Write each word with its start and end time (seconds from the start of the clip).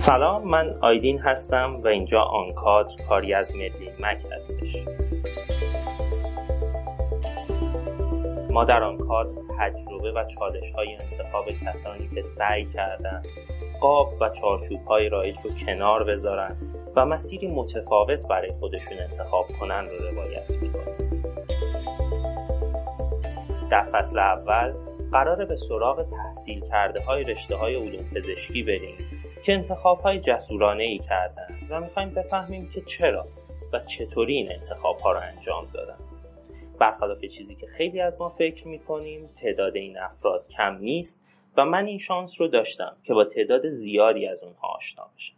سلام 0.00 0.48
من 0.48 0.78
آیدین 0.80 1.18
هستم 1.18 1.80
و 1.84 1.88
اینجا 1.88 2.20
آنکادر 2.20 3.04
کاری 3.08 3.34
از 3.34 3.50
مدلین 3.50 3.92
مک 4.00 4.18
هستش. 4.32 4.76
ما 8.50 8.64
در 8.64 8.82
آنکادر 8.82 9.30
تجربه 9.58 10.12
و 10.12 10.24
چالش 10.24 10.70
های 10.70 10.96
انتخاب 10.96 11.46
کسانی 11.50 12.08
که 12.14 12.22
سعی 12.22 12.64
کردن 12.64 13.22
قاب 13.80 14.08
و 14.20 14.28
چارچوب 14.28 14.84
های 14.84 15.08
رایج 15.08 15.36
رو 15.44 15.50
کنار 15.66 16.04
بذارن 16.04 16.56
و 16.96 17.06
مسیری 17.06 17.46
متفاوت 17.46 18.20
برای 18.28 18.52
خودشون 18.60 18.98
انتخاب 19.10 19.46
کنن 19.60 19.84
رو 19.88 20.08
روایت 20.08 20.50
می‌کنیم 20.62 21.22
در 23.70 23.88
فصل 23.92 24.18
اول 24.18 24.72
قراره 25.12 25.44
به 25.44 25.56
سراغ 25.56 26.06
تحصیل 26.10 26.60
کرده 26.60 27.00
های 27.00 27.24
رشته 27.24 27.56
های 27.56 27.74
علوم 27.74 28.04
پزشکی 28.14 28.62
بریم. 28.62 29.07
که 29.44 29.52
انتخاب 29.52 30.00
های 30.00 30.20
جسورانه 30.20 30.84
ای 30.84 30.98
کردن 30.98 31.58
و 31.70 31.80
می‌خوایم 31.80 32.10
بفهمیم 32.10 32.70
که 32.70 32.80
چرا 32.80 33.26
و 33.72 33.80
چطوری 33.80 34.34
این 34.34 34.52
انتخاب 34.52 34.98
ها 34.98 35.12
رو 35.12 35.20
انجام 35.20 35.66
دادن. 35.74 35.98
برخلاف 36.78 37.24
چیزی 37.24 37.54
که 37.54 37.66
خیلی 37.66 38.00
از 38.00 38.20
ما 38.20 38.28
فکر 38.28 38.68
می‌کنیم 38.68 39.26
تعداد 39.26 39.76
این 39.76 39.98
افراد 39.98 40.48
کم 40.48 40.78
نیست 40.80 41.22
و 41.56 41.64
من 41.64 41.86
این 41.86 41.98
شانس 41.98 42.40
رو 42.40 42.48
داشتم 42.48 42.96
که 43.04 43.14
با 43.14 43.24
تعداد 43.24 43.68
زیادی 43.68 44.26
از 44.26 44.42
اونها 44.42 44.68
آشنا 44.68 45.08
بشم. 45.16 45.34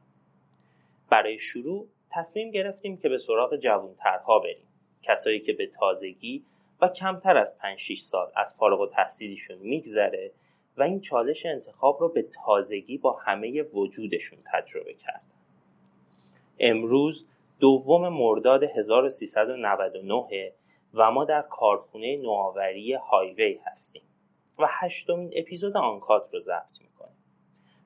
برای 1.11 1.39
شروع 1.39 1.87
تصمیم 2.11 2.51
گرفتیم 2.51 2.97
که 2.97 3.09
به 3.09 3.19
سراغ 3.19 3.57
جوانترها 3.57 4.39
بریم. 4.39 4.67
کسایی 5.03 5.41
که 5.41 5.53
به 5.53 5.67
تازگی 5.67 6.45
و 6.81 6.89
کمتر 6.89 7.37
از 7.37 7.59
5 7.59 7.79
6 7.79 8.01
سال 8.01 8.33
از 8.37 8.57
فارغ 8.57 8.81
و 8.81 8.87
تحصیلیشون 8.87 9.57
میگذره 9.59 10.31
و 10.77 10.83
این 10.83 11.01
چالش 11.01 11.47
انتخاب 11.47 12.01
رو 12.01 12.09
به 12.09 12.23
تازگی 12.23 12.99
با 12.99 13.13
همه 13.13 13.63
وجودشون 13.63 14.39
تجربه 14.53 14.95
کردن 14.95 15.21
امروز 16.61 17.27
دوم 17.61 18.09
مرداد 18.09 18.63
1399 18.63 20.53
و 20.95 21.11
ما 21.11 21.25
در 21.25 21.43
کارخونه 21.43 22.17
نوآوری 22.17 22.93
هایوی 22.93 23.61
هستیم 23.67 24.03
و 24.59 24.67
هشتمین 24.69 25.33
اپیزود 25.37 25.77
آنکات 25.77 26.29
رو 26.33 26.41
ضبط 26.41 26.81
می‌کنیم. 26.81 27.17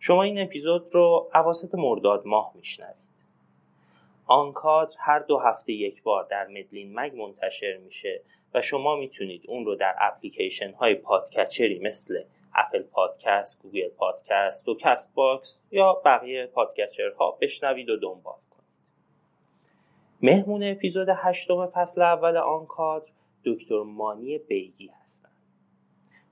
شما 0.00 0.22
این 0.22 0.38
اپیزود 0.38 0.94
رو 0.94 1.30
اواسط 1.34 1.74
مرداد 1.74 2.26
ماه 2.26 2.52
میشنوید. 2.54 3.04
آنکادر 4.26 4.96
هر 4.98 5.18
دو 5.18 5.38
هفته 5.38 5.72
یک 5.72 6.02
بار 6.02 6.26
در 6.30 6.46
مدلین‌مگ 6.46 7.14
منتشر 7.16 7.76
میشه 7.76 8.20
و 8.54 8.60
شما 8.60 8.96
می‌تونید 8.96 9.44
اون 9.48 9.64
رو 9.64 9.74
در 9.74 9.94
اپلیکیشن 10.00 10.72
های 10.72 10.94
podcatcher 10.94 11.70
ی 11.70 11.78
مثل 11.78 12.22
اپل 12.54 12.82
پادکست، 12.82 13.62
گوگل 13.62 13.88
پادکست 13.88 14.68
و 14.68 14.74
کست 14.74 15.14
باکس 15.14 15.60
یا 15.70 16.02
بقیه 16.04 16.46
podcatcher 16.46 17.30
ها 17.30 17.38
بشنوید 17.40 17.90
و 17.90 17.96
دنبال 17.96 18.38
کنید. 18.50 18.64
مهمون 20.22 20.62
اپیزود 20.62 21.08
هشتم 21.10 21.66
فصل 21.66 22.02
اول 22.02 22.36
آنکادر 22.36 23.10
دکتر 23.44 23.82
مانی 23.82 24.38
بیگی 24.38 24.90
هستند. 25.02 25.34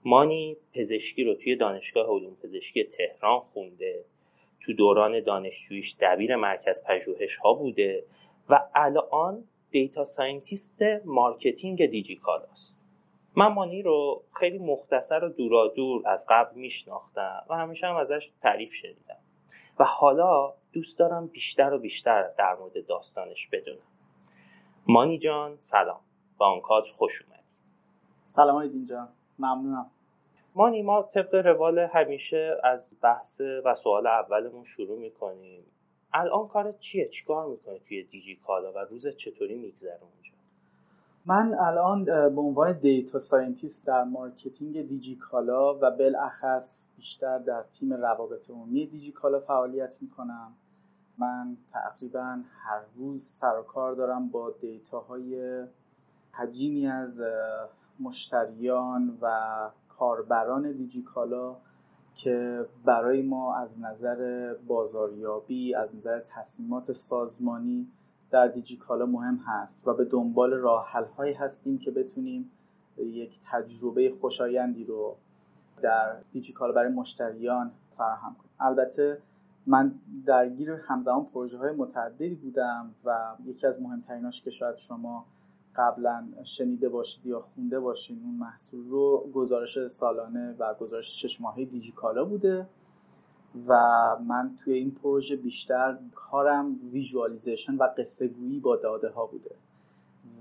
مانی 0.04 0.56
پزشکی 0.74 1.24
رو 1.24 1.34
توی 1.34 1.56
دانشگاه 1.56 2.06
علوم 2.06 2.36
پزشکی 2.42 2.84
تهران 2.84 3.40
خونده 3.40 4.04
تو 4.60 4.72
دوران 4.72 5.20
دانشجویش 5.20 5.96
دبیر 6.00 6.36
مرکز 6.36 6.84
پژوهش 6.84 7.36
ها 7.36 7.54
بوده 7.54 8.04
و 8.48 8.60
الان 8.74 9.44
data 9.70 10.04
scientist 10.04 10.82
marketing 11.04 11.86
دیجی‌کالاست 11.86 12.81
من 13.36 13.46
مانی 13.46 13.82
رو 13.82 14.22
خیلی 14.32 14.58
مختصر 14.58 15.24
و 15.24 15.28
دورادور 15.28 16.08
از 16.08 16.26
قبل 16.28 16.54
میشناختم 16.54 17.44
و 17.48 17.56
همیشه 17.56 17.86
هم 17.86 17.96
ازش 17.96 18.30
تعریف 18.42 18.74
شنیدم. 18.74 19.18
و 19.78 19.84
حالا 19.84 20.54
دوست 20.72 20.98
دارم 20.98 21.26
بیشتر 21.26 21.72
و 21.72 21.78
بیشتر 21.78 22.28
در 22.38 22.54
مورد 22.54 22.86
داستانش 22.86 23.48
بدونم. 23.52 23.78
مانی 24.86 25.18
جان 25.18 25.56
سلام. 25.60 26.00
به 26.38 26.46
آنکادر 26.46 26.92
خوش 26.92 27.22
اومدی. 27.22 27.42
سلام 28.24 28.56
آیدین 28.56 28.84
جان. 28.84 29.08
ممنونم. 29.38 29.90
مانی 30.54 30.82
ما 30.82 31.02
طبق 31.02 31.34
روال 31.34 31.78
همیشه 31.78 32.56
از 32.62 32.96
بحث 33.02 33.40
و 33.64 33.74
سوال 33.74 34.06
اولمون 34.06 34.64
شروع 34.64 34.98
می‌کنیم. 34.98 35.64
الان 36.12 36.48
کارت 36.48 36.80
چیه؟ 36.80 37.08
چیکار 37.08 37.46
می‌کنی 37.46 37.80
توی 37.80 38.02
دیجی 38.02 38.36
کالا 38.36 38.72
و 38.72 38.78
روز 38.78 39.16
چطوری 39.16 39.54
میگذره 39.54 40.00
اونجا؟ 40.02 40.31
من 41.26 41.54
الان 41.54 42.04
به 42.04 42.40
عنوان 42.40 42.72
data 42.72 43.18
scientist 43.18 43.86
در 43.86 44.04
marketing 44.04 44.86
دیجی 44.86 45.16
کالا 45.16 45.74
و 45.74 45.90
بالاخص 45.90 46.86
بیشتر 46.96 47.38
در 47.38 47.62
تیم 47.62 47.92
روابط 47.92 48.50
عمومی 48.50 48.86
دیجی 48.86 49.12
کالا 49.12 49.40
فعالیت 49.40 50.02
می‌کنم. 50.02 50.52
من 51.18 51.56
تقریبا 51.72 52.38
هر 52.58 52.80
روز 52.96 53.24
سر 53.24 53.58
و 53.58 53.62
کار 53.62 53.94
دارم 53.94 54.28
با 54.28 54.50
data 54.60 55.28
های 55.28 55.62
حجیمی 56.32 56.86
از 56.86 57.22
مشتریان 58.00 59.18
و 59.22 59.30
کاربران 59.88 60.72
دیجیکالا 60.72 61.56
که 62.14 62.66
برای 62.84 63.22
ما 63.22 63.56
از 63.56 63.80
نظر 63.80 64.54
بازاریابی 64.66 65.74
از 65.74 65.96
نظر 65.96 66.20
تصمیمات 66.20 66.92
سازمانی 66.92 67.88
در 68.32 68.48
دیجیکالا 68.48 69.06
مهم 69.06 69.36
هست 69.46 69.88
و 69.88 69.94
به 69.94 70.04
دنبال 70.04 70.52
راه 70.52 70.92
هایی 71.16 71.34
هستیم 71.34 71.78
که 71.78 71.90
بتونیم 71.90 72.50
یک 72.98 73.40
تجربه 73.50 74.10
خوشایندی 74.20 74.84
رو 74.84 75.16
در 75.82 76.16
دیجیکالا 76.32 76.72
برای 76.72 76.92
مشتریان 76.92 77.72
فراهم 77.90 78.34
کنیم. 78.34 78.54
البته 78.60 79.18
من 79.66 79.94
درگیر 80.26 80.70
همزمان 80.70 81.24
پروژه 81.24 81.58
های 81.58 81.72
متعددی 81.72 82.34
بودم 82.34 82.94
و 83.04 83.36
یکی 83.44 83.66
از 83.66 83.82
مهمتریناش 83.82 84.42
که 84.42 84.50
شاید 84.50 84.76
شما 84.76 85.26
قبلا 85.76 86.24
شنیده 86.44 86.88
باشید 86.88 87.26
یا 87.26 87.40
خونده 87.40 87.80
باشید 87.80 88.20
اون 88.24 88.34
محصول 88.34 88.88
رو 88.88 89.30
گزارش 89.34 89.86
سالانه 89.86 90.54
و 90.58 90.74
گزارش 90.74 91.22
شش 91.22 91.40
ماهه 91.40 91.64
دیجیکالا 91.64 92.24
بوده. 92.24 92.66
و 93.66 93.74
من 94.26 94.56
توی 94.64 94.74
این 94.74 94.90
پروژه 94.90 95.36
بیشتر 95.36 95.98
کارم 96.14 96.80
visualization 96.92 97.74
و 97.74 97.88
قصه 97.98 98.28
گویی 98.28 98.60
با 98.60 98.76
داده 98.76 99.08
ها 99.08 99.26
بوده. 99.26 99.50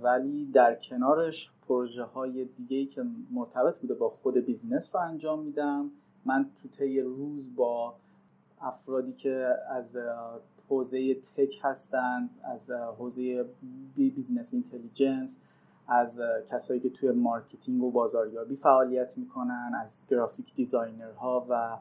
ولی 0.01 0.45
در 0.45 0.75
کنارش 0.75 1.51
پروژه 1.67 2.03
های 2.03 2.45
دیگه 2.45 2.85
که 2.85 3.05
مرتبط 3.31 3.77
بوده 3.77 3.93
با 3.93 4.09
خود 4.09 4.37
business 4.37 4.95
رو 4.95 5.01
انجام 5.01 5.39
میدم. 5.43 5.91
من 6.25 6.49
تو 6.61 6.67
طی 6.67 7.01
روز 7.01 7.55
با 7.55 7.95
افرادی 8.61 9.13
که 9.13 9.47
از 9.69 9.97
حوزه 10.69 11.15
tech 11.15 11.59
هستند 11.61 12.29
از 12.43 12.71
حوزه 12.71 13.45
business 13.95 14.53
intelligence 14.53 15.39
از 15.87 16.21
کسایی 16.49 16.79
که 16.79 16.89
توی 16.89 17.11
marketing 17.11 17.83
و 17.83 17.91
بازاریابی 17.91 18.55
فعالیت 18.55 19.17
می‌کنن 19.17 19.71
از 19.81 20.03
graphic 20.07 20.55
designer 20.55 21.35
ها 21.35 21.45
و 21.49 21.77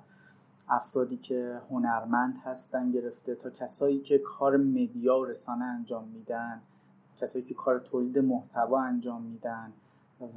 افرادی 0.68 1.16
که 1.16 1.60
هنرمند 1.70 2.38
هستن 2.44 2.90
گرفته 2.90 3.34
تا 3.34 3.50
کسایی 3.50 3.98
که 3.98 4.18
کار 4.18 4.56
media 4.56 5.18
و 5.18 5.24
رسانه 5.24 5.64
انجام 5.64 6.04
میدن 6.04 6.62
کسایی 7.20 7.44
که 7.44 7.54
کار 7.54 7.78
تولید 7.78 8.18
محتوا 8.18 8.80
انجام 8.80 9.22
میدن 9.22 9.72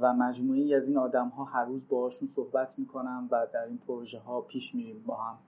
و 0.00 0.12
مجموعی 0.12 0.74
از 0.74 0.88
این 0.88 0.98
آدم 0.98 1.28
ها 1.28 1.44
هر 1.44 1.64
روز 1.64 1.88
باهاشون 1.88 2.28
صحبت 2.28 2.78
می‌کنم 2.78 3.28
و 3.30 3.46
در 3.52 3.64
این 3.64 3.78
پروژه 3.86 4.18
ها 4.18 4.40
پیش 4.40 4.74
میریم 4.74 5.02
با 5.06 5.16
هم. 5.16 5.38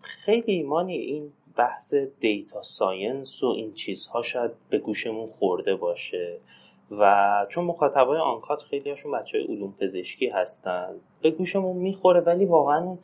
خیلی 0.00 0.52
مانی 0.52 0.96
این 0.96 1.32
بحث 1.56 1.94
data 1.94 2.62
science 2.62 3.42
و 3.42 3.46
این 3.46 3.72
چیزها 3.72 4.22
شاید 4.22 4.50
به 4.70 4.78
گوشمون 4.78 5.26
خورده 5.26 5.76
باشه 5.76 6.38
و 6.90 7.46
چون 7.48 7.64
مخاطبای 7.64 8.18
آنکادر 8.18 8.62
خیلی 8.62 8.90
هاشون 8.90 9.12
بچه 9.12 9.38
های 9.38 9.46
علوم 9.46 9.74
پزشکی 9.80 10.28
هستن 10.28 10.88
به 11.22 11.30
گوشمون 11.30 11.76
می‌خوره 11.76 12.20
ولی 12.20 12.44
واقعا 12.44 12.96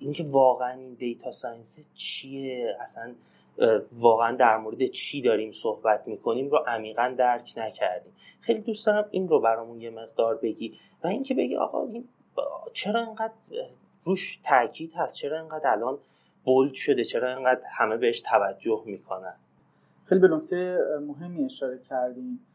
اینکه 0.00 0.24
واقعا 0.24 0.70
این 0.70 0.94
data 0.94 1.32
science 1.32 1.78
چیه؟ 1.94 2.76
اصلا 2.80 3.14
واقعا 3.92 4.36
در 4.36 4.56
مورد 4.56 4.86
چی 4.86 5.22
داریم 5.22 5.52
صحبت 5.52 6.08
می‌کنیم 6.08 6.50
رو 6.50 6.58
عمیقا 6.58 7.14
درک 7.18 7.54
نکردیم. 7.56 8.12
خیلی 8.40 8.60
دوست 8.60 8.86
دارم 8.86 9.08
این 9.10 9.28
رو 9.28 9.40
برامون 9.40 9.80
یه 9.80 9.90
مقدار 9.90 10.36
بگی 10.36 10.78
و 11.04 11.06
اینکه 11.06 11.34
بگی 11.34 11.56
آقا 11.56 11.86
این 11.86 12.08
چرا 12.72 13.00
انقدر 13.00 13.32
روش 14.02 14.40
تاکید 14.44 14.92
هست؟ 14.94 15.16
چرا 15.16 15.38
انقدر 15.38 15.70
الان 15.70 15.98
بولد 16.44 16.74
شده؟ 16.74 17.04
چرا 17.04 17.36
اینقدر 17.36 17.60
همه 17.70 17.96
بهش 17.96 18.20
توجه 18.20 18.82
می‌کنن؟ 18.86 19.34
خیلی 20.04 20.20
به 20.20 20.28
نکته 20.28 20.78
مهمی 21.06 21.44
اشاره 21.44 21.78
کردیم 21.78 22.46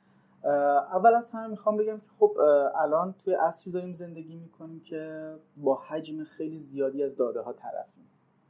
اول 0.92 1.14
از 1.16 1.32
همه 1.32 1.48
می‌خوام 1.48 1.78
بگم 1.78 2.00
که 2.00 2.10
خب 2.20 2.38
الان 2.76 3.16
توی 3.24 3.34
عصری 3.34 3.74
داریم 3.74 3.94
زندگی 3.94 4.36
می‌کنیم 4.36 4.80
که 4.80 5.34
با 5.58 5.76
حجم 5.76 6.24
خیلی 6.24 6.58
زیادی 6.58 7.04
از 7.04 7.16
داده 7.16 7.42
ها 7.42 7.54
طرفیم. 7.54 8.04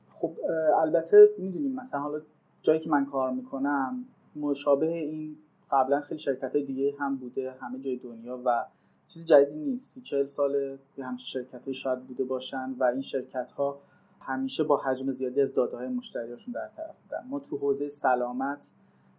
خب 0.09 0.38
البته 0.77 1.30
می‌دونیم 1.38 1.75
مثلا 1.75 2.00
حالا 2.00 2.21
جایی 2.62 2.80
که 2.80 2.89
من 2.89 3.06
کار 3.06 3.31
می‌کنم 3.31 4.06
مشابه 4.36 4.88
این 4.88 5.38
قبلا 5.71 6.01
خیلی 6.01 6.19
شرکت 6.19 6.56
های 6.56 6.63
دیگه 6.63 6.94
هم 7.00 7.18
بوده 7.18 7.51
همه 7.51 7.80
جای 7.80 7.97
دنیا 7.97 8.42
و 8.45 8.65
چیز 9.07 9.25
جدیدی 9.25 9.59
نیست. 9.59 9.94
سی 9.94 10.01
چهل 10.01 10.25
ساله 10.25 11.06
هم 11.06 11.18
شرکت 11.18 11.65
های 11.65 11.74
شاید 11.74 12.00
بوده 12.07 12.24
باشن 12.24 12.75
و 12.80 12.83
این 12.83 13.01
شرکت 13.01 13.51
ها 13.51 13.80
همیشه 14.21 14.63
با 14.63 14.77
حجم 14.77 15.12
زیادی 15.12 15.42
از 15.42 15.53
داده 15.53 15.77
های 15.77 15.88
مشتریاشون 15.88 16.53
در 16.53 16.68
طرف 16.68 17.00
بودن. 17.00 17.25
ما 17.30 17.39
تو 17.39 17.57
حوزه 17.57 17.89
سلامت 17.89 18.71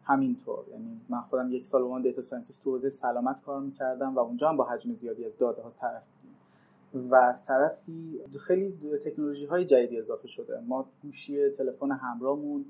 همینطور. 0.06 0.64
یعنی 0.70 1.00
من 1.08 1.20
خودم 1.20 1.53
یک 1.53 1.67
سال 1.67 1.82
عنوان 1.82 2.03
data 2.02 2.20
scientist 2.20 2.64
تو 2.64 2.70
حوزه 2.70 2.88
سلامت 2.88 3.43
کار 3.43 3.61
می‌کردم 3.61 4.14
و 4.14 4.19
اونجا 4.19 4.49
هم 4.49 4.56
با 4.56 4.64
حجم 4.64 4.93
زیادی 4.93 5.25
از 5.25 5.37
داده 5.37 5.62
ها 5.62 5.70
طرف 5.70 6.08
بودیم. 6.08 7.11
و 7.11 7.14
از 7.14 7.44
طرفی 7.44 8.20
خیلی 8.41 8.99
تکنولوژی 9.05 9.47
های 9.47 9.64
جدیدی 9.64 9.99
اضافه 9.99 10.29
شده. 10.29 10.58
ما 10.69 10.87
گوشی 11.03 11.50
تلفن 11.50 11.91
همراهمون 11.91 12.64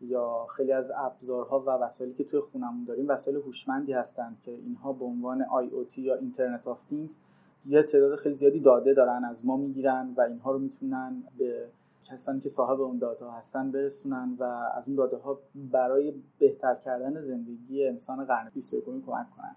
یا 0.00 0.46
خیلی 0.56 0.72
از 0.72 0.92
ابزارها 0.96 1.60
و 1.60 1.70
وسایلی 1.70 2.14
که 2.14 2.24
توی 2.24 2.40
خونمون 2.40 2.84
داریم 2.84 3.08
وسایل 3.08 3.36
هوشمندی 3.36 3.92
هستند 3.92 4.40
که 4.40 4.50
اینها 4.50 4.92
به 4.92 5.04
عنوان 5.04 5.44
IoT 5.44 5.98
یا 5.98 6.14
Internet 6.14 6.68
of 6.68 6.84
Things 6.84 7.18
یه 7.66 7.82
تعداد 7.82 8.16
خیلی 8.16 8.34
زیادی 8.34 8.60
داده 8.60 8.94
دارن 8.94 9.24
از 9.24 9.46
ما 9.46 9.56
می‌گیرن 9.56 10.14
و 10.16 10.20
اینها 10.20 10.52
رو 10.52 10.58
می‌تونن 10.58 11.22
به 11.38 11.68
کسانی 12.02 12.40
که 12.40 12.48
صاحب 12.48 12.80
اون 12.80 12.98
داده 12.98 13.30
هستن 13.30 13.70
برسونن 13.70 14.36
و 14.38 14.42
از 14.76 14.88
اون 14.88 14.96
داده 14.96 15.16
ها 15.16 15.40
برای 15.54 16.14
بهتر 16.38 16.74
کردن 16.74 17.20
زندگی 17.20 17.88
انسان 17.88 18.24
قرن 18.24 18.50
21 18.54 18.84
کمک 18.84 19.30
کنن. 19.36 19.56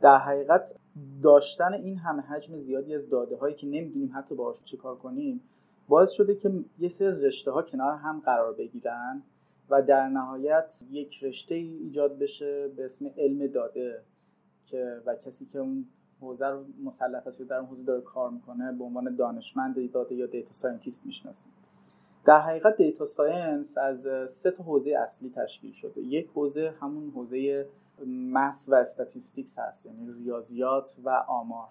در 0.00 0.18
حقیقت 0.18 0.74
داشتن 1.22 1.74
این 1.74 1.96
همه 1.96 2.22
حجم 2.22 2.56
زیادی 2.56 2.94
از 2.94 3.08
داده 3.08 3.36
هایی 3.36 3.54
که 3.54 3.66
نمی‌دونیم 3.66 4.10
حتی 4.14 4.34
باهاش 4.34 4.62
چه 4.62 4.76
کار 4.76 4.96
کنیم 4.96 5.40
باعث 5.88 6.10
شده 6.10 6.34
که 6.34 6.64
یه 6.78 6.88
سری 6.88 7.08
از 7.08 7.24
رشته 7.24 7.50
ها 7.50 7.62
کنار 7.62 7.94
هم 7.94 8.20
قرار 8.20 8.52
بگیرن 8.52 9.22
و 9.70 9.82
در 9.82 10.08
نهایت 10.08 10.84
یک 10.90 11.24
رشته 11.24 11.54
ایجاد 11.54 12.18
بشه 12.18 12.68
به 12.68 12.84
اسم 12.84 13.06
علم 13.16 13.46
داده 13.46 14.02
که 14.64 15.02
و 15.06 15.14
کسی 15.14 15.46
که 15.46 15.58
اون 15.58 15.86
حوزه 16.20 16.46
رو 16.46 16.64
مسلط 16.84 17.26
است 17.26 17.42
در 17.42 17.56
اون 17.56 17.66
حوزه 17.66 17.84
داره 17.84 18.00
کار 18.00 18.30
می‌کنه 18.30 18.72
به 18.72 18.84
عنوان 18.84 19.16
دانشمند 19.16 19.92
داده 19.92 20.14
یا 20.14 20.26
data 20.26 20.52
scientist 20.52 21.06
می‌شناسیم 21.06 21.52
در 22.24 22.40
حقیقت 22.40 22.76
data 22.76 23.04
science 23.04 23.78
از 23.78 24.08
سه 24.28 24.50
تا 24.50 24.64
حوزه 24.64 24.90
اصلی 24.90 25.30
تشکیل 25.30 25.72
شده. 25.72 26.00
یک 26.00 26.30
حوزه 26.34 26.74
همون 26.80 27.10
حوزه 27.10 27.66
math 28.06 28.68
و 28.68 28.74
statistics 28.74 29.58
هست 29.58 29.86
یعنی 29.86 30.10
ریاضیات 30.24 30.96
و 31.04 31.24
آمار. 31.28 31.68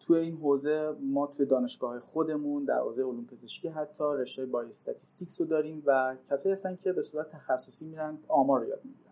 توی 0.00 0.18
این 0.18 0.36
حوزه 0.36 0.94
ما 1.00 1.26
توی 1.26 1.46
دانشگاه 1.46 2.00
خودمون 2.00 2.64
در 2.64 2.78
حوزه 2.78 3.02
علوم 3.02 3.26
پزشکی 3.26 3.68
حتی 3.68 4.04
رشته 4.04 4.46
biostatistics 4.46 5.40
رو 5.40 5.46
داریم 5.46 5.82
و 5.86 6.16
کسایی 6.30 6.52
هستن 6.52 6.76
که 6.76 6.92
به 6.92 7.02
صورت 7.02 7.30
تخصصی 7.30 7.86
میرن 7.86 8.18
آمار 8.28 8.60
رو 8.60 8.66
یاد 8.66 8.80
می‌گیرن. 8.84 9.10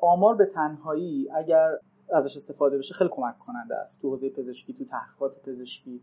آمار 0.00 0.34
به 0.34 0.46
تنهایی 0.46 1.30
اگر 1.30 1.78
ازش 2.12 2.36
استفاده 2.36 2.78
بشه 2.78 2.94
خیلی 2.94 3.10
کمک 3.12 3.38
کننده 3.38 3.76
است. 3.76 4.00
تو 4.00 4.08
حوزه 4.08 4.30
پزشکی 4.30 4.72
تو 4.72 4.84
تحقیقات 4.84 5.42
پزشکی 5.42 6.00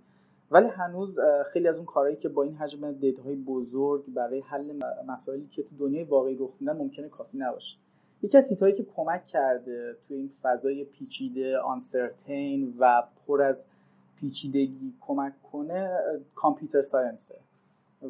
ولی 0.51 0.67
هنوز 0.67 1.19
خیلی 1.53 1.67
از 1.67 1.77
اون 1.77 1.85
کارهایی 1.85 2.15
که 2.15 2.29
با 2.29 2.43
این 2.43 2.55
حجم 2.55 2.91
دیتاهای 2.91 3.35
بزرگ 3.35 4.13
برای 4.13 4.39
حل 4.39 4.79
مسائلی 5.07 5.47
که 5.47 5.63
تو 5.63 5.75
دنیای 5.77 6.03
واقعی 6.03 6.35
رخ 6.35 6.57
میدن 6.59 6.77
ممکنه 6.77 7.09
کافی 7.09 7.37
نباشه. 7.37 7.77
یکی 8.21 8.37
از 8.37 8.49
هیتایی 8.49 8.73
که 8.73 8.83
کمک 8.83 9.23
کرده 9.23 9.95
تو 10.07 10.13
این 10.13 10.27
فضای 10.27 10.85
پیچیده 10.85 11.57
آنسرتین 11.57 12.75
و 12.79 13.03
پر 13.27 13.41
از 13.41 13.67
پیچیدگی 14.15 14.93
کمک 15.01 15.33
کنه 15.51 15.99
کامپیوتر 16.35 16.81
ساینسه. 16.81 17.35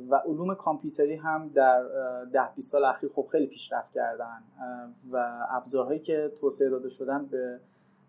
و 0.09 0.15
علوم 0.15 0.55
کامپیوتری 0.55 1.15
هم 1.15 1.49
در 1.49 1.83
ده 2.33 2.49
20 2.55 2.71
سال 2.71 2.85
اخیر 2.85 3.09
خب 3.09 3.25
خیلی 3.31 3.47
پیشرفت 3.47 3.93
کردن 3.93 4.43
و 5.11 5.45
ابزارهایی 5.49 5.99
که 5.99 6.31
توسعه 6.39 6.69
داده 6.69 6.89
شدن 6.89 7.25
به 7.25 7.59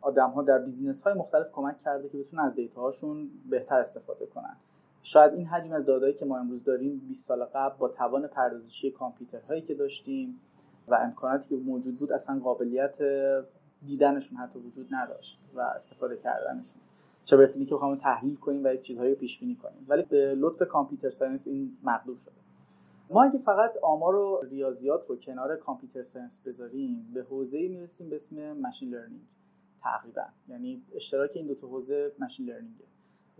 آدم 0.01 0.31
ها 0.31 0.43
در 0.43 0.59
business 0.59 1.03
های 1.03 1.15
مختلف 1.15 1.51
کمک 1.53 1.79
کرده 1.79 2.09
که 2.09 2.19
بتونن 2.19 2.43
از 2.43 2.55
data 2.55 2.81
هاشون 2.81 3.31
بهتر 3.51 3.79
استفاده 3.79 4.27
کنن. 4.27 4.57
شاید 5.03 5.33
این 5.33 5.47
حجم 5.47 5.73
از 5.73 5.85
داده‌هایی 5.85 6.15
که 6.15 6.25
ما 6.25 6.39
امروز 6.39 6.65
داریم 6.65 6.99
20 7.09 7.25
سال 7.25 7.45
قبل 7.45 7.77
با 7.79 7.89
توان 7.89 8.27
پردازشی 8.27 8.91
کامپیوترهایی 8.91 9.63
که 9.63 9.75
داشتیم 9.75 10.37
و 10.89 10.95
امکاناتی 10.95 11.49
که 11.49 11.57
موجود 11.57 11.99
بود 11.99 12.13
اصلا 12.13 12.39
قابلیت 12.39 12.99
دیدنشون 13.87 14.39
حتی 14.39 14.59
وجود 14.59 14.89
نداشت 14.91 15.41
و 15.55 15.61
استفاده 15.61 16.17
کردنشون. 16.17 16.83
چه 17.25 17.37
برسه 17.37 17.65
که 17.65 17.75
بخوام 17.75 17.97
تحلیل 17.97 18.37
کنیم 18.37 18.65
و 18.65 18.75
یک 18.75 18.81
چیزهایی 18.81 19.11
رو 19.11 19.19
پیش 19.19 19.41
بینی 19.41 19.57
کنیم. 19.57 19.87
ولی 19.89 20.03
به 20.03 20.35
لطف 20.35 20.69
computer 20.69 21.11
science 21.11 21.49
این 21.49 21.77
مقدور 21.83 22.17
شده. 22.17 22.35
ما 23.11 23.23
اگه 23.23 23.39
فقط 23.39 23.73
آمار 23.83 24.15
و 24.15 24.41
ریاضیات 24.43 25.07
رو 25.07 25.17
کنار 25.17 25.57
computer 25.57 26.03
science 26.03 26.41
بذاریم 26.41 27.11
به 27.15 27.23
حوزه‌ای 27.23 27.69
می‌رسیم 27.69 28.09
به 28.09 28.17
اسم 28.17 28.53
machine 28.53 28.91
learning. 28.91 29.23
تقریبا. 29.83 30.23
یعنی 30.49 30.83
اشتراک 30.95 31.31
این 31.35 31.47
دو 31.47 31.55
تا 31.55 31.67
حوزه 31.67 32.13
machine 32.19 32.47
learning 32.47 32.81
ه 32.81 32.85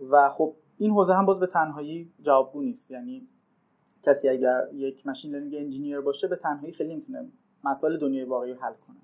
و 0.09 0.29
خب 0.29 0.55
این 0.77 0.91
حوزه 0.91 1.13
هم 1.13 1.25
باز 1.25 1.39
به 1.39 1.47
تنهایی 1.47 2.11
جوابگو 2.21 2.61
نیست. 2.61 2.91
یعنی 2.91 3.27
کسی 4.03 4.29
اگر 4.29 4.67
یک 4.73 5.07
machine 5.07 5.31
learning 5.31 5.55
engineer 5.55 6.01
باشه 6.01 6.27
به 6.27 6.35
تنهایی 6.35 6.73
خیلی 6.73 6.93
نمی‌تونه 6.93 7.29
مسائل 7.63 7.97
دنیای 7.97 8.25
واقعی 8.25 8.53
حل 8.53 8.73
کنه. 8.73 8.97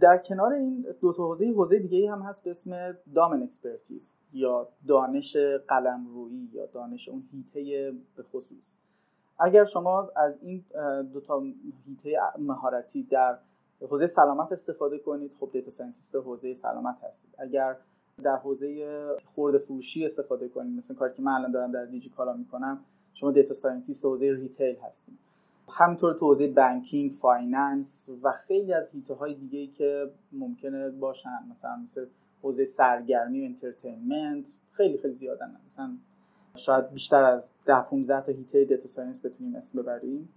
در 0.00 0.18
کنار 0.18 0.52
این 0.52 0.86
دو 1.00 1.12
تا 1.12 1.26
حوزه 1.26 1.52
حوزه 1.52 1.78
دیگه 1.78 2.12
هم 2.12 2.22
هست 2.22 2.44
به 2.44 2.50
اسم 2.50 2.98
domain 3.14 3.42
expertise 3.42 4.18
یا 4.32 4.68
دانش 4.88 5.36
قلمرویی 5.68 6.50
یا 6.52 6.66
دانش 6.66 7.08
اون 7.08 7.28
حیطه 7.32 7.92
به 8.16 8.22
خصوص. 8.22 8.78
اگر 9.38 9.64
شما 9.64 10.10
از 10.16 10.38
این 10.42 10.64
دو 11.12 11.20
تا 11.20 11.42
حیطه 11.86 12.18
مهارتی 12.38 13.02
در 13.02 13.38
حوزه 13.90 14.06
سلامت 14.06 14.52
استفاده 14.52 14.98
کنید. 14.98 15.34
خب 15.34 15.50
data 15.52 15.70
scientist 15.70 16.16
حوزه 16.16 16.54
سلامت 16.54 16.96
هستید. 17.04 17.34
اگر 17.38 17.76
در 18.22 18.36
حوزه 18.36 19.06
خورده 19.24 19.58
فروشی 19.58 20.04
استفاده 20.04 20.48
کنید 20.48 20.78
مثل 20.78 20.94
کاری 20.94 21.14
که 21.14 21.22
من 21.22 21.32
الان 21.32 21.50
دارم 21.52 21.72
در 21.72 21.84
دیجی 21.84 22.10
کالا 22.10 22.32
می‌کنم 22.32 22.80
شما 23.14 23.30
data 23.30 23.54
scientist 23.54 24.04
حوزه 24.04 24.32
retail 24.32 24.76
هستید. 24.76 25.18
همینطور 25.68 26.14
تو 26.14 26.26
حوزه 26.26 26.48
banking 26.48 27.10
finance 27.10 28.08
و 28.22 28.32
خیلی 28.32 28.72
از 28.72 28.90
حیطه 28.90 29.14
های 29.14 29.34
دیگه 29.34 29.58
ای 29.58 29.66
که 29.66 30.10
ممکنه 30.32 30.90
باشن. 30.90 31.38
مثلا 31.50 31.76
مثل 31.76 32.06
حوزه 32.42 32.64
سرگرمی 32.64 33.42
و 33.42 33.44
entertainment 33.44 34.56
خیلی 34.72 34.98
خیلی 34.98 35.14
زیادن. 35.14 35.56
مثلا 35.66 35.96
شاید 36.54 36.90
بیشتر 36.90 37.24
از 37.24 37.50
10 37.66 37.82
15 37.82 38.20
تا 38.20 38.32
حیطه 38.32 38.64
data 38.64 38.86
science 38.86 39.26
بتونیم 39.26 39.54
اسم 39.54 39.82
ببریم. 39.82 40.28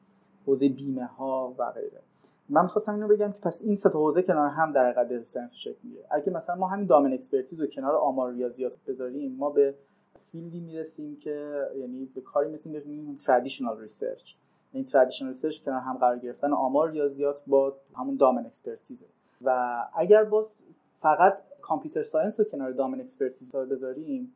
حوزه 0.45 0.69
بیمه 0.69 1.05
ها 1.05 1.55
و 1.57 1.71
غیره. 1.71 2.01
من 2.49 2.61
می‌خواستم 2.61 2.93
اینو 2.93 3.07
بگم 3.07 3.31
که 3.31 3.39
پس 3.39 3.61
این 3.61 3.75
سه 3.75 3.89
حوزه 3.89 4.21
کنار 4.21 4.49
هم 4.49 4.71
در 4.71 4.85
حقیقت 4.85 5.07
data 5.07 5.21
science 5.21 5.55
شکل 5.55 5.77
می‌گیره. 5.83 6.05
اگه 6.11 6.31
مثلا 6.31 6.55
ما 6.55 6.67
همین 6.67 6.85
domain 6.85 7.13
expertise 7.13 7.61
رو 7.61 7.67
کنار 7.67 7.95
آمار 7.95 8.31
ریاضیات 8.31 8.77
بذاریم 8.87 9.35
ما 9.35 9.49
به 9.49 9.75
field 10.19 10.53
ی 10.53 10.59
می‌رسیم 10.59 11.17
که 11.17 11.61
یعنی 11.77 12.05
به 12.05 12.21
کاری 12.21 12.51
مثل 12.51 12.69
میگیم 12.69 13.17
traditional 13.17 13.79
research 13.79 14.33
این 14.71 14.83
traditional 14.83 15.31
research 15.31 15.61
کنار 15.61 15.79
هم 15.79 15.97
قرار 15.97 16.19
گرفتن 16.19 16.53
آمار 16.53 16.91
ریاضیات 16.91 17.43
با 17.47 17.75
همون 17.95 18.15
domain 18.15 18.45
expertise 18.45 18.99
ه 18.99 19.05
و 19.41 19.79
اگر 19.95 20.23
باز 20.23 20.55
فقط 20.93 21.41
computer 21.61 22.01
science 22.01 22.39
رو 22.39 22.45
کنار 22.45 22.71
domain 22.71 23.01
expertise 23.01 23.55
رو 23.55 23.65
بذاریم 23.65 24.35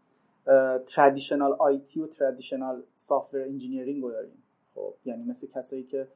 traditional 0.85 1.53
IT 1.53 2.01
و 2.01 2.07
traditional 2.07 2.83
software 2.95 3.41
engineering 3.41 4.03
رو 4.03 4.11
داریم. 4.11 4.43
خب 4.75 4.93
یعنی 5.05 5.23
مثل 5.23 5.47
کسایی 5.47 5.83
که 5.83 6.07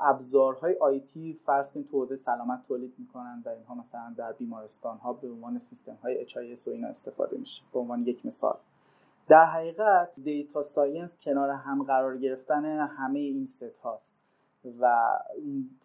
ابزارهای 0.00 0.76
IT 0.80 1.34
فرض 1.34 1.70
کنید 1.70 1.86
تو 1.86 2.04
سلامت 2.04 2.62
تولید 2.62 2.94
می‌کنن 2.98 3.42
و 3.46 3.48
اینها 3.48 3.74
مثلا 3.74 4.14
در 4.16 4.32
بیمارستان 4.32 4.98
ها 4.98 5.12
به 5.12 5.28
عنوان 5.28 5.58
سیستم 5.58 5.94
های 5.94 6.24
HIS 6.24 6.68
و 6.68 6.70
اینا 6.70 6.88
استفاده 6.88 7.38
میشه 7.38 7.62
به 7.72 7.78
عنوان 7.78 8.06
یک 8.06 8.26
مثال. 8.26 8.58
در 9.28 9.44
حقیقت 9.44 10.20
data 10.20 10.62
science 10.62 11.18
کنار 11.18 11.50
هم 11.50 11.82
قرار 11.82 12.18
گرفتن 12.18 12.64
همه 12.98 13.18
این 13.18 13.44
سه 13.44 13.76
تاست 13.76 14.18
و 14.80 14.96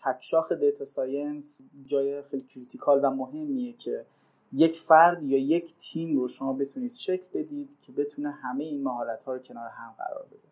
تکشاخ 0.04 0.52
data 0.52 0.86
science 0.86 1.62
جای 1.86 2.22
خیلی 2.22 2.44
critical 2.44 3.06
و 3.06 3.10
مهمیه 3.10 3.74
که 3.74 4.06
یک 4.54 4.80
فرد 4.80 5.24
یا 5.24 5.38
یک 5.38 5.76
تیم 5.76 6.18
رو 6.18 6.28
شما 6.28 6.54
بتونید 6.54 6.92
شکل 6.92 7.28
بدید 7.34 7.80
که 7.80 7.92
بتونه 7.92 8.32
همه 8.32 8.64
این 8.64 8.84
مهارت 8.84 9.24
ها 9.24 9.34
رو 9.34 9.40
کنار 9.40 9.70
هم 9.70 9.96
قرار 9.98 10.26
بده. 10.32 10.51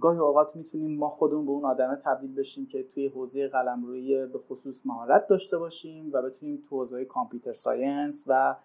گاهی 0.00 0.18
اوقات 0.18 0.56
می‌تونیم 0.56 0.98
ما 0.98 1.08
خودمون 1.08 1.46
به 1.46 1.50
اون 1.50 1.64
آدمه 1.64 1.96
تبدیل 1.96 2.34
بشیم 2.34 2.66
که 2.66 2.82
توی 2.82 3.08
حوزه 3.08 3.48
قلمرویی 3.48 4.26
به 4.26 4.38
خصوص 4.38 4.86
مهارت 4.86 5.26
داشته 5.26 5.58
باشیم 5.58 6.10
و 6.12 6.22
بتونیم 6.22 6.62
تو 6.68 6.76
حوزه 6.76 7.04
computer 7.04 7.52
science 7.52 8.24
و 8.26 8.56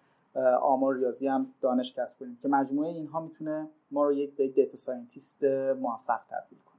آمار 0.62 0.94
ریاضی 0.94 1.26
هم 1.26 1.54
دانش 1.60 1.94
کسب 1.94 2.18
کنیم 2.18 2.38
که 2.42 2.48
مجموعه 2.48 2.88
اینها 2.88 3.20
می‌تونه 3.20 3.68
ما 3.90 4.04
رو 4.04 4.12
یک 4.12 4.36
به 4.36 4.48
data 4.48 4.76
scientist 4.76 5.44
موفق 5.80 6.20
تبدیل 6.30 6.58
کنه. 6.58 6.78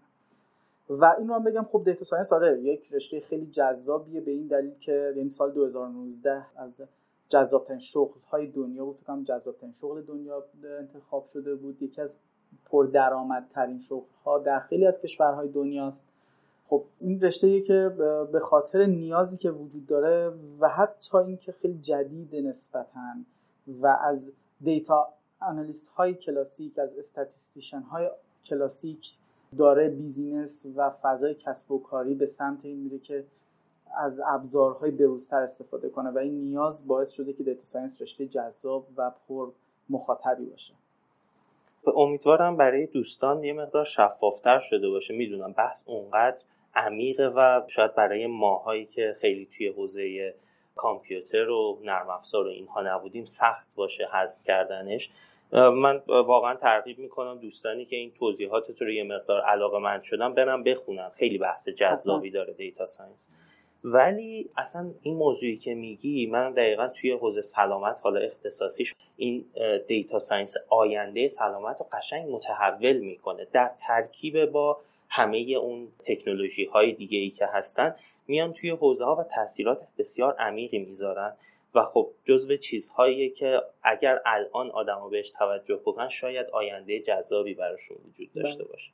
و 0.99 1.15
این 1.19 1.27
رو 1.27 1.35
هم 1.35 1.43
بگم 1.43 1.63
خب 1.63 1.83
data 1.85 2.05
science 2.05 2.33
آره 2.33 2.61
یک 2.61 2.93
رشته 2.93 3.19
خیلی 3.19 3.45
جذابیه 3.45 4.21
به 4.21 4.31
این 4.31 4.47
دلیل 4.47 4.73
که 4.79 5.13
یعنی 5.15 5.29
سال 5.29 5.51
2019 5.51 6.45
از 6.55 6.81
جذابترین 7.29 7.79
شغل 7.79 8.19
های 8.31 8.47
دنیا 8.47 8.85
بود 8.85 8.97
فکر 8.97 9.23
جذابترین 9.23 9.71
شغل 9.71 10.01
دنیا 10.01 10.43
انتخاب 10.79 11.25
شده 11.25 11.55
بود. 11.55 11.81
یکی 11.81 12.01
از 12.01 12.17
پردرآمدترین 12.65 13.79
شغل 13.79 14.07
ها 14.25 14.39
در 14.39 14.59
خیلی 14.59 14.87
از 14.87 15.01
کشورهای 15.01 15.47
دنیاست. 15.47 16.07
خب 16.65 16.83
این 16.99 17.21
رشته 17.21 17.61
که 17.61 17.95
به 18.31 18.39
خاطر 18.39 18.85
نیازی 18.85 19.37
که 19.37 19.51
وجود 19.51 19.87
داره 19.87 20.33
و 20.59 20.69
حتی 20.69 21.17
اینکه 21.17 21.51
خیلی 21.51 21.79
جدید 21.79 22.35
نسبتا 22.35 23.13
و 23.67 23.87
از 23.87 24.31
data 24.61 25.07
analyst 25.39 25.87
های 25.87 26.13
کلاسیک 26.13 26.79
از 26.79 26.95
statistician 26.97 27.81
های 27.81 28.09
کلاسیک 28.43 29.17
داره 29.57 29.89
business 29.89 30.65
و 30.75 30.89
فضای 30.89 31.35
کسب 31.35 31.71
و 31.71 31.79
کاری 31.79 32.15
به 32.15 32.25
سمت 32.25 32.65
این 32.65 32.79
میره 32.79 32.99
که 32.99 33.25
از 33.97 34.21
ابزارهای 34.25 34.91
بروزتر 34.91 35.41
استفاده 35.41 35.89
کنه 35.89 36.09
و 36.09 36.17
این 36.17 36.41
نیاز 36.41 36.87
باعث 36.87 37.11
شده 37.11 37.33
که 37.33 37.43
data 37.43 37.63
science 37.63 38.01
رشته 38.01 38.25
جذاب 38.25 38.87
و 38.97 39.11
پر 39.27 39.51
مخاطبی 39.89 40.45
باشه. 40.45 40.73
امیدوارم 41.95 42.57
برای 42.57 42.85
دوستان 42.85 43.43
یه 43.43 43.53
مقدار 43.53 43.85
شفافتر 43.85 44.59
شده 44.59 44.89
باشه. 44.89 45.13
می‌دونم 45.13 45.53
بحث 45.53 45.83
اونقدر 45.85 46.37
عمیقه 46.75 47.27
و 47.27 47.61
شاید 47.67 47.95
برای 47.95 48.27
ماهایی 48.27 48.85
که 48.85 49.17
خیلی 49.21 49.47
توی 49.57 49.67
حوزه 49.67 50.33
کامپیوتر 50.75 51.49
و 51.49 51.79
نرم 51.83 52.09
افزار 52.09 52.47
و 52.47 52.49
اینها 52.49 52.81
نبودیم 52.81 53.25
سخت 53.25 53.67
باشه 53.75 54.07
حذف 54.13 54.43
کردنش. 54.43 55.09
من 55.53 56.01
واقعا 56.07 56.55
ترغیب 56.55 56.99
می‌کنم 56.99 57.39
دوستانی 57.39 57.85
که 57.85 57.95
این 57.95 58.11
توضیحات 58.11 58.81
رو 58.81 58.89
یه 58.89 59.03
مقدار 59.03 59.41
علاقه‌مند 59.41 60.01
شدن 60.01 60.33
برن 60.33 60.63
بخونن 60.63 61.11
خیلی 61.15 61.37
بحث 61.37 61.69
جذابی 61.69 62.29
داره 62.31 62.53
data 62.53 62.85
science. 62.85 63.35
ولی 63.83 64.49
اصلا 64.57 64.91
این 65.01 65.17
موضوعی 65.17 65.57
که 65.57 65.75
میگی 65.75 66.27
من 66.27 66.51
دقیقا 66.51 66.87
توی 66.87 67.11
حوزه 67.11 67.41
سلامت 67.41 67.99
حالا 68.03 68.19
اختصاصیش 68.19 68.95
این 69.17 69.45
data 69.87 70.19
science 70.19 70.55
آینده 70.69 71.27
سلامت 71.27 71.79
رو 71.79 71.85
قشنگ 71.91 72.29
متحول 72.31 72.97
می‌کنه. 72.97 73.47
در 73.51 73.71
ترکیب 73.79 74.45
با 74.45 74.77
همه 75.09 75.37
اون 75.37 75.87
تکنولوژی 76.05 76.65
های 76.65 76.91
دیگه 76.91 77.17
ای 77.17 77.29
که 77.29 77.45
هستن 77.45 77.95
میان 78.27 78.53
توی 78.53 78.69
حوزه 78.69 79.05
ها 79.05 79.15
و 79.15 79.23
تاثیرات 79.23 79.87
بسیار 79.97 80.35
عمیقی 80.35 80.79
می‌ذارن. 80.79 81.33
و 81.75 81.83
خب 81.83 82.11
جزو 82.25 82.57
چیزهایی 82.57 83.29
که 83.29 83.61
اگر 83.83 84.21
الان 84.25 84.71
آدما 84.71 85.09
بهش 85.09 85.31
توجه 85.31 85.75
بکنن 85.75 86.09
شاید 86.09 86.47
آینده 86.47 86.99
جذابی 86.99 87.53
براشون 87.53 87.97
وجود 88.09 88.33
داشته 88.33 88.63
بله. 88.63 88.71
باشه. 88.71 88.91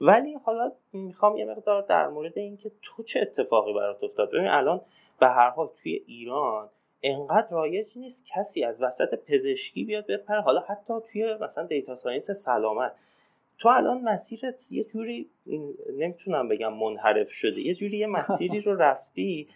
ولی 0.00 0.34
حالا 0.34 0.72
می‌خوام 0.92 1.36
یه 1.36 1.44
مقدار 1.44 1.82
در 1.82 2.08
مورد 2.08 2.38
اینکه 2.38 2.70
تو 2.82 3.02
چه 3.02 3.20
اتفاقی 3.20 3.74
برات 3.74 4.04
افتاد. 4.04 4.30
ببین 4.30 4.48
الان 4.48 4.80
به 5.20 5.26
هر 5.26 5.50
حال 5.50 5.68
توی 5.82 6.02
ایران 6.06 6.70
انقدر 7.02 7.48
رایج 7.50 7.98
نیست 7.98 8.24
کسی 8.34 8.64
از 8.64 8.82
وسط 8.82 9.14
پزشکی 9.14 9.84
بیاد 9.84 10.06
بپره. 10.06 10.40
حالا 10.40 10.60
حتی 10.60 10.94
توی 11.12 11.34
مثلا 11.40 11.64
data 11.64 11.96
science 11.96 12.30
سلامت. 12.30 12.92
تو 13.58 13.68
الان 13.68 14.00
مسیرت 14.00 14.72
یه 14.72 14.84
جوری 14.84 15.30
نمی‌تونم 15.96 16.48
بگم 16.48 16.74
منحرف 16.74 17.30
شده 17.30 17.60
یه 17.66 17.74
جوری 17.74 17.96
یه 17.96 18.06
مسیری 18.06 18.60
رو 18.60 18.76
رفتی 18.76 19.48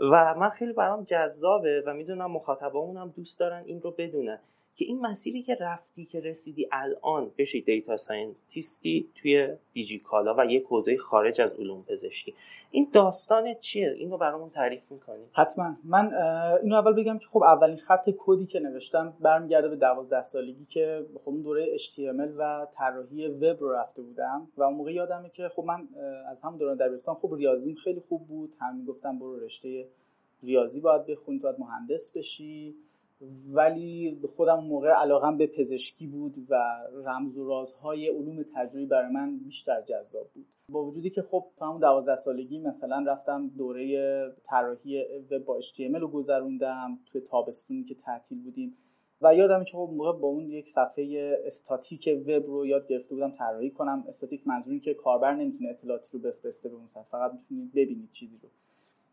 و 0.00 0.34
من 0.34 0.50
خیلی 0.50 0.72
برام 0.72 1.04
جذابه 1.04 1.82
و 1.86 1.94
می‌دونم 1.94 2.30
مخاطبامون 2.30 2.96
هم 2.96 3.08
دوست 3.08 3.40
دارن 3.40 3.62
این 3.66 3.82
رو 3.82 3.90
بدونن. 3.90 4.40
که 4.80 4.86
این 4.86 5.00
مسیری 5.00 5.42
که 5.42 5.54
رفتی 5.54 6.04
که 6.04 6.20
رسیدی 6.20 6.68
الان 6.72 7.30
بشی 7.38 7.60
دیتا 7.60 7.96
ساینتیستی 7.96 9.10
توی 9.14 9.48
دیجیکالا 9.72 10.34
و 10.38 10.46
یک 10.46 10.64
حوزه 10.64 10.96
خارج 10.96 11.40
از 11.40 11.52
علوم 11.52 11.82
پزشکی. 11.82 12.34
این 12.70 12.88
داستان 12.92 13.54
چیه؟ 13.54 13.94
اینو 13.98 14.18
برامون 14.18 14.50
تعریف 14.50 14.82
می‌کنی؟ 14.90 15.24
حتما. 15.32 15.76
من 15.84 16.14
اینو 16.62 16.74
اول 16.74 16.92
بگم 16.92 17.18
که 17.18 17.26
خب 17.26 17.42
اولین 17.42 17.76
خط 17.76 18.10
کدی 18.18 18.46
که 18.46 18.60
نوشتم 18.60 19.16
برمیگرده 19.20 19.68
به 19.68 19.76
دوازده 19.76 20.22
سالگی 20.22 20.64
که 20.64 21.06
خب 21.24 21.30
اون 21.30 21.42
دوره 21.42 21.76
HTML 21.76 22.30
و 22.38 22.66
طراحی 22.72 23.28
وب 23.28 23.60
رو 23.60 23.72
رفته 23.72 24.02
بودم 24.02 24.48
و 24.56 24.62
اون 24.62 24.74
موقع 24.74 24.92
یادمه 24.92 25.28
که 25.28 25.48
خب 25.48 25.64
من 25.64 25.88
از 26.28 26.42
همون 26.42 26.58
دوران 26.58 26.76
دبیرستان 26.76 27.14
خب 27.14 27.34
ریاضیم 27.34 27.74
خیلی 27.74 28.00
خوب 28.00 28.26
بود. 28.26 28.54
هم 28.60 28.76
می‌گفتم 28.76 29.18
برو 29.18 29.40
رشته 29.40 29.88
ریاضی 30.42 30.80
باید 30.80 31.06
بخونی 31.06 31.38
باید 31.38 31.56
مهندس 31.58 32.12
بشی. 32.12 32.74
ولی 33.54 34.20
خودم 34.36 34.56
اون 34.56 34.66
موقع 34.66 34.88
علاقم 34.88 35.36
به 35.36 35.46
پزشکی 35.46 36.06
بود 36.06 36.36
و 36.48 36.54
رمز 37.04 37.38
و 37.38 37.44
رازهای 37.44 38.08
علوم 38.08 38.42
تجربی 38.56 38.86
برای 38.86 39.12
من 39.12 39.38
بیشتر 39.38 39.82
جذاب 39.82 40.30
بود. 40.34 40.46
با 40.68 40.84
وجودی 40.84 41.10
که 41.10 41.22
خب 41.22 41.46
تا 41.56 41.66
همون 41.66 41.80
دوازده 41.80 42.16
سالگی 42.16 42.58
مثلا 42.58 43.04
رفتم 43.06 43.48
دوره 43.48 44.34
طراحی 44.44 45.02
وب 45.30 45.44
با 45.44 45.60
HTML 45.60 46.00
رو 46.00 46.08
گذروندم 46.08 46.98
توی 47.06 47.20
تابستونی 47.20 47.84
که 47.84 47.94
تعطیل 47.94 48.42
بودیم 48.42 48.76
و 49.22 49.34
یادم 49.34 49.64
که 49.64 49.72
خب 49.72 49.90
موقع 49.92 50.18
با 50.18 50.28
اون 50.28 50.50
یک 50.50 50.68
صفحه 50.68 51.38
استاتیک 51.46 52.08
وب 52.26 52.46
رو 52.46 52.66
یاد 52.66 52.88
گرفته 52.88 53.14
بودم 53.14 53.30
طراحی 53.30 53.70
کنم. 53.70 54.04
استاتیک 54.08 54.46
منظوری 54.46 54.80
که 54.80 54.94
کاربر 54.94 55.34
نمی‌تونه 55.34 55.70
اطلاعاتی 55.70 56.18
رو 56.18 56.24
بفرسته 56.24 56.68
به 56.68 56.76
اون 56.76 56.86
صفحه 56.86 57.04
فقط 57.04 57.32
می‌تونید 57.32 57.72
ببینید 57.72 58.10
چیزی 58.10 58.38
رو. 58.42 58.48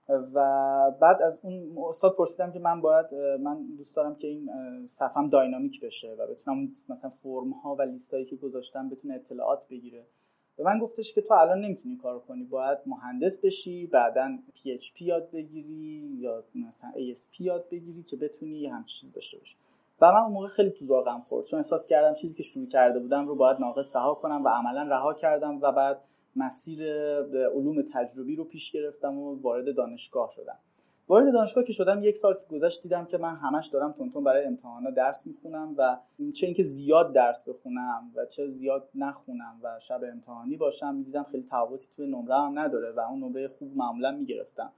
و 0.10 0.92
بعد 1.02 1.22
از 1.22 1.40
اون 1.44 1.78
استاد 1.88 2.16
پرسیدم 2.16 2.52
که 2.52 2.60
من 2.60 2.82
باید 2.82 3.06
من 3.40 3.68
دوست 3.78 3.96
دارم 3.96 4.16
که 4.16 4.28
این 4.28 4.50
صفم 4.88 5.28
داینامیک 5.28 5.82
بشه 5.82 6.16
و 6.20 6.28
بتونم 6.28 6.72
مثلا 6.90 7.10
فرم 7.10 7.52
ها 7.52 7.76
و 7.76 7.82
لیست 7.82 8.16
که 8.30 8.36
گذاشتم 8.36 8.90
بتونه 8.90 9.14
اطلاعات 9.14 9.68
بگیره. 9.68 10.06
به 10.58 10.64
من 10.64 10.80
گفتش 10.80 11.14
که 11.14 11.22
تو 11.22 11.34
الان 11.34 11.62
نمی‌تونی 11.62 11.98
کار 11.98 12.20
کنی 12.20 12.44
باید 12.44 12.78
مهندس 12.86 13.40
بشی 13.46 13.88
بعدا 13.88 14.38
PHP 14.56 15.02
یاد 15.02 15.32
بگیری 15.32 16.18
یا 16.20 16.44
مثلا 16.68 16.92
ASP 16.92 17.40
یاد 17.40 17.70
بگیری 17.70 18.04
که 18.04 18.18
بتونی 18.18 18.68
همچین 18.68 19.00
چیز 19.00 19.12
داشته 19.12 19.38
باشی. 19.38 19.56
و 20.02 20.12
من 20.12 20.20
اون 20.20 20.34
موقع 20.34 20.48
خیلی 20.48 20.70
تو 20.70 20.86
ذوقم 20.86 21.22
خورد 21.22 21.46
چون 21.46 21.58
احساس 21.58 21.88
کردم 21.88 22.14
چیزی 22.14 22.36
که 22.36 22.44
شروع 22.44 22.68
کرده 22.68 23.00
بودم 23.00 23.28
رو 23.28 23.36
باید 23.36 23.60
ناقص 23.60 23.96
رها 23.96 24.14
کنم 24.14 24.44
و 24.44 24.48
عملا 24.48 24.82
رها 24.82 25.14
کردم 25.14 25.62
و 25.62 25.72
بعد 25.72 26.02
مسیر 26.38 26.84
علوم 27.34 27.82
تجربی 27.82 28.36
رو 28.36 28.44
پیش 28.44 28.72
گرفتم 28.72 29.18
و 29.18 29.42
وارد 29.42 29.76
دانشگاه 29.76 30.30
شدم. 30.30 30.58
وارد 31.08 31.34
دانشگاه 31.34 31.64
که 31.64 31.74
شدم 31.74 32.04
یک 32.04 32.18
سال 32.18 32.34
که 32.34 32.46
گذشت 32.50 32.84
دیدم 32.84 33.06
که 33.06 33.18
من 33.18 33.36
همش 33.36 33.68
دارم 33.68 33.92
تونتون 33.92 34.24
برای 34.24 34.46
امتحانا 34.46 34.90
درس 34.90 35.28
می‌خونم 35.28 35.76
و 35.78 35.98
چه 36.34 36.46
اینکه 36.46 36.64
زیاد 36.64 37.14
درس 37.14 37.44
بخونم 37.50 38.12
و 38.16 38.26
چه 38.26 38.48
زیاد 38.48 38.90
نخونم 38.96 39.60
و 39.64 39.80
شب 39.80 40.02
امتحانی 40.04 40.58
باشم 40.58 41.04
دیدم 41.04 41.24
خیلی 41.24 41.44
تفاوتی 41.44 41.88
توی 41.96 42.08
نمره 42.08 42.36
هم 42.36 42.60
نداره 42.60 42.92
و 42.92 43.00
اون 43.00 43.20
نمره 43.20 43.48
خوب 43.48 43.78
معمولا 43.78 44.12
می‌گرفتم. 44.12 44.72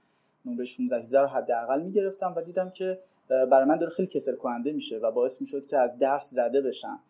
نمره 0.44 0.64
16 0.64 0.96
17 0.96 1.20
رو 1.20 1.26
حداقل 1.26 1.82
می‌گرفتم 1.82 2.34
و 2.36 2.42
دیدم 2.42 2.70
که 2.70 2.98
برای 3.28 3.64
من 3.64 3.76
داره 3.76 3.92
خیلی 3.92 4.08
کسل 4.08 4.36
کننده 4.36 4.72
میشه 4.72 4.98
و 4.98 5.10
باعث 5.10 5.40
می‌شد 5.40 5.66
که 5.66 5.78
از 5.78 5.98
درس 5.98 6.30
زده 6.30 6.60
بشم. 6.60 7.00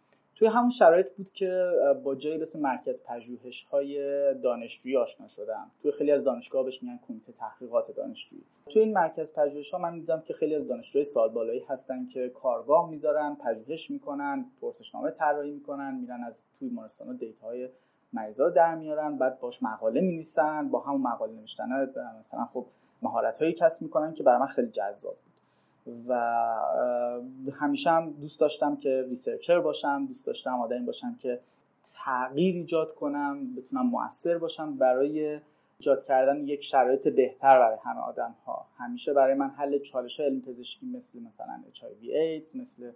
توی 0.41 0.49
همون 0.49 0.71
شرایط 0.71 1.11
بود 1.11 1.33
که 1.33 1.73
با 2.05 2.15
جایی 2.15 2.39
مثل 2.39 2.61
مرکز 2.61 3.03
پژوهش 3.05 3.65
های 3.65 4.35
دانشجویی 4.35 4.97
آشنا 4.97 5.27
شدم. 5.27 5.71
توی 5.83 5.91
خیلی 5.91 6.13
از 6.13 6.25
دانشگاه 6.25 6.65
بهش 6.65 6.83
میگن 6.83 6.99
کمیته 7.09 7.33
تحقیقات 7.33 7.91
دانشجویی. 7.91 8.45
توی 8.71 8.83
این 8.83 8.93
مرکز 8.93 9.33
پژوهش 9.33 9.71
ها 9.71 9.79
من 9.79 9.99
دیدم 9.99 10.21
که 10.21 10.33
خیلی 10.33 10.55
از 10.55 10.69
دانشجوی 10.69 11.05
سال 11.05 11.29
بالایی 11.29 11.65
هستن 11.69 12.07
که 12.07 12.29
کارگاه 12.29 12.91
می‌ذارن 12.91 13.35
پژوهش 13.35 13.91
می‌کنن 13.91 14.47
پرسشنامه 14.61 15.11
طراحی 15.11 15.51
می‌کنن 15.51 15.95
میرن 15.95 16.25
از 16.25 16.45
توی 16.59 16.69
بیمارستان 16.69 17.17
دیتا 17.17 17.47
های 17.47 17.69
مریضا 18.13 18.45
رو 18.47 18.51
در 18.51 18.75
میارن 18.75 19.19
بعد 19.19 19.41
باش 19.41 19.63
مقاله 19.63 20.01
می‌نویسن 20.01 20.69
با 20.69 20.81
همون 20.81 21.01
مقاله 21.01 21.33
نوشتن 21.33 21.93
مثلا 22.19 22.45
خب 22.45 22.67
مهارت 23.03 23.39
هایی 23.39 23.53
کسب 23.53 23.83
می‌کنن 23.83 24.15
که 24.15 24.23
برای 24.23 24.41
من 24.41 24.47
خیلی 24.47 24.71
جذاب 24.71 25.17
و 26.09 26.15
همیشه 27.53 27.91
هم 27.91 28.11
دوست 28.11 28.41
داشتم 28.41 28.77
که 28.77 29.03
ریسرچر 29.09 29.61
باشم 29.61 30.07
دوست 30.07 30.27
داشتم 30.27 30.61
آدمی 30.61 30.87
باشم 30.87 31.15
که 31.15 31.41
تغییر 31.83 32.55
ایجاد 32.55 32.95
کنم 32.95 33.55
بتونم 33.55 33.87
موثر 33.87 34.39
باشم 34.39 34.77
برای 34.77 35.41
ایجاد 35.79 36.05
کردن 36.05 36.47
یک 36.47 36.63
شرایط 36.63 37.09
بهتر 37.09 37.59
برای 37.59 37.79
همه 37.85 38.01
آدم 38.01 38.35
ها 38.47 38.67
همیشه 38.77 39.13
برای 39.13 39.35
من 39.35 39.51
حل 39.51 39.79
چالش 39.79 40.21
علم 40.21 40.41
پزشکی 40.41 40.87
مثل 40.87 41.23
مثلا 41.23 41.63
HIV 41.75 42.05
AIDS 42.05 42.57
مثل 42.57 42.93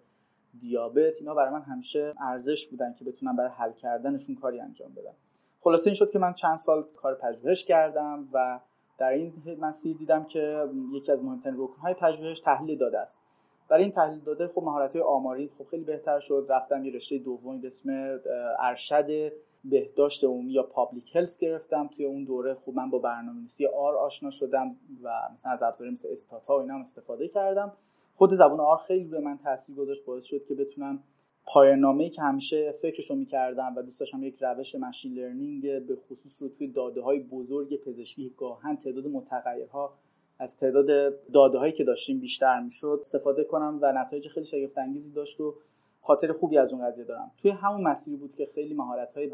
دیابت 0.59 1.17
اینا 1.21 1.35
برای 1.35 1.51
من 1.51 1.63
همیشه 1.63 2.15
ارزش 2.21 2.67
بودن 2.67 2.95
که 2.95 3.05
بتونم 3.05 3.37
برای 3.37 3.51
حل 3.51 3.73
کردنشون 3.73 4.35
کاری 4.35 4.61
انجام 4.61 4.95
بدم. 4.95 5.15
خلاصه 5.61 5.87
این 5.87 5.95
شد 5.95 6.11
که 6.11 6.19
من 6.19 6.33
چند 6.33 6.57
سال 6.57 6.85
کار 6.97 7.15
پژوهش 7.15 7.65
کردم 7.65 8.29
و 8.33 8.61
در 8.99 9.09
این 9.09 9.33
مسیر 9.61 9.97
دیدم 9.97 10.25
که 10.25 10.69
یکی 10.93 11.13
از 11.13 11.25
مهمترین 11.25 11.55
رکنهای 11.59 11.95
پژوهش 11.95 12.41
تحلیل 12.41 12.79
داده 12.79 12.99
است. 12.99 13.21
برای 13.69 13.83
این 13.83 13.93
تحلیل 13.93 14.21
داده 14.21 14.49
خب 14.49 14.63
مهارت 14.63 14.97
آماری 14.97 15.49
خب 15.49 15.65
خیلی 15.65 15.85
بهتر 15.85 16.19
شد. 16.19 16.47
رفتم 16.49 16.85
یه 16.85 16.93
رشته 16.93 17.19
دومی 17.19 17.59
به 17.59 17.67
اسم 17.67 18.19
ارشد 18.59 19.33
بهداشت 19.65 20.25
عمومی 20.25 20.53
یا 20.53 20.63
public 20.63 21.17
health 21.17 21.39
گرفتم. 21.39 21.89
توی 21.89 22.05
اون 22.05 22.25
دوره 22.25 22.55
خوب 22.55 22.77
من 22.77 22.91
با 22.91 22.99
برنامه‌نویسی 22.99 23.67
R 23.67 23.97
آشنا 23.97 24.31
شدم 24.31 24.69
و 25.03 25.13
مثلا 25.33 25.53
از 25.53 25.63
ابزاری 25.63 25.91
مثل 25.91 26.09
Stata 26.13 26.57
و 26.57 26.61
اینا 26.61 26.75
هم 26.75 26.81
استفاده 26.81 27.29
کردم. 27.29 27.73
خود 28.15 28.31
زبان 28.31 28.61
R 28.61 28.79
خیلی 28.79 29.05
روی 29.05 29.21
من 29.21 29.39
تاثیر 29.39 29.77
گذاشت 29.77 30.05
باعث 30.05 30.25
شد 30.25 30.45
که 30.45 30.55
بتونم 30.55 31.03
پایان‌نامه‌ای 31.47 32.09
که 32.09 32.23
همیشه 32.23 32.73
فکرشو 32.73 33.15
می‌کردم 33.15 33.75
و 33.77 33.83
دوست 33.83 34.01
داشتم 34.01 34.23
یک 34.23 34.37
روش 34.41 34.75
machine 34.75 35.15
learning 35.15 35.87
به 35.87 35.97
خصوص 35.97 36.43
رو 36.43 36.49
توی 36.49 36.69
داده 36.69 37.01
های 37.01 37.19
بزرگ 37.19 37.81
پزشکی 37.81 38.35
گاهن 38.37 38.77
تعداد 38.77 39.07
متغیرها 39.07 39.91
از 40.39 40.57
تعداد 40.57 40.87
داده 41.33 41.59
هایی 41.59 41.73
که 41.73 41.85
داشتیم 41.85 42.21
بیشتر 42.21 42.61
می‌شد 42.61 42.99
استفاده 43.03 43.45
کنم 43.45 43.79
و 43.83 43.93
نتایج 43.93 44.29
خیلی 44.29 44.47
شگفت 44.47 44.79
انگیزی 44.79 45.13
داشت 45.13 45.41
و 45.41 45.55
خاطر 46.01 46.33
خوبی 46.33 46.59
از 46.59 46.73
اون 46.73 46.87
قضیه 46.87 47.05
دارم. 47.05 47.31
توی 47.39 47.51
همون 47.51 47.83
مسیری 47.83 48.17
بود 48.17 48.35
که 48.35 48.47
خیلی 48.47 48.75
مهارت 48.75 49.13
های 49.13 49.31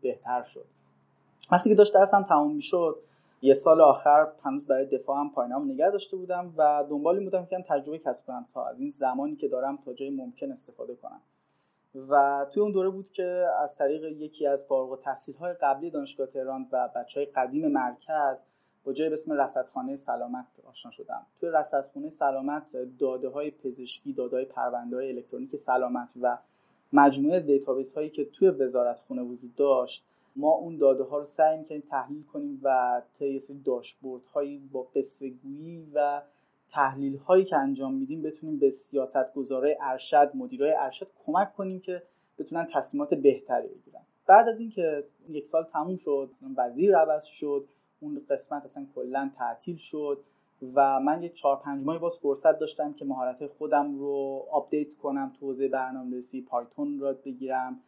بهتر 0.00 0.42
شد. 0.42 0.64
وقتی 1.52 1.70
که 1.70 1.74
داشت 1.74 1.94
درسم 1.94 2.22
تموم 2.22 2.54
می‌شد 2.54 2.96
یه 3.44 3.54
سال 3.54 3.80
آخر 3.80 4.32
هنوز 4.42 4.66
برای 4.66 4.86
دفاعم 4.86 5.30
پایینام 5.30 5.70
نگه 5.70 5.90
داشته 5.90 6.16
بودم 6.16 6.54
و 6.56 6.84
دنبال 6.90 7.24
بودم 7.24 7.46
که 7.46 7.62
تجربه 7.66 7.98
کسب 7.98 8.26
کنم 8.26 8.46
تا 8.54 8.66
از 8.66 8.80
این 8.80 8.90
زمانی 8.90 9.36
که 9.36 9.48
دارم 9.48 9.76
تا 9.76 9.92
جای 9.92 10.10
ممکن 10.10 10.52
استفاده 10.52 10.94
کنم. 10.94 11.20
و 12.10 12.46
توی 12.52 12.62
اون 12.62 12.72
دوره 12.72 12.90
بود 12.90 13.10
که 13.10 13.46
از 13.62 13.76
طریق 13.76 14.04
یکی 14.04 14.46
از 14.46 14.64
فارغ 14.64 14.90
التحصیل 14.90 15.34
های 15.34 15.52
قبلی 15.52 15.90
دانشگاه 15.90 16.26
تهران 16.26 16.68
و 16.72 16.88
بچه 16.96 17.20
های 17.20 17.26
قدیم 17.26 17.68
مرکز 17.68 18.44
با 18.84 18.92
جایی 18.92 19.08
به 19.08 19.14
اسم 19.14 19.32
رصدخانه 19.32 19.96
سلامت 19.96 20.46
آشنا 20.64 20.90
شدم. 20.90 21.26
توی 21.40 21.50
رصدخانه 21.50 22.10
سلامت 22.10 22.76
داده 22.98 23.28
های 23.28 23.50
پزشکی 23.50 24.12
داده 24.12 24.36
های 24.36 24.44
پرونده 24.44 24.96
های 24.96 25.08
الکترونیک 25.08 25.56
سلامت 25.56 26.14
و 26.22 26.38
مجموعه 26.92 27.40
database 27.40 27.94
هایی 27.94 28.10
که 28.10 28.24
توی 28.24 28.48
وزارت 28.48 28.98
خونه 28.98 29.22
وجود 29.22 29.54
داشت 29.54 30.04
ما 30.36 30.50
اون 30.50 30.76
داده 30.76 31.04
ها 31.04 31.18
رو 31.18 31.24
سعی 31.24 31.58
می‌کنیم 31.58 31.80
تحلیل 31.80 32.22
کنیم 32.22 32.60
و 32.62 33.02
طی 33.12 33.38
سری 33.38 33.58
داشبورد 33.58 34.24
هایی 34.24 34.58
با 34.72 34.82
قصه 34.82 35.30
گویی 35.30 35.90
و 35.94 36.22
تحلیل 36.68 37.16
هایی 37.16 37.44
که 37.44 37.56
انجام 37.56 37.94
میدیم 37.94 38.22
بتونیم 38.22 38.58
به 38.58 38.70
سیاست 38.70 39.34
گذاره 39.34 39.78
ارشد 39.80 40.30
مدیرای 40.34 40.74
ارشد 40.78 41.10
کمک 41.26 41.54
کنیم 41.54 41.80
که 41.80 42.02
بتونن 42.38 42.66
تصمیمات 42.72 43.14
بهتری 43.14 43.68
بگیرن. 43.68 44.02
بعد 44.26 44.48
از 44.48 44.60
اینکه 44.60 45.04
یک 45.28 45.46
سال 45.46 45.64
تموم 45.64 45.96
شد 45.96 46.30
وزیر 46.56 46.96
عوض 46.96 47.24
شد 47.24 47.68
اون 48.00 48.22
قسمت 48.30 48.64
اصلا 48.64 48.86
کلا 48.94 49.30
تعطیل 49.34 49.76
شد 49.76 50.24
و 50.74 51.00
من 51.00 51.22
یه 51.22 51.28
چهار 51.28 51.56
پنج 51.56 51.84
ماهی 51.84 51.98
باز 51.98 52.18
فرصت 52.18 52.58
داشتم 52.58 52.92
که 52.92 53.04
مهارت 53.04 53.46
خودم 53.46 53.98
رو 53.98 54.46
update 54.50 54.92
کنم 54.92 55.32
تو 55.40 55.46
حوزه 55.46 55.68
برنامه‌نویسی 55.68 56.42
Python 56.42 56.98
را 56.98 57.14
بگیرم. 57.14 57.80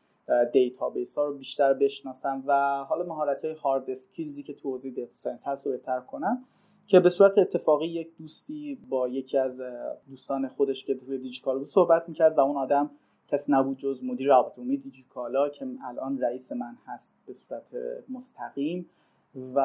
database 0.52 1.18
ها 1.18 1.24
رو 1.24 1.34
بیشتر 1.34 1.74
بشناسم 1.74 2.42
و 2.46 2.84
حالا 2.88 3.04
مهارت 3.04 3.44
های 3.44 3.54
hard 3.54 3.90
skills 3.90 4.35
ی 4.35 4.42
که 4.42 4.52
تو 4.54 4.70
حوزه 4.70 4.90
data 4.90 5.10
science 5.10 5.48
هست 5.48 5.66
رو 5.66 5.72
بهتر 5.72 6.00
کنم 6.00 6.44
که 6.86 7.00
به 7.00 7.10
صورت 7.10 7.38
اتفاقی 7.38 7.86
یک 7.86 8.16
دوستی 8.16 8.78
با 8.88 9.08
یکی 9.08 9.38
از 9.38 9.60
دوستان 10.08 10.48
خودش 10.48 10.84
که 10.84 10.94
توی 10.94 11.18
دیجیکالا 11.18 11.58
بود 11.58 11.68
صحبت 11.68 12.08
می‌کرد 12.08 12.38
و 12.38 12.40
اون 12.40 12.56
آدم 12.56 12.90
کسی 13.28 13.52
نبود 13.52 13.78
جز 13.78 14.04
مدیر 14.04 14.28
روابط 14.28 14.60
عمومی 14.60 14.76
دیجیکالا 14.76 15.48
که 15.48 15.66
الان 15.84 16.18
رئیس 16.18 16.52
من 16.52 16.76
هست 16.86 17.16
به 17.26 17.32
صورت 17.32 17.70
مستقیم 18.08 18.90
و 19.54 19.60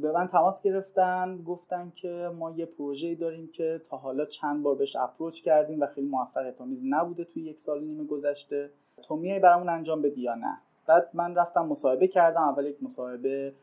به 0.00 0.12
من 0.12 0.26
تماس 0.26 0.62
گرفتن 0.62 1.42
گفتن 1.46 1.90
که 1.94 2.30
ما 2.38 2.50
یه 2.50 2.66
پروژه 2.66 3.14
داریم 3.14 3.48
که 3.48 3.80
تا 3.84 3.96
حالا 3.96 4.24
چند 4.24 4.62
بار 4.62 4.74
بهش 4.74 4.96
اپروچ 4.96 5.42
کردیم 5.42 5.80
و 5.80 5.86
خیلی 5.86 6.06
موفقیت 6.06 6.60
آمیز 6.60 6.84
نبوده 6.86 7.24
توی 7.24 7.42
یک 7.42 7.60
سال 7.60 7.84
نیمه 7.84 8.04
گذشته. 8.04 8.70
تو 9.02 9.16
میای 9.16 9.38
برامون 9.38 9.68
انجام 9.68 10.02
بدی 10.02 10.20
یا 10.20 10.34
نه؟ 10.34 10.58
بعد 10.86 11.10
من 11.14 11.34
رفتم 11.34 11.66
مصاحبه 11.66 12.08
کردم 12.08 12.42
اول 12.42 12.66
یک 12.66 12.82
مصاحبه 12.82 13.54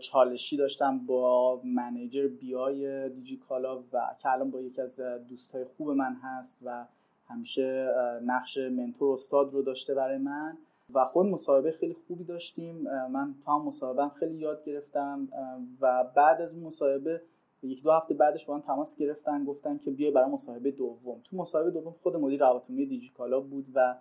چالشی 0.00 0.56
داشتم 0.56 0.98
با 0.98 1.60
منیجر 1.64 2.26
بیای 2.26 3.08
دیجیکالا 3.08 3.78
و 3.92 4.14
که 4.18 4.30
الان 4.30 4.50
با 4.50 4.60
یکی 4.60 4.82
از 4.82 5.00
دوستای 5.28 5.64
خوب 5.64 5.90
من 5.90 6.16
هست 6.22 6.58
و 6.64 6.86
همیشه 7.28 7.88
نقش 8.24 8.58
منتور 8.58 9.12
استاد 9.12 9.50
رو 9.52 9.62
داشته 9.62 9.94
برای 9.94 10.18
من 10.18 10.58
و 10.94 11.04
خود 11.04 11.26
مصاحبه 11.26 11.70
خیلی 11.70 11.96
خوبی 12.06 12.24
داشتیم. 12.24 12.76
من 13.10 13.34
تا 13.44 13.52
هم 13.52 14.08
خیلی 14.08 14.34
یاد 14.34 14.64
گرفتم 14.64 15.28
و 15.80 16.04
بعد 16.04 16.40
از 16.40 16.56
مصاحبه 16.56 17.22
یک 17.62 17.82
دو 17.82 17.92
هفته 17.92 18.14
بعدش 18.14 18.46
با 18.46 18.54
من 18.54 18.60
تماس 18.60 18.96
گرفتن 18.96 19.44
گفتن 19.44 19.78
که 19.78 19.90
بیای 19.90 20.10
برای 20.10 20.30
مصاحبه 20.30 20.70
دوم. 20.70 21.20
تو 21.24 21.36
مصاحبه 21.36 21.70
دوم 21.70 21.92
خود 21.92 22.16
مدیر 22.16 22.40
روابط 22.40 22.70
دیجیکالا 22.70 23.40
بود 23.40 23.66
و 23.74 23.96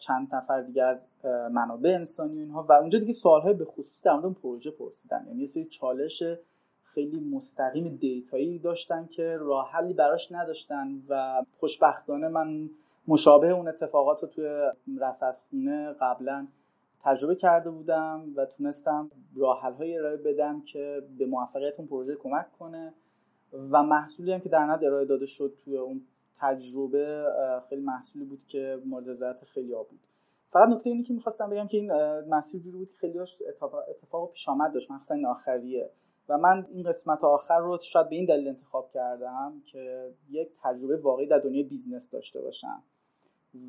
چند 0.00 0.34
نفر 0.34 0.62
دیگه 0.62 0.84
از 0.84 1.08
منابع 1.50 1.90
انسانی 1.90 2.36
و 2.36 2.38
اینها. 2.38 2.66
و 2.68 2.72
اونجا 2.72 2.98
دیگه 2.98 3.12
سوالهای 3.12 3.54
به 3.54 3.64
خصوص 3.64 4.02
در 4.02 4.12
مورد 4.12 4.34
پروژه 4.34 4.70
پرسیدن. 4.70 5.24
یعنی 5.26 5.40
یه 5.40 5.46
سری 5.46 5.64
چالش 5.64 6.22
خیلی 6.82 7.20
مستقیم 7.20 7.96
دیتایی 7.96 8.58
داشتن 8.58 9.06
که 9.06 9.36
راه 9.40 9.70
حلی 9.70 9.92
براش 9.92 10.32
نداشتن 10.32 11.02
و 11.08 11.42
خوشبختانه 11.52 12.28
من 12.28 12.70
مشابه 13.08 13.48
اون 13.48 13.68
اتفاقات 13.68 14.22
رو 14.22 14.28
توی 14.28 14.70
رصدخونه 15.00 15.92
قبلا 16.00 16.46
تجربه 17.00 17.34
کرده 17.34 17.70
بودم 17.70 18.32
و 18.36 18.46
تونستم 18.46 19.10
راه 19.36 19.60
های 19.60 19.98
ارائه 19.98 20.16
بدم 20.16 20.62
که 20.62 21.02
به 21.18 21.26
موفقیت 21.26 21.78
اون 21.80 21.88
پروژه 21.88 22.16
کمک 22.16 22.52
کنه. 22.58 22.94
و 23.70 23.82
محصولی 23.82 24.32
هم 24.32 24.40
که 24.40 24.48
در 24.48 24.64
نهایت 24.64 24.82
ارائه 24.82 25.04
داده 25.04 25.26
شد 25.26 25.54
توی 25.64 25.76
اون 25.76 26.02
تجربه 26.40 27.24
خیلی 27.68 27.82
محصولی 27.82 28.24
بود 28.24 28.44
که 28.44 28.82
مورد 28.84 29.08
رضایت 29.10 29.44
خیلی 29.44 29.72
ها 29.72 29.82
بود. 29.82 30.00
فقط 30.48 30.68
نکته 30.68 30.90
اینی 30.90 31.02
که 31.02 31.14
می‌خواستم 31.14 31.50
بگم 31.50 31.66
که 31.66 31.76
این 31.76 31.92
مسیر 32.28 32.60
جوری 32.60 32.76
بود 32.76 32.90
که 32.90 32.96
خیلی 32.96 33.18
اتفاق 33.88 34.32
پیش 34.32 34.48
آمد 34.48 34.72
داشت 34.72 34.90
مخصوصا 34.90 35.14
این 35.14 35.26
آخریه. 35.26 35.90
و 36.28 36.38
من 36.38 36.66
این 36.70 36.82
قسمت 36.82 37.24
آخر 37.24 37.58
رو 37.58 37.78
شاید 37.82 38.08
به 38.08 38.16
این 38.16 38.24
دلیل 38.24 38.48
انتخاب 38.48 38.90
کردم 38.90 39.62
که 39.64 40.14
یک 40.30 40.48
تجربه 40.62 40.96
واقعی 40.96 41.26
در 41.26 41.38
دنیای 41.38 41.62
business 41.62 42.10
داشته 42.10 42.40
باشم 42.40 42.82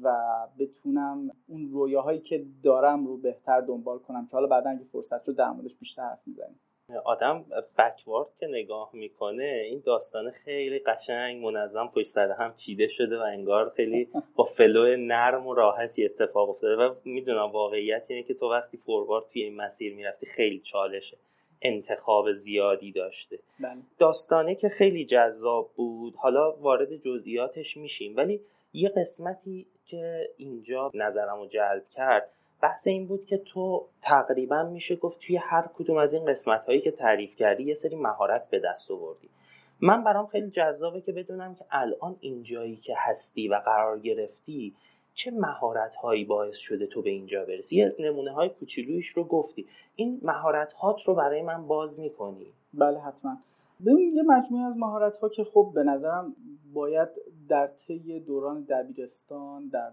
و 0.03 0.17
بتونم 0.59 1.29
اون 1.47 1.69
رویاهایی 1.69 2.19
که 2.19 2.45
دارم 2.63 3.07
رو 3.07 3.17
بهتر 3.17 3.61
دنبال 3.61 3.99
کنم 3.99 4.27
که 4.27 4.37
حالا 4.37 4.47
بعدا 4.47 4.69
اگه 4.69 4.83
فرصت 4.83 5.27
رو 5.27 5.33
در 5.33 5.51
موردش 5.51 5.75
بیشتر 5.75 6.01
حرف 6.01 6.27
می‌زنیم. 6.27 6.59
آدم 6.97 7.45
بکوارد 7.77 8.27
که 8.39 8.47
نگاه 8.47 8.89
می‌کنه 8.93 9.63
این 9.69 9.83
داستان 9.85 10.31
خیلی 10.31 10.79
قشنگ 10.79 11.45
منظم 11.45 11.87
پشت 11.87 12.07
سر 12.07 12.31
هم 12.31 12.53
چیده 12.55 12.87
شده 12.87 13.19
و 13.19 13.21
انگار 13.21 13.69
خیلی 13.69 14.09
با 14.35 14.43
فلو 14.43 14.97
نرم 14.97 15.47
و 15.47 15.53
راحتی 15.53 16.05
اتفاق 16.05 16.49
افتاده 16.49 16.75
و 16.75 16.95
می‌دونم 17.05 17.51
واقعیت 17.51 18.03
اینه 18.07 18.23
که 18.23 18.33
تو 18.33 18.51
وقتی 18.51 18.77
فوروارد 18.77 19.25
توی 19.27 19.43
این 19.43 19.55
مسیر 19.55 19.95
می‌رفتی 19.95 20.25
خیلی 20.25 20.59
چالشه 20.59 21.17
انتخاب 21.61 22.31
زیادی 22.31 22.91
داشته 22.91 23.39
بله. 23.59 23.81
داستانه 23.99 24.55
که 24.55 24.69
خیلی 24.69 25.05
جذاب 25.05 25.71
بود 25.75 26.15
حالا 26.15 26.51
وارد 26.51 26.95
جزئیاتش 26.95 27.77
میشیم 27.77 28.15
ولی 28.15 28.41
یه 28.73 28.89
قسمتی 28.89 29.67
که 29.85 30.29
اینجا 30.37 30.91
نظرم 30.93 31.39
رو 31.39 31.47
جلب 31.47 31.89
کرد 31.89 32.29
بحث 32.61 32.87
این 32.87 33.07
بود 33.07 33.25
که 33.25 33.37
تو 33.37 33.85
تقریبا 34.01 34.63
میشه 34.63 34.95
گفت 34.95 35.19
توی 35.19 35.37
هر 35.37 35.69
کدوم 35.73 35.97
از 35.97 36.13
این 36.13 36.25
قسمت 36.25 36.65
هایی 36.65 36.81
که 36.81 36.91
تعریف 36.91 37.35
کردی 37.35 37.63
یه 37.63 37.73
سری 37.73 37.95
مهارت 37.95 38.49
به 38.49 38.59
دست 38.59 38.91
آوردی. 38.91 39.29
من 39.81 40.03
برام 40.03 40.27
خیلی 40.27 40.49
جذابه 40.49 41.01
که 41.01 41.11
بدونم 41.11 41.55
که 41.55 41.65
الان 41.71 42.15
اینجایی 42.19 42.75
که 42.75 42.93
هستی 42.97 43.47
و 43.47 43.55
قرار 43.65 43.99
گرفتی 43.99 44.75
چه 45.13 45.31
مهارت 45.31 45.95
هایی 45.95 46.25
باعث 46.25 46.57
شده 46.57 46.87
تو 46.87 47.01
به 47.01 47.09
اینجا 47.09 47.45
برسی؟ 47.45 47.77
یه 47.77 47.95
نمونه 47.99 48.31
های 48.31 48.49
کوچولویش 48.49 49.07
رو 49.07 49.23
گفتی. 49.23 49.67
این 49.95 50.19
مهارت 50.23 50.73
هات 50.73 51.03
رو 51.03 51.15
برای 51.15 51.41
من 51.41 51.67
باز 51.67 51.99
می‌کنی. 51.99 52.47
بله 52.73 52.99
حتما. 52.99 53.37
ببین 53.85 54.15
یه 54.15 54.23
مجموعه 54.23 54.65
از 54.65 54.77
مهارت 54.77 55.17
ها 55.17 55.29
که 55.29 55.43
خب 55.43 55.71
به 55.75 55.83
نظرم 55.83 56.35
باید 56.73 57.09
در 57.51 57.67
طی 57.67 58.19
دوران 58.19 58.61
دبیرستان 58.63 59.67
در 59.67 59.91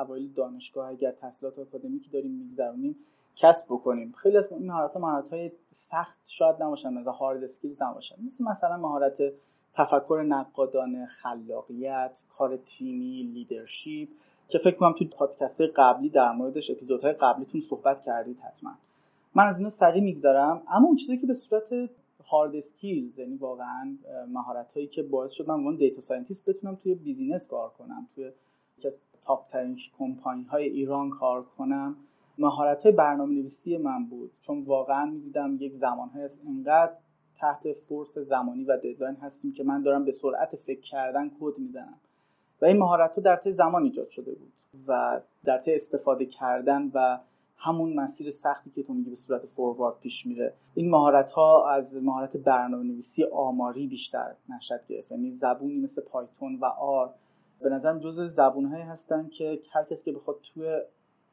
اوایل 0.00 0.32
دانشگاه 0.32 0.88
اگر 0.88 1.12
تحصیلات 1.12 1.58
آکادمیکی 1.58 2.10
داریم 2.10 2.30
میگذرونیم 2.32 2.96
کسب 3.36 3.66
بکنیم. 3.70 4.12
خیلی 4.12 4.36
از 4.36 4.52
این 4.52 4.66
مهارت 4.66 4.94
ها 4.94 5.00
مهارت 5.00 5.28
های 5.28 5.52
سخت 5.70 6.18
شاید 6.24 6.62
نباشن 6.62 6.94
مثلا 6.94 7.12
hard 7.12 7.44
skills 7.44 7.82
نباشن. 7.82 8.16
مثل 8.26 8.44
مثلا 8.44 8.76
مهارت 8.76 9.18
تفکر 9.72 10.24
نقادانه 10.28 11.06
خلاقیت 11.06 12.24
کار 12.30 12.56
تیمی 12.56 13.22
leadership 13.22 14.08
که 14.48 14.58
فکر 14.58 14.76
کنم 14.76 14.92
تو 14.92 15.04
پادکست 15.04 15.60
قبلی 15.76 16.08
در 16.08 16.32
موردش 16.32 16.70
اپیزودهای 16.70 17.12
قبلیتون 17.12 17.60
صحبت 17.60 18.00
کردید 18.00 18.40
حتما. 18.40 18.70
من 19.34 19.46
از 19.46 19.58
اینو 19.58 19.70
سریع 19.70 20.02
میگذرم. 20.02 20.62
اما 20.68 20.86
اون 20.86 20.96
چیزی 20.96 21.16
که 21.16 21.26
به 21.26 21.34
صورت 21.34 21.70
hard 22.30 22.56
skills 22.56 23.18
یعنی 23.18 23.36
واقعا 23.36 23.96
مهارت 24.28 24.72
هایی 24.72 24.86
که 24.86 25.02
باعث 25.02 25.32
شد 25.32 25.50
من 25.50 25.76
data 25.76 26.00
scientist 26.00 26.50
بتونم 26.50 26.74
توی 26.74 26.94
business 26.94 27.48
کار 27.48 27.70
کنم 27.70 28.08
توی 28.14 28.30
یکی 28.78 28.86
از 28.86 28.98
top 29.22 29.46
ترین 29.46 29.76
کمپانی 29.98 30.44
های 30.44 30.64
ایران 30.64 31.10
کار 31.10 31.44
کنم. 31.44 31.96
مهارت 32.38 32.82
های 32.82 32.92
برنامه 32.92 33.34
نویسی 33.34 33.76
من 33.76 34.04
بود 34.04 34.32
چون 34.40 34.60
واقعا 34.60 35.04
می‌دیدم 35.04 35.56
یک 35.60 35.74
زمان 35.74 36.10
از 36.10 36.40
انقدر 36.46 36.92
تحت 37.34 37.72
force 37.72 38.18
زمانی 38.18 38.64
و 38.64 38.76
deadline 38.76 39.16
هستیم 39.16 39.52
که 39.52 39.64
من 39.64 39.82
دارم 39.82 40.04
به 40.04 40.12
سرعت 40.12 40.56
فکر 40.56 40.80
کردن 40.80 41.30
کد 41.40 41.58
می‌زنم. 41.58 42.00
و 42.62 42.64
این 42.64 42.78
مهارت 42.78 43.14
ها 43.14 43.22
در 43.22 43.36
طی 43.36 43.52
زمان 43.52 43.82
ایجاد 43.82 44.08
شده 44.08 44.34
بود 44.34 44.52
و 44.86 45.20
در 45.44 45.58
طی 45.58 45.74
استفاده 45.74 46.26
کردن 46.26 46.90
و 46.94 47.18
همون 47.58 47.94
مسیر 47.94 48.30
سختی 48.30 48.70
که 48.70 48.82
تو 48.82 48.94
میگی 48.94 49.10
به 49.10 49.16
صورت 49.16 49.46
forward 49.46 50.00
پیش 50.00 50.26
میره. 50.26 50.54
این 50.74 50.90
مهارت 50.90 51.30
ها 51.30 51.70
از 51.70 51.96
مهارت 51.96 52.36
برنامه 52.36 52.84
نویسی 52.84 53.24
آماری 53.24 53.86
بیشتر 53.86 54.34
نشأت 54.48 54.86
گرفت. 54.86 55.12
یعنی 55.12 55.30
زبونی 55.30 55.76
مثل 55.78 56.02
Python 56.02 56.54
و 56.54 56.64
R 56.64 57.14
به 57.60 57.68
نظرم 57.68 57.98
جز 57.98 58.20
زبون 58.20 58.64
هایی 58.64 58.82
هستن 58.82 59.28
که 59.28 59.60
هر 59.72 59.84
کسی 59.84 60.04
که 60.04 60.12
بخواد 60.12 60.40
توی 60.42 60.78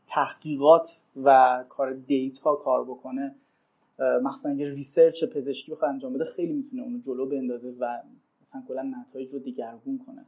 تحقیقات 0.07 1.01
و 1.23 1.63
کار 1.69 1.93
data 1.93 2.55
کار 2.55 2.85
بکنه 2.85 3.35
مخصوصا 3.99 4.49
اگه 4.49 4.65
research 4.73 5.23
پزشکی 5.23 5.71
بخواد 5.71 5.91
انجام 5.91 6.13
بده 6.13 6.23
خیلی 6.23 6.53
می‌تونه 6.53 6.83
اونو 6.83 6.99
جلو 6.99 7.25
بندازه 7.25 7.73
و 7.79 8.01
مثلا 8.41 8.63
کلا 8.67 8.81
نتایج 8.81 9.33
رو 9.33 9.39
دیگرگون 9.39 10.03
کنه. 10.05 10.25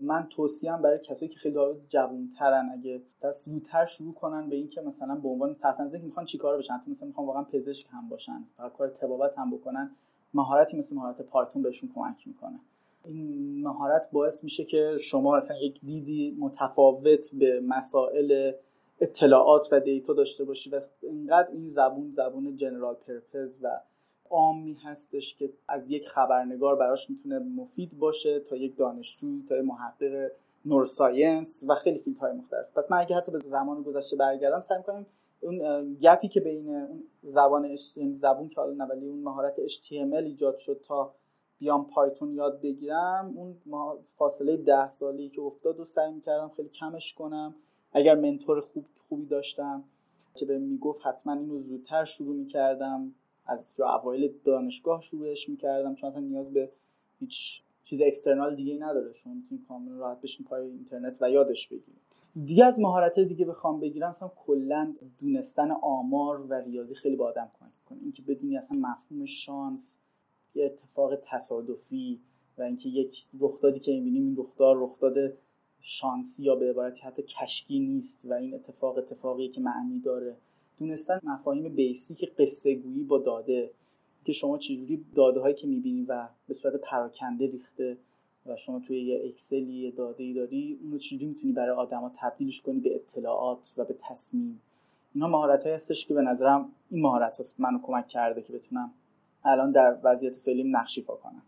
من 0.00 0.26
توصیم 0.30 0.82
برای 0.82 0.98
کسایی 0.98 1.28
که 1.28 1.38
خیلی 1.38 1.58
جوان 1.88 2.30
ترن 2.38 2.70
اگه 2.72 3.02
دست 3.22 3.50
زودتر 3.50 3.84
شروع 3.84 4.14
کنن 4.14 4.48
به 4.48 4.56
اینکه 4.56 4.80
مثلا 4.80 5.14
به 5.14 5.28
عنوان 5.28 5.54
صرف 5.54 5.80
نظر 5.80 5.98
می‌خوان 5.98 6.26
چیکار 6.26 6.56
بشن؟ 6.56 6.78
مثلا 6.88 7.08
می‌خوان 7.08 7.26
واقعا 7.26 7.44
پزشک 7.44 7.86
هم 7.90 8.08
باشن 8.08 8.44
فقط 8.56 8.72
کار 8.72 8.88
تبابت 8.88 9.38
هم 9.38 9.50
بکنن 9.50 9.90
مهارتی 10.34 10.76
مثل 10.76 10.96
مهارت 10.96 11.22
پایتون 11.22 11.62
بهشون 11.62 11.90
کمک 11.94 12.28
می‌کنه. 12.28 12.60
این 13.04 13.62
مهارت 13.62 14.08
باعث 14.12 14.44
میشه 14.44 14.64
که 14.64 14.96
شما 15.00 15.36
اصلا 15.36 15.56
یک 15.56 15.80
دیدی 15.80 16.36
متفاوت 16.38 17.34
به 17.34 17.60
مسائل 17.60 18.52
اطلاعات 19.00 19.68
و 19.72 19.80
دیتا 19.80 20.12
داشته 20.12 20.44
باشی 20.44 20.70
و 20.70 20.80
اینقدر 21.02 21.52
این 21.52 21.68
زبون 21.68 22.10
زبون 22.10 22.56
جنرال 22.56 22.94
پرپز 22.94 23.58
و 23.62 23.80
عامی 24.30 24.74
هستش 24.74 25.34
که 25.34 25.52
از 25.68 25.90
یک 25.90 26.08
خبرنگار 26.08 26.76
براش 26.76 27.10
می‌تونه 27.10 27.38
مفید 27.38 27.98
باشه 27.98 28.40
تا 28.40 28.56
یک 28.56 28.76
دانشجوی 28.76 29.42
تا 29.48 29.56
یک 29.56 29.64
محقق 29.64 30.30
neuroscience 30.64 31.64
و 31.68 31.74
خیلی 31.74 31.98
field 31.98 32.18
های 32.18 32.32
مختلف. 32.32 32.72
پس 32.72 32.90
من 32.90 32.98
اگه 32.98 33.16
حتی 33.16 33.32
به 33.32 33.38
زمان 33.38 33.82
گذشته 33.82 34.16
برگردم 34.16 34.60
سعی 34.60 34.82
کنم 34.82 35.06
اون 35.40 35.58
gap 35.94 36.20
ی 36.20 36.28
که 36.28 36.40
بین 36.40 36.68
اون 36.68 37.02
زبان 37.22 37.76
یعنی 37.96 38.14
زبون 38.14 38.48
که 38.48 38.60
حالا 38.60 38.86
ولی 38.86 39.06
اون 39.06 39.18
مهارت 39.18 39.66
HTML 39.66 40.22
ایجاد 40.22 40.56
شد 40.56 40.80
تا 40.84 41.14
بیام 41.58 41.86
Python 41.86 42.34
یاد 42.34 42.60
بگیرم 42.60 43.34
اون 43.36 43.56
فاصله 44.04 44.56
ده 44.56 44.88
سالی 44.88 45.28
که 45.28 45.40
افتاد 45.40 45.80
و 45.80 45.84
سعی 45.84 46.12
می‌کردم 46.12 46.48
خیلی 46.48 46.68
کمش 46.68 47.14
کنم. 47.14 47.54
اگر 47.92 48.14
mentor 48.14 48.60
خوب 48.60 48.86
خوبی 49.08 49.26
داشتم 49.26 49.84
که 50.34 50.46
بهم 50.46 50.58
می‌گفت 50.58 51.06
حتما 51.06 51.32
اینو 51.32 51.58
زودتر 51.58 52.04
شروع 52.04 52.36
می‌کردم. 52.36 53.14
از 53.50 53.76
یا 53.78 53.96
اوایل 53.96 54.32
دانشگاه 54.44 55.00
شروعش 55.00 55.48
می‌کردم 55.48 55.94
چون 55.94 56.08
اصلا 56.08 56.22
نیاز 56.22 56.52
به 56.52 56.72
هیچ 57.18 57.62
چیز 57.82 58.02
اکسترنال 58.02 58.56
دیگه 58.56 58.78
نداره 58.80 59.12
شما 59.12 59.34
می‌تونید 59.34 59.66
کاملا 59.68 59.96
راحت 59.96 60.20
بشین 60.20 60.46
پای 60.46 60.66
اینترنت 60.66 61.18
و 61.20 61.30
یادش 61.30 61.68
بگیرید. 61.68 62.00
دیگه 62.44 62.64
از 62.64 62.80
مهارت 62.80 63.20
دیگه 63.20 63.44
بخوام 63.44 63.80
بگیرم 63.80 64.08
اصلا 64.08 64.32
کلا 64.36 64.94
دونستن 65.20 65.70
آمار 65.70 66.40
و 66.40 66.54
ریاضی 66.54 66.94
خیلی 66.94 67.16
با 67.16 67.28
آدم 67.28 67.50
کمک 67.60 67.84
کنه 67.84 67.98
اینکه 68.02 68.22
بدونی 68.22 68.56
اصلا 68.56 68.78
مفهوم 68.80 69.24
شانس 69.24 69.98
یه 70.54 70.64
اتفاق 70.64 71.16
تصادفی 71.16 72.20
و 72.58 72.62
اینکه 72.62 72.88
یک 72.88 73.28
رخدادی 73.40 73.80
که 73.80 73.92
می‌بینیم 73.92 74.24
این 74.24 74.36
رخدار 74.36 74.82
رخداد 74.82 75.14
شانسی 75.80 76.44
یا 76.44 76.56
به 76.56 76.70
عبارتی 76.70 77.02
حتی 77.02 77.22
کشکی 77.22 77.78
نیست 77.78 78.24
و 78.24 78.32
این 78.32 78.54
اتفاق 78.54 78.98
اتفاقی 78.98 79.48
که 79.48 79.60
معنی 79.60 80.00
داره. 80.00 80.36
دونستن 80.80 81.20
مفاهیم 81.22 81.74
بیسیک 81.74 82.32
قصه 82.38 82.74
گویی 82.74 83.04
با 83.04 83.18
داده 83.18 83.70
که 84.24 84.32
شما 84.32 84.58
چجوری 84.58 85.04
داده 85.14 85.40
هایی 85.40 85.54
که 85.54 85.66
می‌بینی 85.66 86.02
و 86.02 86.28
به 86.48 86.54
صورت 86.54 86.74
پراکنده 86.80 87.46
ریخته 87.46 87.96
و 88.46 88.56
شما 88.56 88.80
توی 88.80 89.00
یه 89.00 89.20
اکسلی 89.24 89.90
داده 89.90 90.24
ای 90.24 90.32
داری 90.32 90.78
اونو 90.82 90.98
چجوری 90.98 91.26
می‌تونی 91.26 91.52
برای 91.52 91.76
آدما 91.76 92.12
تبدیلش 92.20 92.62
کنی 92.62 92.80
به 92.80 92.94
اطلاعات 92.94 93.74
و 93.76 93.84
به 93.84 93.94
تصمیم؟ 93.94 94.62
اینا 95.14 95.28
مهارت 95.28 95.66
هستش 95.66 96.06
که 96.06 96.14
به 96.14 96.22
نظرم 96.22 96.72
این 96.90 97.02
مهارت 97.02 97.40
هست 97.40 97.60
منو 97.60 97.78
کمک 97.82 98.08
کرده 98.08 98.42
که 98.42 98.52
بتونم 98.52 98.92
الان 99.44 99.72
در 99.72 99.98
وضعیت 100.04 100.36
فعلیم 100.36 100.76
نقشیفا 100.76 101.14
کنم. 101.14 101.42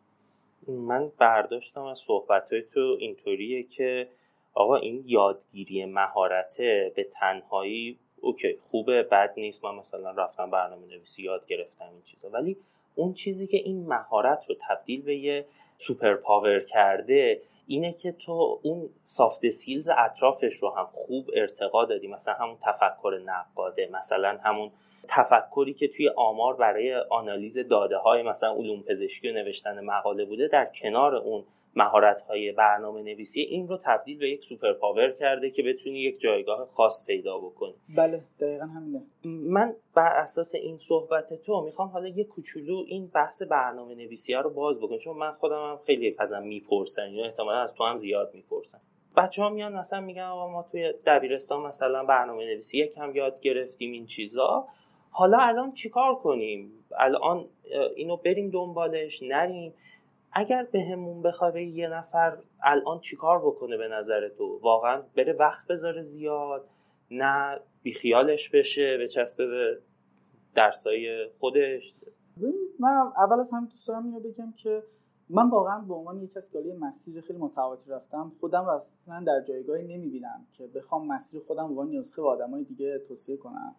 من 0.69 1.13
برداشتم 1.19 1.83
از 1.83 1.99
صحبت 1.99 2.49
تو 2.75 2.97
اینطوریه 3.01 3.63
که 3.63 4.09
آقا 4.55 4.77
این 4.77 5.05
یادگیری 5.07 5.85
مهارته 5.85 6.93
به 6.97 7.05
تنهایی 7.05 7.99
اوکی 8.23 8.59
خوبه 8.71 9.03
بد 9.03 9.35
نیست 9.37 9.65
من 9.65 9.75
مثلا 9.75 10.11
رفتم 10.11 10.51
برنامه 10.51 10.87
نویسی 10.87 11.23
یاد 11.23 11.47
گرفتم 11.47 11.85
این 11.93 12.03
چیزا. 12.05 12.29
ولی 12.29 12.57
اون 12.95 13.15
چیزی 13.15 13.47
که 13.47 13.57
این 13.57 13.87
مهارت 13.87 14.45
رو 14.49 14.55
تبدیل 14.69 15.03
به 15.03 15.17
یه 15.17 15.45
superpower 15.79 16.61
کرده 16.61 17.43
اینه 17.67 17.93
که 17.93 18.13
تو 18.13 18.61
اون 18.63 18.89
soft 19.03 19.51
skills 19.51 19.91
اطرافش 19.99 20.55
رو 20.57 20.71
هم 20.71 20.89
خوب 20.93 21.31
ارتقا 21.35 21.85
دادی. 21.85 22.07
مثلا 22.07 22.35
همون 22.35 22.57
تفکر 22.63 23.21
نقادانه 23.25 23.89
مثلا 23.93 24.39
همون 24.45 24.71
تفکری 25.09 25.75
که 25.75 25.89
توی 25.89 26.09
آمار 26.09 26.57
برای 26.57 26.95
آنالیز 26.95 27.59
داده 27.59 27.97
های 27.97 28.23
مثلا 28.23 28.53
علوم 28.53 28.83
پزشکی 28.83 29.31
و 29.31 29.33
نوشتن 29.33 29.85
مقاله 29.85 30.25
بوده 30.25 30.49
در 30.49 30.71
کنار 30.83 31.15
اون 31.15 31.45
مهارت 31.77 32.21
های 32.21 32.53
برنامه 32.53 33.03
نویسی 33.03 33.41
این 33.41 33.69
رو 33.69 33.79
تبدیل 33.85 34.19
به 34.19 34.31
یک 34.31 34.45
superpower 34.45 35.11
کرده 35.11 35.51
که 35.51 35.63
بتونی 35.63 35.99
یک 36.01 36.21
جایگاه 36.21 36.69
خاص 36.73 37.07
پیدا 37.07 37.39
بکنی. 37.39 37.75
بله 37.97 38.21
دقیقا 38.41 38.65
همینه. 38.65 39.03
من 39.25 39.75
بر 39.95 40.13
اساس 40.17 40.55
این 40.55 40.79
صحبت 40.79 41.43
تو 41.43 41.63
می‌خوام 41.65 41.89
حالا 41.89 42.09
یه 42.09 42.25
کوچولو 42.25 42.85
این 42.87 43.11
بحث 43.15 43.43
برنامه 43.43 43.95
نویسی 43.95 44.35
رو 44.35 44.51
باز 44.51 44.81
بکنم 44.81 44.99
چون 44.99 45.17
من 45.17 45.33
خودم 45.33 45.71
هم 45.71 45.79
خیلی 45.87 46.17
ازم 46.19 46.43
می‌پرسن 46.43 47.11
یا 47.11 47.25
احتمالا 47.25 47.59
از 47.59 47.75
تو 47.75 47.85
هم 47.85 47.99
زیاد 47.99 48.35
می‌پرسن. 48.35 48.79
بچه 49.17 49.43
ها 49.43 49.49
میان 49.49 49.73
مثلا 49.73 50.01
میگن 50.01 50.23
آقا 50.23 50.49
ما 50.49 50.63
توی 50.63 50.93
دبیرستان 51.07 51.63
مثلا 51.63 52.05
برنامه 52.05 52.45
نویسی 52.45 52.79
یکم 52.79 53.17
یاد 53.17 53.41
گرفتیم 53.41 53.93
این 53.93 54.07
چیزا. 54.07 54.67
حالا 55.11 55.39
الان 55.41 55.73
چیکار 55.73 56.15
کنیم؟ 56.15 56.73
الان 56.99 57.49
اینو 57.97 58.17
بریم 58.17 58.51
دنبالش 58.51 59.23
نریم. 59.23 59.75
اگر 60.33 60.67
بهمون 60.73 61.23
به 61.23 61.29
بخوای 61.29 61.67
یه 61.67 61.89
نفر 61.89 62.39
الان 62.63 63.01
چیکار 63.01 63.39
بکنه 63.39 63.77
به 63.77 63.89
نظر 63.89 64.29
تو؟ 64.29 64.59
واقعا 64.63 65.03
بره 65.17 65.33
وقت 65.33 65.67
بذاره 65.67 66.03
زیاد 66.03 66.69
نه 67.11 67.61
بیخیالش 67.83 68.49
بشه 68.49 68.97
به 68.99 69.09
چسبه 69.09 69.47
به 69.47 69.79
درسای 70.55 71.29
خودش. 71.41 71.95
من 72.79 73.13
اول 73.17 73.41
از 73.41 73.51
همین 73.53 73.69
دوست 73.69 73.89
دارم 73.89 74.05
اینو 74.05 74.21
بگم 74.21 74.53
که 74.53 74.83
من 75.31 75.51
واقعا 75.51 75.79
به 75.79 75.95
عنوان 75.95 76.23
یک 76.23 76.37
از 76.37 76.51
مسیر 76.81 77.21
خیلی 77.21 77.39
متفاوتی 77.39 77.91
رفتم 77.91 78.33
خودم 78.41 78.65
رو 78.65 78.71
اصلا 78.71 79.25
در 79.27 79.41
جایگاهی 79.49 79.83
نمی‌بینم 79.83 80.47
که 80.53 80.67
بخوام 80.67 81.07
مسیر 81.07 81.41
خودم 81.41 81.65
عنوان 81.65 81.91
نسخه 81.91 82.23
به 82.23 82.29
آدمای 82.29 82.65
دیگه 82.65 82.99
توصیه 82.99 83.37
کنم. 83.37 83.75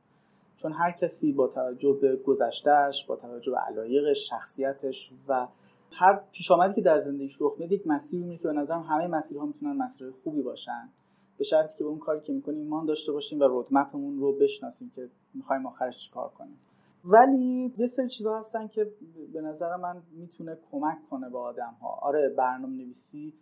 چون 0.55 0.73
هر 0.73 0.91
کسی 0.91 1.33
با 1.33 1.47
توجه 1.47 1.97
به 2.01 2.15
گذشتهش 2.15 3.05
با 3.05 3.15
توجه 3.15 3.51
به 3.51 3.57
علایقش 3.57 4.29
شخصیتش 4.29 5.11
و 5.27 5.47
هر 5.95 6.21
پیش 6.31 6.51
آمدی 6.51 6.73
که 6.73 6.81
در 6.81 6.97
زندگیش 6.97 7.41
رخ 7.41 7.55
میاد 7.57 7.71
یک 7.71 7.87
مسیری 7.87 8.23
میره 8.23 8.37
که 8.37 8.47
به 8.47 8.53
نظرم 8.53 8.81
همه 8.81 9.07
مسیرها 9.07 9.45
می‌تونن 9.45 9.77
مسیر 9.77 10.11
خوبی 10.11 10.41
باشن. 10.41 10.89
به 11.37 11.43
شرطی 11.43 11.77
که 11.77 11.83
به 11.83 11.89
اون 11.89 11.99
کاری 11.99 12.21
که 12.21 12.33
می‌کنیم 12.33 12.59
ایمان 12.59 12.85
داشته 12.85 13.11
باشیم 13.11 13.39
و 13.39 13.43
رودمپمون 13.43 14.19
رو 14.19 14.33
بشناسیم 14.33 14.89
که 14.89 15.09
می‌خوایم 15.33 15.65
آخرش 15.65 15.99
چیکار 15.99 16.29
کنیم. 16.29 16.57
ولی 17.05 17.73
یه 17.77 17.87
سری 17.87 18.09
چیزها 18.09 18.39
هستن 18.39 18.67
که 18.67 18.91
به 19.33 19.41
نظر 19.41 19.75
من 19.75 20.03
می‌تونه 20.11 20.57
کمک 20.71 20.97
کنه 21.09 21.29
به 21.29 21.37
آدم 21.37 21.75
ها 21.81 21.89
آره 22.01 22.29
برنامه 22.29 22.75
نویسی 22.75 23.33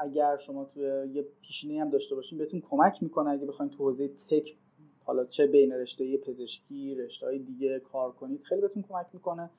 اگر 0.00 0.36
شما 0.36 0.64
توی 0.64 0.82
یه 1.12 1.26
پیشینه 1.42 1.80
هم 1.80 1.90
داشته 1.90 2.14
باشین 2.14 2.38
بهتون 2.38 2.60
کمک 2.60 3.02
می‌کنه 3.02 3.30
اگه 3.30 3.46
بخواید 3.46 3.72
تو 3.72 3.84
حوزه 3.84 4.08
تک 4.08 4.56
حالا 5.04 5.24
چه 5.24 5.46
بین 5.46 5.72
رشته 5.72 6.16
پزشکی 6.16 6.94
رشته 6.94 7.26
های 7.26 7.38
دیگه 7.38 7.80
کار 7.80 8.12
کنید 8.12 8.42
خیلی 8.42 8.60
بهتون 8.60 8.82
کمک 8.82 9.06
می‌کنه. 9.12 9.50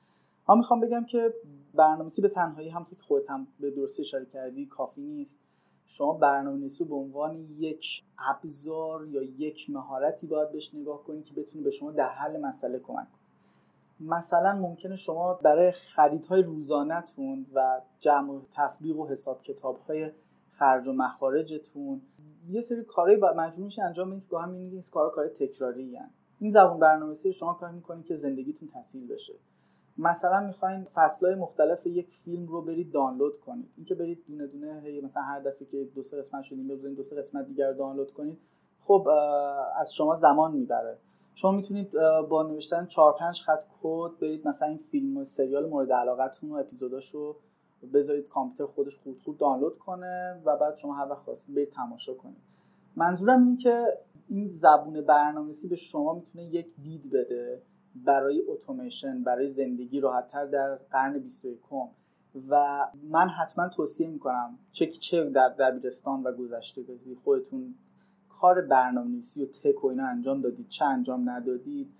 اما 0.48 0.58
می‌خوام 0.58 0.80
بگم 0.80 1.04
که 1.04 1.34
برنامه‌نویسی 1.74 2.22
به 2.22 2.28
تنهایی 2.28 2.68
همونطور 2.68 2.98
که 2.98 3.04
خودت 3.04 3.30
هم 3.30 3.46
به 3.60 3.70
درستی 3.70 4.02
اشاره 4.02 4.26
کردی 4.26 4.66
کافی 4.66 5.00
نیست. 5.00 5.40
شما 5.86 6.12
برنامه‌نویسی 6.12 6.84
به 6.84 6.94
عنوان 6.94 7.46
یک 7.58 8.02
ابزار 8.18 9.06
یا 9.06 9.22
یک 9.22 9.70
مهارتی 9.70 10.26
باید 10.26 10.52
بهش 10.52 10.74
نگاه 10.74 11.04
کنید 11.04 11.24
که 11.24 11.34
بتونه 11.34 11.64
به 11.64 11.70
شما 11.70 11.90
در 11.90 12.08
حل 12.08 12.40
مسئله 12.40 12.78
کمک 12.78 12.96
کنه. 12.96 13.06
مثلا 14.00 14.58
ممکنه 14.58 14.96
شما 14.96 15.34
برای 15.34 15.70
خریدهای 15.70 16.42
روزانهتون 16.42 17.46
و 17.54 17.80
جمع 18.00 18.32
و 18.32 18.40
تفریق 18.50 18.98
و 18.98 19.06
حساب 19.06 19.40
کتابهای 19.40 20.10
خرج 20.50 20.88
و 20.88 20.92
مخارجتون 20.92 22.00
یه 22.50 22.62
سری 22.62 22.82
کارهای 22.82 23.16
مجبور 23.36 23.72
انجام 23.84 24.10
بدید 24.10 24.22
که 24.22 24.28
گاهی 24.28 24.56
این 24.56 24.82
کارا 24.92 25.10
کار 25.10 25.28
تکراری 25.28 25.96
هن. 25.96 26.10
این 26.40 26.52
زبون 26.52 26.78
برنامه‌نویسی 26.78 27.32
شما 27.32 27.54
کار 27.54 27.70
می‌کنید 27.70 28.04
که 28.04 28.14
زندگیتون 28.14 28.68
تسهیل 28.68 29.06
بشه. 29.06 29.34
مثلا 29.98 30.40
می‌خواین 30.46 30.84
فصلهای 30.84 31.34
مختلف 31.34 31.86
یک 31.86 32.10
فیلم 32.10 32.46
رو 32.46 32.62
برید 32.62 32.92
دانلود 32.92 33.40
کنید. 33.40 33.70
اینکه 33.76 33.94
برید 33.94 34.24
دونه 34.26 34.46
دونه 34.46 34.80
هی 34.84 35.00
مثلا 35.00 35.22
هر 35.22 35.40
دفعه 35.40 35.68
که 35.68 35.84
دو 35.94 36.02
سه 36.02 36.18
قسمت 36.18 36.42
شدیم 36.42 36.68
بزنید 36.68 36.96
دو 36.96 37.02
سه 37.02 37.16
قسمت 37.16 37.46
دیگر 37.46 37.68
رو 37.68 37.74
دانلود 37.74 38.12
کنید. 38.12 38.38
خب 38.80 39.08
از 39.76 39.94
شما 39.94 40.14
زمان 40.14 40.52
می‌بره. 40.52 40.98
شما 41.34 41.52
می‌تونید 41.52 41.92
با 42.28 42.42
نوشتن 42.42 42.86
4 42.86 43.12
5 43.12 43.40
خط 43.40 43.64
کد 43.82 44.10
برید 44.20 44.48
مثلا 44.48 44.68
این 44.68 44.78
فیلم 44.78 45.16
و 45.16 45.24
سریال 45.24 45.68
مورد 45.68 45.92
علاقتون 45.92 46.50
و 46.50 46.54
اپیزوداش 46.54 47.08
رو 47.08 47.36
بذارید 47.94 48.28
کامپیوتر 48.28 48.72
خودش 48.72 48.98
خود 48.98 49.18
خود 49.18 49.38
دانلود 49.38 49.78
کنه 49.78 50.42
و 50.44 50.56
بعد 50.56 50.76
شما 50.76 50.94
هر 50.94 51.08
وقت 51.10 51.18
خواستید 51.18 51.54
برید 51.54 51.70
تماشا 51.70 52.14
کنید. 52.14 52.42
منظورم 52.96 53.42
این 53.42 53.56
که 53.56 53.84
این 54.28 54.48
زبون 54.48 55.00
برنامه‌نویسی 55.00 55.68
به 55.68 55.76
شما 55.76 56.14
می‌تونه 56.14 56.44
یک 56.44 56.66
دید 56.82 57.10
بده. 57.12 57.62
برای 58.04 58.42
اتوماسیون 58.48 59.22
برای 59.22 59.48
زندگی 59.48 60.00
راحتتر 60.00 60.46
در 60.46 60.74
قرن 60.74 61.18
21 61.18 61.58
و 62.48 62.86
من 63.10 63.28
حتما 63.28 63.68
توصیه 63.68 64.08
می‌کنم 64.08 64.58
چه 64.72 64.86
چه 64.86 65.24
در 65.24 65.48
دبیرستان 65.48 66.22
و 66.22 66.32
گذشته 66.32 66.82
خودتون 67.24 67.74
کار 68.28 68.60
برنامه‌نویسی 68.60 69.44
و 69.44 69.46
tech 69.46 69.84
و 69.84 69.86
اینا 69.86 70.06
انجام 70.06 70.40
دادید 70.40 70.68
چه 70.68 70.84
انجام 70.84 71.30
ندادید. 71.30 71.92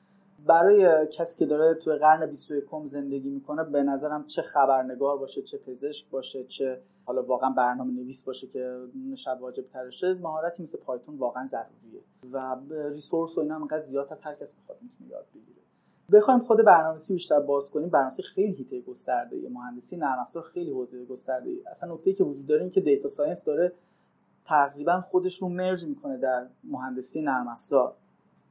برای 0.47 1.07
کسی 1.07 1.39
که 1.39 1.47
داره 1.47 1.75
توی 1.75 1.97
قرن 1.97 2.27
21 2.27 2.65
زندگی 2.85 3.31
می‌کنه 3.31 3.65
به 3.65 3.83
نظرم 3.83 4.27
چه 4.27 4.43
خبرنگار 4.43 5.19
باشه 5.19 5.43
چه 5.43 5.59
پزشک 5.59 6.11
باشه 6.11 6.45
چه 6.45 6.81
حالا 7.05 7.23
واقعا 7.23 7.51
برنامه 7.51 7.93
نویس 7.93 8.25
باشه 8.25 8.47
که 8.47 8.79
شب 9.15 9.39
واجب 9.41 9.69
ترشه 9.69 10.15
مهارتی 10.15 10.63
مثل 10.63 10.79
Python 10.79 11.17
واقعا 11.17 11.47
ضروریه. 11.47 12.01
و 12.33 12.57
resource 12.71 13.39
و 13.39 13.41
اینا 13.41 13.55
هم 13.59 13.79
زیاد 13.79 14.09
هست 14.11 14.27
هر 14.27 14.35
کس 14.35 14.55
بخواد 14.55 14.79
می‌تونه 14.83 15.11
یاد 15.11 15.27
بگیره. 15.35 15.66
بخوایم 16.13 16.41
خود 16.41 16.65
برنامه‌نویسی 16.65 17.13
بیشتر 17.13 17.41
باز 17.41 17.71
کنیم 17.71 17.89
برنامه‌نویسی 17.89 18.23
خیلی 18.23 18.55
حیطه 18.55 18.81
گسترده 18.81 19.49
مهندسی 19.53 19.97
نرم 19.97 20.19
افزار 20.19 20.43
خیلی 20.43 20.71
حوزه 20.71 21.05
گسترده 21.05 21.51
اصلا 21.71 21.95
نکته 21.95 22.13
که 22.13 22.25
وجود 22.25 22.47
داره 22.47 22.61
این 22.61 22.71
که 22.71 22.81
data 22.81 23.09
science 23.09 23.45
داره 23.45 23.73
تقریبا 24.45 25.01
خودش 25.01 25.43
رو 25.43 25.49
merge 25.49 25.87
می‌کنه 25.87 26.17
در 26.17 26.47
مهندسی 26.65 27.23
نرم 27.23 27.49
افزار. 27.49 27.95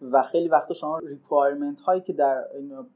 و 0.02 0.24
خیلی 0.24 0.48
وقتا 0.48 0.74
شما 0.74 1.00
requirement 1.00 1.82
هایی 1.82 2.02
که 2.02 2.14
در 2.14 2.46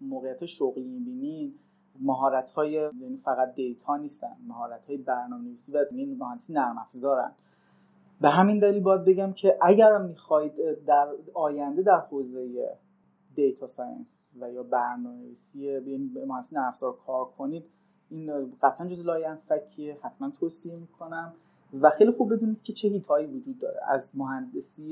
موقعیت 0.01 0.45
شغلی 0.45 0.87
می‌بینین 0.87 1.53
مهارت 2.01 2.51
های 2.51 2.71
یعنی 2.71 3.17
فقط 3.17 3.53
data 3.55 3.97
نیستن 3.97 4.37
مهارت 4.47 4.85
های 4.85 4.97
برنامه‌نویسی 4.97 5.71
و 5.71 5.85
مهندسی 5.93 6.53
نرم 6.53 6.77
افزارن. 6.77 7.31
به 8.21 8.29
همین 8.29 8.59
دلیل 8.59 8.83
باید 8.83 9.05
بگم 9.05 9.33
که 9.33 9.57
اگر 9.61 9.97
می‌خواهید 9.97 10.83
در 10.85 11.07
آینده 11.33 11.81
در 11.81 11.99
حوزه 11.99 12.77
data 13.35 13.67
science 13.67 14.29
و 14.41 14.51
یا 14.51 14.63
برنامه‌نویسی 14.63 15.79
مهندسی 16.27 16.55
نرم 16.55 16.67
افزار 16.67 16.97
کار 17.05 17.25
کنید. 17.25 17.65
این 18.09 18.51
قطعا 18.61 18.87
جزء 18.87 19.05
لاینفکیه 19.05 19.97
حتما 20.01 20.29
توصیه 20.29 20.75
می‌کنم. 20.75 21.33
و 21.81 21.89
خیلی 21.89 22.11
خوب 22.11 22.33
بدونید 22.33 22.63
که 22.63 22.73
چه 22.73 22.87
حیطه‌هایی 22.87 23.27
وجود 23.27 23.59
داره. 23.59 23.79
از 23.87 24.11
مهندسی 24.15 24.85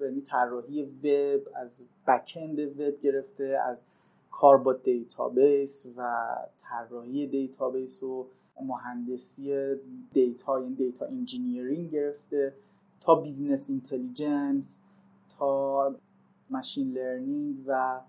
یعنی 0.00 0.20
طراحی 0.20 0.82
وب 0.82 1.48
از 1.54 1.80
backend 2.06 2.58
وب 2.60 3.00
گرفته 3.00 3.58
از 3.66 3.86
کار 4.30 4.58
با 4.58 4.72
database 4.72 5.86
و 5.96 6.26
طراحی 6.58 7.26
database 7.26 8.02
و 8.02 8.26
مهندسی 8.60 9.74
data 10.12 10.56
این 10.56 10.74
data 10.74 11.06
engineering 11.06 11.90
گرفته 11.90 12.54
تا 13.00 13.14
business 13.14 13.70
intelligence 13.70 14.80
تا 15.38 15.94
machine 16.52 16.92
learning 16.92 17.64
و 17.66 18.00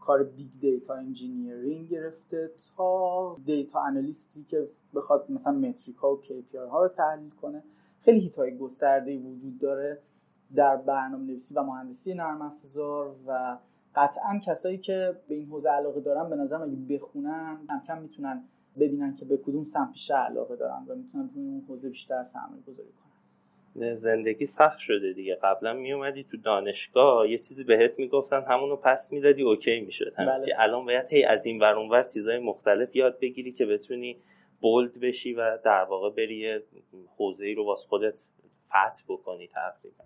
کار 0.00 0.22
big 0.22 0.50
data 0.60 0.94
engineering 0.94 1.88
گرفته 1.88 2.50
تا 2.76 3.36
data 3.44 3.80
analyst 3.80 4.36
ی 4.36 4.44
که 4.44 4.68
بخواد 4.94 5.30
مثلا 5.30 5.52
metric 5.52 5.96
ها 5.96 6.14
و 6.14 6.20
KPI 6.22 6.56
ها 6.70 6.82
رو 6.82 6.88
تحلیل 6.88 7.30
کنه. 7.30 7.62
خیلی 8.00 8.20
حیطه‌های 8.20 8.58
گسترده 8.58 9.18
وجود 9.18 9.58
داره 9.58 10.02
در 10.54 10.76
برنامه 10.76 11.24
نویسی 11.24 11.54
و 11.54 11.62
مهندسی 11.62 12.14
نرم 12.14 12.42
افزار 12.42 13.14
و 13.26 13.58
قطعا 13.94 14.38
کسایی 14.38 14.78
که 14.78 15.16
به 15.28 15.34
این 15.34 15.46
حوزه 15.48 15.70
علاقه 15.70 16.00
دارن 16.00 16.30
به 16.30 16.36
نظرم 16.36 16.62
اگه 16.62 16.76
بخونن 16.76 17.58
کم 17.68 17.80
کم 17.86 18.02
می‌تونن 18.02 18.44
ببینن 18.78 19.14
که 19.14 19.24
به 19.24 19.36
کدوم 19.36 19.64
سمت 19.64 20.10
علاقه 20.10 20.56
دارن 20.56 20.84
و 20.88 20.94
می‌تونن 20.94 21.28
توی 21.28 21.42
اون 21.42 21.64
حوزه 21.68 21.88
بیشتر 21.88 22.24
سرمایه 22.24 22.62
گذاری 22.62 22.92
کنن. 22.92 23.03
زندگی 23.74 24.46
سخت 24.46 24.78
شده 24.78 25.12
دیگه. 25.12 25.34
قبلا 25.34 25.72
می 25.72 25.92
اومدی 25.92 26.24
تو 26.24 26.36
دانشگاه 26.36 27.30
یه 27.30 27.38
چیزی 27.38 27.64
بهت 27.64 27.98
می‌گفتن 27.98 28.42
همونو 28.48 28.76
پس 28.76 29.12
می‌دادی 29.12 29.42
OK 29.42 29.80
می‌شد. 29.80 30.14
بله. 30.18 30.54
الان 30.58 30.84
باید 30.84 31.06
هی 31.08 31.24
از 31.24 31.46
این 31.46 31.60
ور 31.60 31.74
اونور 31.74 32.02
چیزای 32.02 32.38
مختلف 32.38 32.96
یاد 32.96 33.18
بگیری 33.20 33.52
که 33.52 33.66
بتونی 33.66 34.16
بولد 34.60 35.00
بشی 35.00 35.32
و 35.32 35.58
در 35.64 35.84
واقع 35.84 36.10
بری 36.10 36.60
حوزه 37.16 37.46
ای 37.46 37.54
رو 37.54 37.64
واس 37.64 37.86
خودت 37.86 38.20
فتح 38.66 39.04
بکنی 39.08 39.48
تقریبا. 39.48 40.04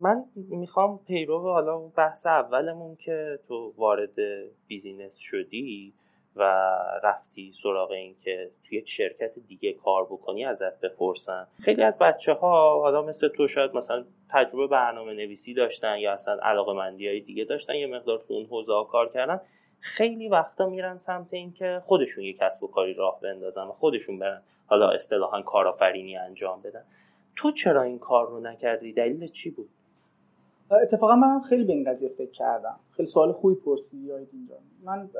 من 0.00 0.24
می‌خوام 0.34 1.00
پیرو 1.06 1.40
حالا 1.40 1.78
بحث 1.78 2.26
اولمون 2.26 2.96
که 2.96 3.38
تو 3.48 3.74
وارد 3.76 4.14
بیزینس 4.66 5.16
شدی 5.16 5.92
و 6.36 6.42
رفتی 7.02 7.52
سراغ 7.62 7.90
این 7.90 8.16
که 8.20 8.50
توی 8.64 8.78
یک 8.78 8.88
شرکت 8.88 9.38
دیگه 9.48 9.72
کار 9.72 10.04
بکنی 10.04 10.44
ازت 10.44 10.80
بپرسن. 10.80 11.46
خیلی 11.62 11.82
از 11.82 11.98
بچه 11.98 12.32
ها 12.32 12.80
حالا 12.80 13.02
مثل 13.02 13.28
تو 13.28 13.48
شاید 13.48 13.74
مثلا 13.74 14.04
تجربه 14.28 14.66
برنامه 14.66 15.12
نویسی 15.12 15.54
داشتن 15.54 15.98
یا 15.98 16.12
اصلا 16.12 16.38
علاقه 16.42 16.72
مندی 16.72 17.08
های 17.08 17.20
دیگه 17.20 17.44
داشتن 17.44 17.74
یه 17.74 17.86
مقدار 17.86 18.18
تو 18.28 18.34
اون 18.34 18.46
حوزه 18.46 18.72
کار 18.90 19.08
کردن. 19.08 19.40
خیلی 19.80 20.28
وقتا 20.28 20.66
میرن 20.66 20.96
سمت 20.96 21.34
این 21.34 21.52
که 21.52 21.82
خودشون 21.84 22.24
یه 22.24 22.32
کسب 22.32 22.62
و 22.62 22.66
کاری 22.66 22.94
راه 22.94 23.20
بندازن 23.20 23.62
و 23.62 23.72
خودشون 23.72 24.18
برن 24.18 24.42
حالا 24.66 24.88
اصطلاحا 24.88 25.42
کارآفرینی 25.42 26.16
انجام 26.16 26.62
بدن. 26.62 26.84
تو 27.36 27.50
چرا 27.50 27.82
این 27.82 27.98
کار 27.98 28.28
رو 28.28 28.40
نکردی؟ 28.40 28.92
دلیل 28.92 29.26
چی 29.26 29.50
بود؟ 29.50 29.68
اتفاقا 30.70 31.16
من 31.16 31.40
خیلی 31.40 31.64
به 31.64 31.72
این 31.72 31.84
قضیه 31.84 32.08
فکر 32.08 32.30
کردم. 32.30 32.80
خیلی 32.90 33.06
سوال 33.06 33.32
خوبی 33.32 33.54
پرسیدی 33.54 34.12
اینجا. 34.12 34.54
من 34.84 35.10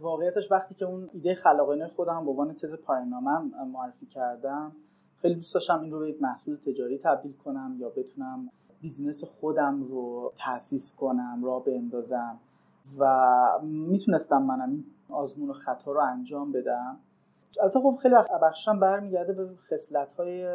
واقعیتش 0.00 0.52
وقتی 0.52 0.74
که 0.74 0.84
اون 0.84 1.10
ایده 1.12 1.34
خلاقانه 1.34 1.86
خودم 1.86 2.24
به 2.24 2.30
عنوان 2.30 2.54
تز 2.54 2.74
پایان‌نامه‌ام 2.74 3.68
معرفی 3.72 4.06
کردم 4.06 4.72
خیلی 5.16 5.34
دوست 5.34 5.54
داشتم 5.54 5.80
این 5.80 5.90
رو 5.90 5.98
به 5.98 6.08
یک 6.08 6.22
محصول 6.22 6.56
تجاری 6.56 6.98
تبدیل 6.98 7.32
کنم 7.32 7.76
یا 7.78 7.88
بتونم 7.88 8.48
business 8.80 9.24
خودم 9.24 9.82
رو 9.82 10.32
تاسیس 10.36 10.94
کنم 10.94 11.44
راه 11.44 11.58
بندازم 11.58 12.38
و 12.98 13.14
می‌تونستم 13.62 14.42
منم 14.42 14.70
این 14.70 14.84
آزمون 15.10 15.50
و 15.50 15.52
خطا 15.52 15.92
رو 15.92 16.00
انجام 16.00 16.52
بدم. 16.52 16.98
البته 17.60 17.80
خب 17.80 17.98
خیلی 18.02 18.14
بخشم 18.42 18.80
برمیگرده 18.80 19.32
به 19.32 19.48
خصلت 19.56 20.12
های 20.12 20.46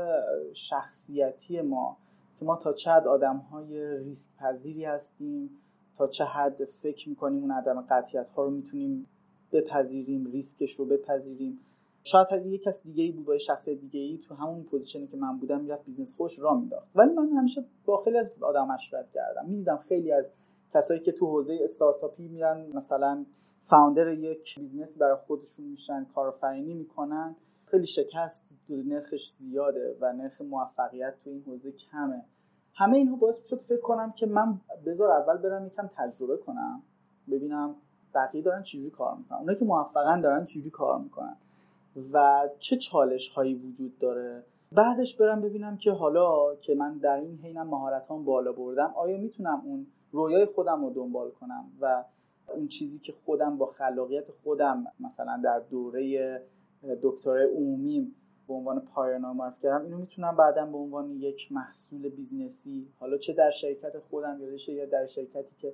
شخصیتی 0.53 1.61
ما. 1.61 1.97
که 2.39 2.45
ما 2.45 2.55
تا 2.55 2.73
چه 2.73 2.91
حد 2.91 3.07
آدم 3.07 3.37
های 3.37 3.97
ریسک 3.97 4.29
پذیری 4.37 4.85
هستیم 4.85 5.49
تا 5.95 6.07
چه 6.07 6.25
حد 6.25 6.65
فکر 6.65 7.09
می‌کنیم 7.09 7.41
اون 7.41 7.51
عدم 7.51 7.81
قطعیت 7.89 8.29
ها 8.29 8.43
رو 8.43 8.51
می‌تونیم 8.51 9.05
بپذیریم 9.51 10.25
ریسکش 10.25 10.71
رو 10.71 10.85
بپذیریم. 10.85 11.59
شاید 12.03 12.45
یک 12.45 12.63
کس 12.63 12.83
دیگه 12.83 13.03
ای 13.03 13.11
بود 13.11 13.25
با 13.25 13.37
شخصیت 13.37 13.79
دیگه 13.79 13.99
ای 13.99 14.17
تو 14.17 14.35
همون 14.35 14.63
position 14.63 15.02
ی 15.02 15.07
که 15.07 15.17
من 15.17 15.37
بودم 15.37 15.61
می‌رفت 15.61 15.85
business 15.85 16.15
خودش 16.15 16.39
راه 16.39 16.53
می‌نداخت 16.53 16.83
ولی 16.95 17.13
من 17.13 17.29
همیشه 17.29 17.65
با 17.85 17.97
خیلی 17.97 18.17
از 18.17 18.31
آدم 18.41 18.67
مشورت 18.67 19.11
کردم. 19.11 19.45
می‌دیدم 19.45 19.77
خیلی 19.77 20.11
از 20.11 20.33
کسایی 20.73 20.99
که 20.99 21.11
تو 21.11 21.25
حوزه 21.25 21.59
استارتاپی 21.63 22.27
میرن 22.27 22.65
مثلا 22.73 23.25
founder 23.59 24.07
یک 24.07 24.59
business 24.59 24.95
ی 24.95 24.99
برای 24.99 25.17
خودشون 25.27 25.65
میشن 25.65 26.05
کارآفرینی 26.15 26.73
می‌کنن. 26.73 27.35
خیلی 27.71 27.87
شکست 27.87 28.59
نرخش 28.69 29.29
زیاده 29.29 29.95
و 30.01 30.13
نرخ 30.13 30.41
موفقیت 30.41 31.19
تو 31.23 31.29
این 31.29 31.43
حوزه 31.47 31.71
کمه. 31.71 32.25
همه 32.73 32.97
اینها 32.97 33.15
باعث 33.15 33.47
شد 33.47 33.59
فکر 33.59 33.81
کنم 33.81 34.11
که 34.11 34.25
من 34.25 34.61
بذار 34.85 35.11
اول 35.11 35.37
برم 35.37 35.65
یکم 35.65 35.89
تجربه 35.95 36.37
کنم 36.37 36.81
ببینم 37.31 37.75
بقیه 38.15 38.41
دارن 38.41 38.63
چجوری 38.63 38.89
کار 38.89 39.15
می‌کنن. 39.15 39.37
اونایی 39.37 39.59
که 39.59 39.65
موفقن 39.65 40.19
دارن 40.19 40.45
چجوری 40.45 40.69
کار 40.69 40.99
می‌کنن 40.99 41.35
و 42.13 42.49
چه 42.59 42.75
چالش 42.75 43.29
هایی 43.29 43.53
وجود 43.53 43.99
داره. 43.99 44.43
بعدش 44.71 45.15
برم 45.15 45.41
ببینم 45.41 45.77
که 45.77 45.91
حالا 45.91 46.55
که 46.55 46.75
من 46.75 46.97
در 46.97 47.15
این 47.15 47.39
حینم 47.43 47.67
مهارت 47.67 48.07
بالا 48.07 48.51
بردم 48.51 48.93
آیا 48.95 49.17
می‌تونم 49.17 49.61
اون 49.65 49.87
رویای 50.11 50.45
خودم 50.45 50.85
رو 50.85 50.89
دنبال 50.93 51.31
کنم 51.31 51.65
و 51.81 52.03
اون 52.47 52.67
چیزی 52.67 52.99
که 52.99 53.11
خودم 53.11 53.57
با 53.57 53.65
خلاقیت 53.65 54.31
خودم 54.31 54.85
مثلا 54.99 55.41
در 55.43 55.59
دوره 55.59 56.41
دکترای 57.01 57.53
عمومی 57.53 58.11
به 58.47 58.53
عنوان 58.53 58.79
پایان 58.79 59.21
معرفی 59.21 59.61
کردم 59.61 59.85
اینو 59.85 59.97
می‌تونم 59.97 60.35
بعدا 60.35 60.65
به 60.65 60.77
عنوان 60.77 61.11
یک 61.11 61.51
محصول 61.51 62.09
business 62.09 62.78
ی 62.78 62.87
حالا 62.99 63.17
چه 63.17 63.33
در 63.33 63.49
شرکت 63.49 63.99
خودم 63.99 64.39
یا 64.67 64.85
در 64.85 65.05
شرکتی 65.05 65.55
که 65.55 65.73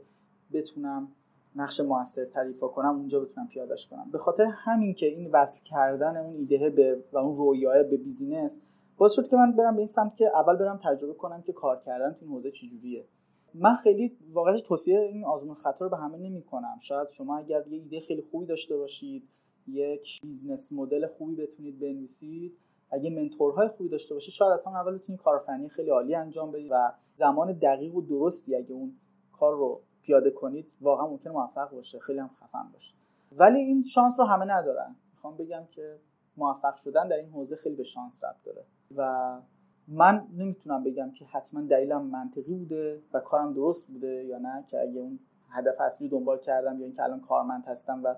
بتونم 0.53 1.11
نقش 1.55 1.79
موثر 1.79 2.25
تعریف 2.25 2.59
کنم 2.59 2.95
اونجا 2.95 3.19
بتونم 3.19 3.47
پیادش 3.47 3.87
کنم. 3.87 4.09
به 4.11 4.17
خاطر 4.17 4.43
همین 4.43 4.93
که 4.93 5.05
این 5.05 5.31
وصل 5.31 5.63
کردن 5.63 6.17
اون 6.17 6.35
ایده 6.35 6.69
به 6.69 7.03
و 7.11 7.17
اون 7.17 7.35
رویا 7.35 7.83
به 7.83 7.97
business 7.97 8.59
باعث 8.97 9.13
شد 9.13 9.27
که 9.27 9.35
من 9.35 9.51
برم 9.51 9.73
به 9.73 9.77
این 9.77 9.87
سمت 9.87 10.15
که 10.15 10.31
اول 10.35 10.55
برم 10.55 10.79
تجربه 10.83 11.13
کنم 11.13 11.41
که 11.41 11.53
کار 11.53 11.79
کردن 11.79 12.13
تو 12.13 12.25
این 12.25 12.33
حوزه 12.33 12.51
چجوریه. 12.51 13.05
من 13.53 13.75
خیلی 13.75 14.17
واقعا 14.33 14.57
توصیه 14.57 14.99
این 14.99 15.25
آزمون 15.25 15.53
خطا 15.53 15.85
رو 15.85 15.91
به 15.91 15.97
همه 15.97 16.17
نمی 16.17 16.41
کنم 16.41 16.77
شاید 16.81 17.09
شما 17.09 17.37
اگر 17.37 17.67
یه 17.67 17.79
ایده 17.79 17.99
خیلی 17.99 18.21
خوبی 18.21 18.45
داشته 18.45 18.77
باشید 18.77 19.29
یک 19.67 20.21
business 20.21 20.71
model 20.71 21.07
خوبی 21.07 21.35
بتونید 21.35 21.79
بنویسید. 21.79 22.57
اگه 22.91 23.09
mentor 23.09 23.53
های 23.53 23.67
خوبی 23.67 23.89
داشته 23.89 24.13
باشید 24.13 24.33
شاید 24.33 24.51
اصلا 24.51 24.73
اول 24.73 24.97
بتونید 24.97 25.21
کارآفرینی 25.21 25.69
خیلی 25.69 25.89
عالی 25.89 26.15
انجام 26.15 26.51
بدید 26.51 26.67
و 26.71 26.93
زمان 27.17 27.51
دقیق 27.53 27.95
و 27.95 28.01
درستی 28.01 28.55
اگه 28.55 28.71
اون 28.71 28.95
کار 29.31 29.55
رو 29.55 29.81
پیاده 30.01 30.31
کنید 30.31 30.71
واقعا 30.81 31.07
ممکن 31.07 31.29
موفق 31.29 31.71
باشه. 31.71 31.99
خیلی 31.99 32.19
هم 32.19 32.27
خفن 32.27 32.69
باشه. 32.73 32.95
ولی 33.31 33.59
این 33.59 33.83
شانس 33.83 34.19
رو 34.19 34.25
همه 34.25 34.45
ندارن. 34.45 34.95
می‌خوام 35.11 35.37
بگم 35.37 35.63
که 35.69 35.99
موفق 36.37 36.75
شدن 36.75 37.07
در 37.07 37.15
این 37.15 37.29
حوزه 37.29 37.55
خیلی 37.55 37.75
به 37.75 37.83
شانس 37.83 38.23
ربط 38.23 38.43
داره. 38.43 38.65
و 38.95 39.41
من 39.87 40.27
نمی‌تونم 40.37 40.83
بگم 40.83 41.11
که 41.11 41.25
حتما 41.25 41.61
دلیلم 41.61 42.05
منطقی 42.05 42.53
بوده 42.53 43.01
و 43.13 43.19
کارم 43.19 43.53
درست 43.53 43.87
بوده 43.87 44.25
یا 44.25 44.37
نه 44.37 44.63
که 44.67 44.81
اگه 44.81 44.99
اون 44.99 45.19
هدف 45.49 45.81
اصلی 45.81 46.09
دنبال 46.09 46.39
کردم 46.39 46.79
یا 46.79 46.85
اینکه 46.85 47.03
الان 47.03 47.21
کارمند 47.21 47.65
هستم 47.65 48.03
و 48.03 48.15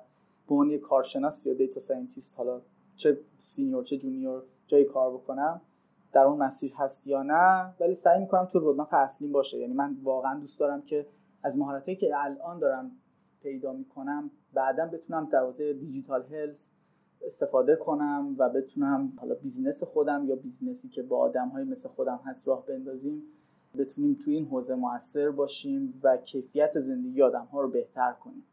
به 0.47 0.55
عنوان 0.55 0.77
کارشناس 0.77 1.45
یا 1.45 1.53
data 1.54 1.80
scientist 1.80 2.38
حالا 2.38 2.62
چه 2.95 3.19
senior 3.38 3.84
چه 3.83 3.97
junior 3.97 4.43
جایی 4.67 4.86
کار 4.86 5.13
بکنم 5.13 5.62
در 6.13 6.23
اون 6.23 6.38
مسیر 6.38 6.71
هست 6.75 7.07
یا 7.07 7.23
نه 7.23 7.73
ولی 7.79 7.93
سعی 7.93 8.19
می‌کنم 8.19 8.45
تو 8.45 8.60
roadmap 8.60 8.93
اصلیم 8.93 9.31
باشه. 9.31 9.57
یعنی 9.57 9.73
من 9.73 9.97
واقعا 10.03 10.39
دوست 10.39 10.60
دارم 10.60 10.81
که 10.81 11.07
از 11.43 11.57
مهارتایی 11.57 11.97
که 11.97 12.12
الان 12.17 12.60
دارم 12.60 12.91
پیدا 13.43 13.73
می‌کنم 13.73 14.31
بعدا 14.53 14.86
بتونم 14.86 15.25
در 15.31 15.39
حوزه 15.39 15.73
digital 15.73 16.26
health 16.26 16.71
استفاده 17.21 17.75
کنم 17.75 18.36
و 18.38 18.49
بتونم 18.49 19.13
حالا 19.17 19.36
business 19.36 19.84
خودم 19.83 20.25
یا 20.25 20.36
business 20.36 20.84
ی 20.84 20.89
که 20.89 21.03
با 21.03 21.17
آدم 21.17 21.47
های 21.47 21.63
مثل 21.63 21.89
خودم 21.89 22.19
هست 22.25 22.47
راه 22.47 22.65
بندازیم 22.65 23.23
بتونیم 23.77 24.13
تو 24.13 24.31
این 24.31 24.45
حوزه 24.45 24.75
موثر 24.75 25.31
باشیم 25.31 25.99
و 26.03 26.17
کیفیت 26.17 26.79
زندگی 26.79 27.21
آدم 27.21 27.45
ها 27.45 27.62
رو 27.62 27.69
بهتر 27.69 28.13
کنیم. 28.13 28.43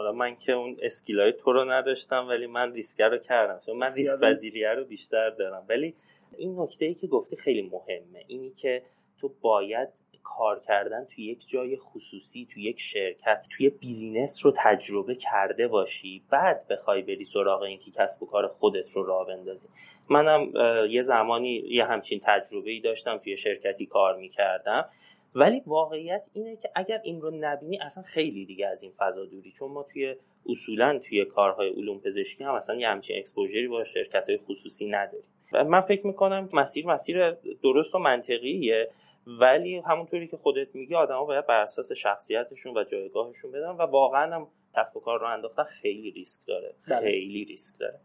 حالا 0.00 0.12
من 0.12 0.36
که 0.36 0.52
اون 0.52 0.76
skill 0.82 1.24
ای 1.24 1.32
تو 1.32 1.52
رو 1.52 1.64
نداشتم 1.64 2.28
ولی 2.28 2.46
من 2.46 2.72
ریسکه 2.72 3.08
رو 3.08 3.18
کردم. 3.18 3.60
چون 3.66 3.76
من 3.76 3.94
ریسک‌پذیریه 3.94 4.70
رو 4.70 4.84
بیشتر 4.84 5.30
دارم. 5.30 5.66
ولی 5.68 5.94
این 6.38 6.60
نکته 6.60 6.84
ای 6.84 6.94
که 6.94 7.06
گفتی 7.06 7.36
خیلی 7.36 7.62
مهمه. 7.62 8.24
اینی 8.26 8.50
که 8.50 8.82
تو 9.20 9.30
باید 9.40 9.88
کار 10.22 10.60
کردن 10.60 11.04
توی 11.04 11.24
یک 11.24 11.48
جای 11.48 11.76
خصوصی 11.76 12.48
توی 12.52 12.62
یک 12.62 12.80
شرکت 12.80 13.46
توی 13.50 13.70
business 13.70 14.46
رو 14.46 14.52
تجربه 14.56 15.14
کرده 15.14 15.68
باشی. 15.68 16.22
بعد 16.30 16.68
بخوای 16.68 17.02
بری 17.02 17.24
سراغ 17.24 17.62
اینکه 17.62 17.90
کسب 17.90 18.22
و 18.22 18.26
کار 18.26 18.46
خودت 18.46 18.92
رو 18.92 19.02
راه 19.02 19.26
بندازی. 19.26 19.68
منم 20.08 20.52
یه 20.90 21.02
زمانی 21.02 21.64
یه 21.68 21.84
همچین 21.84 22.20
تجربه 22.24 22.70
ای 22.70 22.80
داشتم 22.80 23.16
توی 23.16 23.36
شرکتی 23.36 23.86
کار 23.86 24.16
می‌کردم. 24.16 24.88
ولی 25.34 25.62
واقعیت 25.66 26.28
اینه 26.32 26.56
که 26.56 26.70
اگر 26.74 27.00
این 27.04 27.20
رو 27.20 27.30
نبینی 27.30 27.78
اصلا 27.78 28.02
خیلی 28.02 28.46
دیگه 28.46 28.66
از 28.66 28.82
این 28.82 28.92
فضا 28.96 29.24
دوری. 29.24 29.52
چون 29.52 29.70
ما 29.70 29.82
توی 29.82 30.16
اصولا 30.48 30.98
توی 30.98 31.24
کارهای 31.24 31.68
علوم 31.68 32.00
پزشکی 32.00 32.44
هم 32.44 32.54
اصلا 32.54 32.76
یه 32.76 32.88
همچین 32.88 33.18
اکسپوژری 33.18 33.68
با 33.68 33.84
شرکت 33.84 34.28
های 34.28 34.38
خصوصی 34.38 34.88
نداریم. 34.88 35.24
من 35.52 35.80
فکر 35.80 36.06
می‌کنم 36.06 36.48
مسیر 36.52 36.86
مسیر 36.86 37.30
درست 37.62 37.94
و 37.94 37.98
منطقیه 37.98 38.90
ولی 39.26 39.76
همونطوری 39.76 40.28
که 40.28 40.36
خودت 40.36 40.74
میگی 40.74 40.94
آدما 40.94 41.24
باید 41.24 41.46
بر 41.46 41.60
اساس 41.60 41.92
شخصیتشون 41.92 42.76
و 42.76 42.84
جایگاهشون 42.84 43.52
بدن 43.52 43.70
و 43.70 43.82
واقعا 43.82 44.34
هم 44.34 44.48
کسب 44.76 44.96
و 44.96 45.00
کار 45.00 45.20
رو 45.20 45.26
انداختن 45.26 45.64
خیلی 45.64 46.10
ریسک 46.10 46.40
داره. 46.46 46.74
بله. 46.88 47.00
خیلی 47.00 47.44
ریسک 47.44 47.78
داره. 47.80 48.00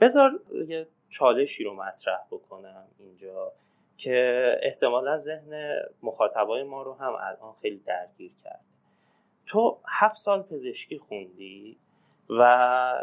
بذار 0.00 0.40
یه 0.68 0.86
چالشی 1.08 1.64
رو 1.64 1.74
مطرح 1.74 2.18
بکنم 2.30 2.88
اینجا. 2.98 3.52
که 3.96 4.58
احتمالا 4.62 5.16
ذهن 5.16 5.80
مخاطبای 6.02 6.62
ما 6.62 6.82
رو 6.82 6.94
هم 6.94 7.12
الان 7.12 7.54
خیلی 7.62 7.78
درگیر 7.86 8.32
کرد 8.44 8.64
تو 9.46 9.80
هفت 9.88 10.16
سال 10.16 10.42
پزشکی 10.42 10.98
خوندی 10.98 11.76
و 12.30 12.42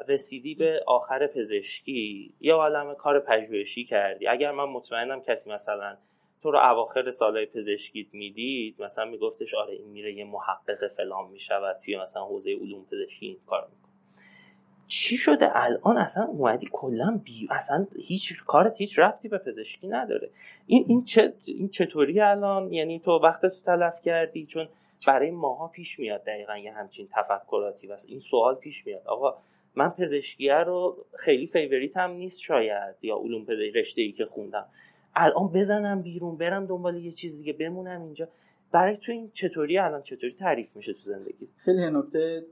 رسیدی 0.07 0.55
به 0.55 0.83
آخر 0.87 1.27
پزشکی 1.27 2.33
یا 2.39 2.55
عالم 2.55 2.95
کار 2.95 3.19
پژوهشی 3.19 3.85
کردی. 3.85 4.27
اگر 4.27 4.51
من 4.51 4.63
مطمئنم 4.63 5.21
کسی 5.21 5.51
مثلا 5.51 5.97
تو 6.41 6.51
رو 6.51 6.59
اواخر 6.59 7.09
سالهای 7.09 7.45
پزشکیت 7.45 8.13
می‌دید 8.13 8.81
مثلا 8.81 9.05
میگفتش 9.05 9.53
آره 9.53 9.73
این 9.73 9.87
میره 9.87 10.13
یه 10.13 10.25
محقق 10.25 10.87
فلان 10.87 11.29
می‌شود 11.29 11.79
توی 11.85 11.97
مثلا 11.97 12.23
حوزه 12.23 12.51
علوم 12.51 12.85
پزشکی 12.85 13.25
این 13.25 13.39
کار 13.45 13.67
می‌کنه. 13.67 13.80
چی 14.91 15.17
شده 15.17 15.49
الان؟ 15.53 15.97
اصلا 15.97 16.23
اومدی 16.23 16.67
کلا 16.71 17.19
بی 17.23 17.47
اصلا 17.51 17.87
هیچ 17.99 18.43
کارت 18.45 18.77
هیچ 18.77 18.99
ربطی 18.99 19.27
به 19.27 19.37
پزشکی 19.37 19.87
نداره. 19.87 20.29
این 20.67 20.85
این, 20.87 21.03
چه، 21.03 21.33
این 21.45 21.69
چطوری 21.69 22.21
الان؟ 22.21 22.73
یعنی 22.73 22.99
تو 22.99 23.11
وقت 23.11 23.41
تو 23.41 23.61
تلف 23.65 24.01
کردی؟ 24.01 24.45
چون 24.45 24.67
برای 25.07 25.31
ماها 25.31 25.67
پیش 25.67 25.99
میاد 25.99 26.23
دقیقا 26.23 26.57
یه 26.57 26.73
همچین 26.73 27.07
تفکراتی 27.11 27.87
و 27.87 27.97
این 28.07 28.19
سوال 28.19 28.55
پیش 28.55 28.87
میاد. 28.87 29.01
آقا 29.05 29.37
من 29.75 29.89
پزشکیه 29.89 30.55
رو 30.55 31.05
خیلی 31.15 31.47
favorite 31.47 31.97
م 31.97 32.11
نیست 32.11 32.39
شاید 32.39 32.95
یا 33.01 33.17
علوم 33.17 33.45
رشته 33.75 34.01
ای 34.01 34.11
که 34.11 34.25
خوندم. 34.25 34.65
الان 35.15 35.47
بزنم 35.47 36.01
بیرون 36.01 36.37
برم 36.37 36.65
دنبال 36.65 36.95
یه 36.95 37.11
چیز 37.11 37.37
دیگه 37.37 37.53
بمونم 37.53 38.01
اینجا. 38.01 38.27
برای 38.71 38.97
تو 38.97 39.11
این 39.11 39.31
چطوری 39.33 39.77
الان؟ 39.77 40.01
چطوری 40.01 40.33
تعریف 40.33 40.75
میشه 40.75 40.93
تو 40.93 41.01
زندگی 41.01 41.47
خیلی 41.57 41.89
نکته 41.89 42.45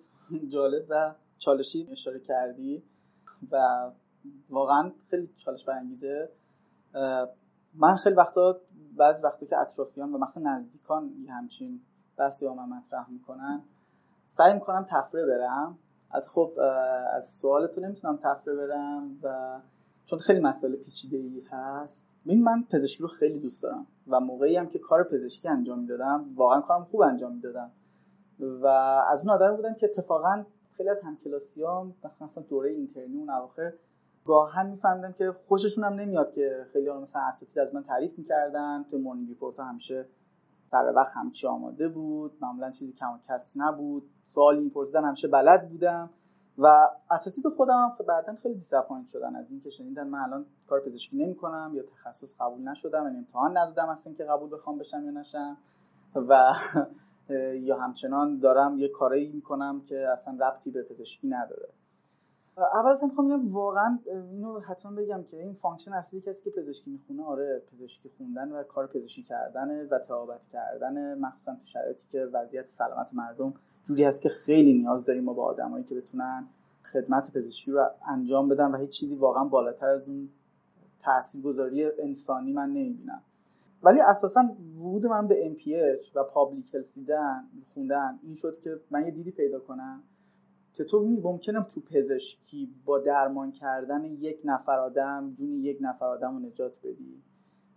جالب 0.50 0.86
و 0.90 1.14
چالشی 1.40 1.88
اشاره 1.92 2.20
کردی 2.20 2.84
و 3.52 3.86
واقعا 4.50 4.92
خیلی 5.10 5.30
چالش 5.36 5.66
برانگیزه. 5.66 6.30
من 7.74 7.96
خیلی 7.96 8.16
وقتا 8.16 8.62
بعضی 8.98 9.24
وقتا 9.24 9.46
که 9.46 9.58
اطرافیان 9.58 10.14
و 10.14 10.18
مثلا 10.18 10.56
نزدیکان 10.56 11.10
همچین 11.30 11.82
بحثی 12.18 12.46
با 12.46 12.54
من 12.54 12.78
مطرح 12.78 13.10
می‌کنن 13.10 13.62
سعی 14.26 14.54
می‌کنم 14.54 14.86
تفره 14.90 15.26
برم. 15.26 15.78
از 16.12 16.30
خب 16.30 16.54
از 17.14 17.30
سوالتون 17.30 17.86
نمی‌تونم 17.86 18.20
تفره 18.24 18.56
برم 18.56 19.20
و 19.24 19.60
چون 20.06 20.20
خیلی 20.20 20.40
مسئله 20.40 20.76
پیچیده 20.76 21.18
ای 21.18 21.44
هست. 21.52 22.06
ببین 22.26 22.44
من 22.44 22.64
پزشکی 22.64 23.04
رو 23.04 23.08
خیلی 23.10 23.40
دوست 23.40 23.64
دارم 23.64 23.88
و 24.08 24.20
موقعی 24.20 24.56
هم 24.56 24.68
که 24.68 24.80
کار 24.80 25.04
پزشکی 25.04 25.50
انجام 25.50 25.80
می‌دادم 25.80 26.26
واقعا 26.36 26.62
کارم 26.62 26.84
خوب 26.84 27.02
انجام 27.02 27.34
می‌دادم. 27.34 27.72
و 28.40 28.68
از 29.12 29.22
اون 29.22 29.30
آدم 29.36 29.56
بودم 29.56 29.74
که 29.74 29.86
اتفاقا 29.86 30.46
خیلی 30.80 30.90
از 30.90 31.02
همکلاسیام 31.04 31.96
مثلا 32.22 32.44
دوره 32.44 32.70
intern 32.70 33.11
ی 33.11 33.18
اون 33.18 33.30
اواخر 33.30 33.74
گاهاً 34.26 34.70
میفهمیدم 34.70 35.12
که 35.12 35.36
خوششون 35.44 35.84
هم 35.84 35.94
نمیاد 35.94 36.34
که 36.34 36.68
خیلی 36.74 36.90
مثلا 36.90 37.22
اساتید 37.22 37.60
از 37.60 37.76
من 37.76 37.84
تعریف 37.84 38.18
می‌کردن. 38.18 38.86
تو 38.92 38.98
morning 38.98 39.28
report 39.28 39.60
همیشه 39.60 40.08
سر 40.72 40.94
وقت 40.96 41.12
همچی 41.16 41.48
آماده 41.48 41.88
بود. 41.88 42.38
معمولا 42.42 42.72
چیزی 42.72 42.94
کم 42.94 43.14
و 43.14 43.18
کسر 43.28 43.60
نبود. 43.60 44.10
سوالی 44.24 44.60
میپرسیدن 44.60 45.06
همیشه 45.06 45.28
بلد 45.28 45.70
بودم. 45.70 46.10
و 46.58 46.88
اساتید 47.12 47.48
خودم 47.48 47.96
هم 48.00 48.06
بعدا 48.06 48.36
خیلی 48.36 48.56
disappoint 48.56 49.08
شدن 49.08 49.36
از 49.36 49.52
اینکه 49.52 49.70
شنیدن 49.70 50.08
من 50.08 50.20
الان 50.20 50.46
کار 50.68 50.80
پزشکی 50.80 51.18
نمی‌کنم 51.18 51.72
یا 51.76 51.84
تخصص 51.84 52.36
قبول 52.42 52.62
نشدم 52.62 53.04
یعنی 53.04 53.18
امتحان 53.18 53.58
ندادم 53.58 53.90
اصلا 53.90 54.14
که 54.14 54.24
قبول 54.24 54.50
بخوام 54.54 54.78
بشم 54.78 55.06
یا 55.06 55.12
نشم. 55.12 55.58
و 56.16 56.54
یا 57.34 57.78
همچنان 57.78 58.40
دارم 58.40 58.78
یه 58.78 58.88
کاری 58.88 59.32
می‌کنم 59.32 59.82
که 59.82 60.08
اصلا 60.10 60.48
ربطی 60.48 60.72
به 60.72 60.84
پزشکی 60.84 61.28
نداره. 61.28 61.70
اول 62.58 62.90
از 62.90 63.04
می‌خوام 63.04 63.28
بگم 63.28 63.54
واقعا 63.54 64.00
اینو 64.32 64.60
حتما 64.60 64.92
بگم 64.92 65.24
که 65.24 65.44
این 65.44 65.54
function 65.54 65.94
اصلی 65.94 66.22
کسی 66.22 66.44
که 66.44 66.50
پزشکی 66.50 66.92
می‌خونه 66.92 67.24
آره 67.24 67.62
پزشکی 67.72 68.10
خوندن 68.10 68.52
و 68.52 68.64
کار 68.64 68.88
پزشکی 68.88 69.24
کردن 69.24 69.88
و 69.88 70.00
طبابت 70.00 70.46
کردن 70.46 71.20
مخصوصا 71.20 71.56
تو 71.56 71.66
شرایطی 71.66 72.08
که 72.08 72.26
وضعیت 72.26 72.70
سلامت 72.70 73.14
مردم 73.14 73.54
جوری 73.84 74.04
هست 74.04 74.22
که 74.22 74.30
خیلی 74.30 74.74
نیاز 74.74 75.06
داریم 75.06 75.24
ما 75.24 75.34
به 75.34 75.44
آدمایی 75.46 75.84
که 75.84 75.96
بتونن 75.96 76.48
خدمت 76.94 77.32
پزشکی 77.34 77.72
رو 77.72 77.90
انجام 78.08 78.50
بدن 78.50 78.72
و 78.72 78.78
هیچ 78.78 78.90
چیزی 78.90 79.16
واقعا 79.16 79.46
بالاتر 79.46 79.88
از 79.88 80.10
اون 80.10 80.30
تاثیرگذاری 81.00 81.92
انسانی 82.00 82.54
من 82.54 82.70
نمی‌بینم. 82.70 83.22
ولی 83.84 84.02
اساسا 84.02 84.44
ورود 84.80 85.06
من 85.06 85.28
به 85.28 85.56
MPH 85.56 86.16
و 86.16 86.24
پابلیک 86.24 86.76
هلس 86.76 86.94
دیدن 86.94 87.44
خوندن 87.74 88.20
این 88.24 88.34
شد 88.34 88.60
که 88.60 88.80
من 88.92 89.06
یه 89.06 89.12
دیدی 89.12 89.32
پیدا 89.32 89.60
کنم 89.60 90.04
که 90.74 90.84
تو 90.84 91.00
ممکنم 91.00 91.64
تو 91.64 91.82
پزشکی 91.82 92.70
با 92.86 93.00
درمان 93.00 93.52
کردن 93.52 94.06
یک 94.06 94.42
نفر 94.46 94.80
آدم 94.80 95.34
جون 95.34 95.50
یک 95.50 95.78
نفر 95.82 96.06
آدم 96.06 96.34
رو 96.34 96.40
نجات 96.40 96.80
بدی. 96.84 97.24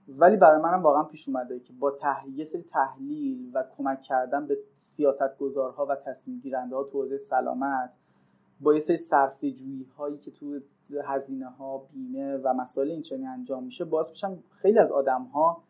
ولی 0.08 0.36
برای 0.36 0.62
منم 0.62 0.82
واقعا 0.82 1.02
پیش 1.04 1.28
اومده 1.28 1.60
که 1.60 1.72
با 1.72 1.90
تحلیل 1.90 2.44
سری 2.44 2.62
تحلیل 2.62 3.50
و 3.54 3.64
کمک 3.76 4.02
کردن 4.02 4.46
به 4.46 4.58
سیاست 4.74 5.38
گذارها 5.38 5.86
و 5.86 5.96
تصمیم 5.96 6.38
گیرنده 6.38 6.76
ها 6.76 6.84
تو 6.84 6.98
حوزه 6.98 7.16
سلامت 7.16 7.92
با 8.60 8.74
یه 8.74 8.80
سری 8.80 8.96
صرفه 8.96 9.50
جویی 9.50 9.84
هایی 9.84 10.16
که 10.16 10.30
تو 10.30 10.60
هزینه 11.04 11.46
ها 11.46 11.78
بیمه 11.78 12.36
و 12.36 12.54
مسائل 12.54 12.90
این 12.90 13.02
چنین 13.02 13.26
انجام 13.26 13.64
میشه 13.64 13.84
باز 13.84 14.10
میشم 14.10 14.38
خیلی 14.50 14.78
از 14.78 14.92
آدم 14.92 15.22
ها 15.22 15.62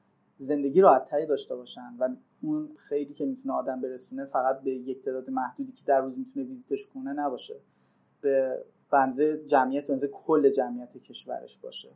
زندگی 0.42 0.80
راحتتری 0.80 1.26
داشته 1.26 1.56
باشن 1.56 1.94
و 1.98 2.08
اون 2.42 2.68
خیلی 2.76 3.14
که 3.14 3.26
می‌تونه 3.26 3.54
آدم 3.54 3.80
برسونه 3.80 4.24
فقط 4.24 4.60
به 4.60 4.70
یک 4.70 5.02
تعداد 5.02 5.30
محدودی 5.30 5.72
که 5.72 5.82
در 5.86 6.00
روز 6.00 6.18
می‌تونه 6.18 6.46
ویزیتش 6.46 6.86
کنه 6.86 7.12
نباشه. 7.12 7.54
به 8.20 8.64
بنزه 8.90 9.44
جمعیت 9.46 9.90
بنزه 9.90 10.08
کل 10.08 10.50
جمعیت 10.50 10.96
کشورش 10.96 11.58
باشه. 11.58 11.88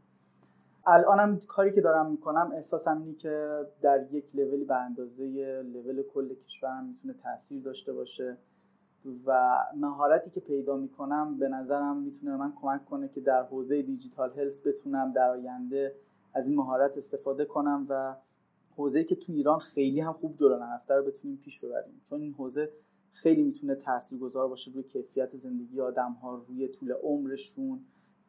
الانم 0.87 1.41
کاری 1.49 1.73
که 1.73 1.81
دارم 1.81 2.11
می‌کنم 2.11 2.53
احساسم 2.55 2.99
اینه 2.99 3.15
که 3.15 3.67
در 3.83 4.13
یک 4.13 4.37
لولی 4.37 4.65
به 4.65 4.77
اندازه 4.77 5.25
لول 5.63 6.03
کل 6.03 6.35
کشورم 6.35 6.85
می‌تونه 6.85 7.15
تاثیر 7.15 7.63
داشته 7.63 7.93
باشه 7.93 8.37
و 9.27 9.59
مهارتی 9.77 10.31
که 10.31 10.41
پیدا 10.41 10.77
می‌کنم 10.77 11.39
به 11.39 11.49
نظرم 11.49 11.97
می‌تونه 11.97 12.37
من 12.37 12.53
کمک 12.61 12.85
کنه 12.85 13.09
که 13.09 13.21
در 13.21 13.43
حوزه 13.43 13.83
دیجیتال 13.83 14.33
هلس 14.39 14.67
بتونم 14.67 15.13
در 15.13 15.31
آینده 15.31 15.95
از 16.35 16.49
این 16.49 16.59
مهارت 16.59 16.97
استفاده 16.97 17.45
کنم 17.45 17.87
و 17.89 18.17
حوزه‌ای 18.77 19.05
که 19.05 19.17
تو 19.17 19.33
ایران 19.33 19.59
خیلی 19.59 20.01
هم 20.01 20.13
خوب 20.13 20.37
جلو 20.37 20.59
نرفته 20.59 20.95
رو 20.95 21.05
بتونیم 21.05 21.37
پیش 21.37 21.61
ببریم. 21.61 22.01
چون 22.05 22.21
این 22.21 22.35
حوزه 22.35 22.73
خیلی 23.11 23.43
می‌تونه 23.43 23.75
تاثیرگذار 23.75 24.49
باشه 24.49 24.73
روی 24.73 24.83
کیفیت 24.83 25.37
زندگی 25.37 25.81
آدم 25.81 26.13
ها 26.13 26.35
روی 26.35 26.69
طول 26.69 26.93
عمرشون 26.93 27.85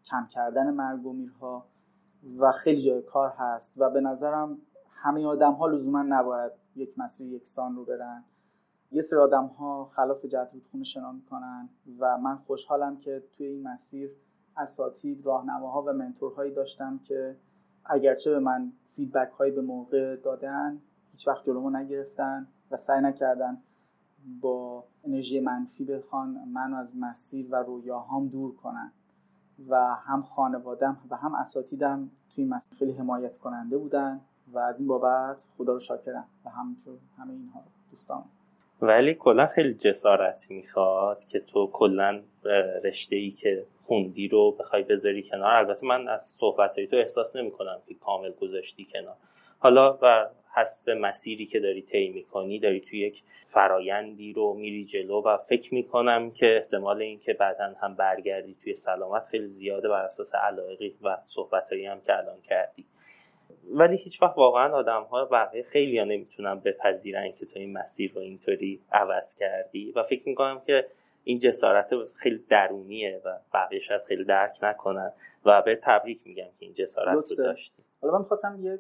کم 0.06 0.28
کردن 0.28 0.74
مرگ 0.74 1.06
و 1.06 1.14
میرها 1.14 1.66
و 2.40 2.52
خیلی 2.52 2.82
جای 2.82 3.02
کار 3.02 3.30
هست 3.30 3.74
و 3.78 3.90
به 3.90 4.02
نظرم 4.02 4.58
همه 4.92 5.26
آدم 5.26 5.54
ها 5.54 5.68
لزوما 5.68 6.04
نباید 6.04 6.52
یک 6.76 7.00
مسیر 7.00 7.34
یکسان 7.34 7.76
رو 7.76 7.86
برن. 7.86 8.24
یه 8.92 9.02
سری 9.02 9.20
آدم 9.20 9.46
ها 9.46 9.86
خلاف 9.86 10.26
جهت 10.26 10.54
رودخونه 10.54 10.84
شنا 10.84 11.12
می‌کنن 11.12 11.70
و 12.00 12.18
من 12.18 12.36
خوشحالم 12.38 12.98
که 12.98 13.24
توی 13.38 13.48
این 13.48 13.64
مسیر 13.64 14.12
اساتید 14.58 15.26
راهنماها 15.26 15.82
و 15.82 15.94
منتورهایی 15.94 16.52
داشتم 16.52 17.00
که 17.00 17.38
اگرچه 17.90 18.32
به 18.32 18.40
من 18.40 18.72
فیدبک 18.86 19.32
هایی 19.40 19.52
به 19.52 19.62
موقع 19.62 20.16
دادن 20.16 20.82
هیچ 21.12 21.28
وقت 21.28 21.46
جلومو 21.46 21.70
نگرفتن 21.70 22.48
و 22.72 22.78
سعی 22.78 23.02
نکردن 23.02 23.62
با 24.42 24.84
انرژی 25.04 25.40
منفی 25.40 25.86
بخوان 25.86 26.30
منو 26.54 26.76
از 26.76 26.98
مسیر 26.98 27.48
و 27.50 27.56
رویاهام 27.56 28.28
دور 28.28 28.56
کنن. 28.56 28.92
و 29.70 29.96
هم 29.96 30.22
خانوادم 30.22 30.98
و 31.10 31.16
هم 31.16 31.36
اساتیدم 31.36 32.10
توی 32.36 32.46
مسیر 32.46 32.74
خیلی 32.80 32.92
حمایت 32.92 33.38
کننده 33.38 33.78
بودن 33.78 34.22
و 34.54 34.60
از 34.60 34.80
این 34.80 34.88
بابت 34.88 35.48
خدا 35.58 35.74
رو 35.74 35.80
شاکرم 35.80 36.26
و 36.46 36.50
همینطور 36.50 36.98
همه 37.18 37.34
اینها 37.34 37.64
دوستان. 37.92 38.24
ولی 38.82 39.14
کلا 39.14 39.48
خیلی 39.48 39.74
جسارت 39.74 40.46
می‌خواد 40.50 41.28
که 41.28 41.40
تو 41.40 41.68
کلا 41.74 42.22
رشته 42.84 43.16
ای 43.16 43.32
که 43.32 43.66
خوندی 43.86 44.28
رو 44.28 44.52
بخوای 44.52 44.84
بذاری 44.84 45.24
کنار. 45.24 45.54
البته 45.54 45.88
من 45.88 46.08
از 46.08 46.26
صحبت 46.40 46.80
تو 46.80 46.96
احساس 46.96 47.36
نمی 47.36 47.52
کنم 47.52 47.82
که 47.88 47.94
کامل 47.94 48.32
گذاشتی 48.32 48.88
کنار. 48.94 49.16
حالا 49.60 49.98
و 50.02 50.30
حسب 50.56 50.90
مسیری 50.90 51.46
که 51.46 51.60
داری 51.60 51.82
طی 51.82 52.10
می‌کنی 52.10 52.60
داری 52.60 52.80
توی 52.80 53.00
یک 53.00 53.24
فرایندی 53.46 54.34
رو 54.34 54.54
میری 54.54 54.86
جلو 54.86 55.22
و 55.22 55.38
فکر 55.38 55.74
می‌کنم 55.74 56.32
که 56.32 56.56
احتمال 56.56 57.02
اینکه 57.02 57.34
بعدا 57.34 57.74
هم 57.82 57.96
برگردی 57.96 58.56
توی 58.64 58.76
سلامت 58.76 59.26
خیلی 59.26 59.48
زیاده 59.48 59.90
بر 59.90 60.06
اساس 60.06 60.36
علایقی 60.36 60.96
و 61.04 61.18
صحبتهایی 61.26 61.86
هم 61.86 62.02
که 62.02 62.18
الان 62.18 62.42
کردی. 62.42 62.86
ولی 63.72 63.98
هیچ 63.98 64.22
وقت 64.22 64.38
واقعا 64.38 64.74
آدم 64.74 65.04
ها 65.04 65.26
بقیه 65.26 65.64
خیلی 65.64 66.00
ها 66.00 66.06
نمی‌تونن 66.06 66.60
بپذیرن 66.60 67.32
که 67.32 67.46
تو 67.46 67.60
این 67.60 67.78
مسیر 67.78 68.14
رو 68.14 68.22
اینطوری 68.22 68.82
عوض 68.92 69.36
کردی. 69.36 69.92
و 69.96 70.04
فکر 70.04 70.30
می‌کنم 70.30 70.62
که 70.66 70.88
این 71.24 71.40
جسارت 71.40 71.94
خیلی 72.16 72.46
درونیه 72.50 73.22
و 73.26 73.40
بقیه 73.54 73.80
شاید 73.80 74.02
خیلی 74.02 74.24
درک 74.24 74.58
نکنن 74.64 75.14
و 75.46 75.62
به 75.62 75.80
تبریک 75.84 76.22
میگم 76.26 76.44
که 76.60 76.66
این 76.66 76.74
جسارت 76.74 77.32
رو 77.32 77.36
داشتی. 77.38 77.84
حالا 78.02 78.14
من 78.14 78.20
می‌خواستم 78.20 78.58
یه 78.62 78.80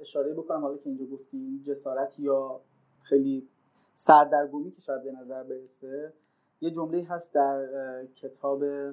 اشاره 0.00 0.34
بکنم 0.34 0.60
حالا 0.60 0.76
که 0.76 0.86
اینجا 0.86 1.04
گفتی 1.04 1.62
جسارت 1.66 2.20
یا 2.20 2.60
خیلی 3.02 3.48
سردرگمی 3.92 4.70
که 4.70 4.80
شاید 4.80 5.04
به 5.04 5.12
نظر 5.12 5.42
برسه 5.42 6.12
یه 6.60 6.70
جمله 6.70 7.04
هست 7.04 7.34
در 7.34 7.66
کتاب 8.14 8.90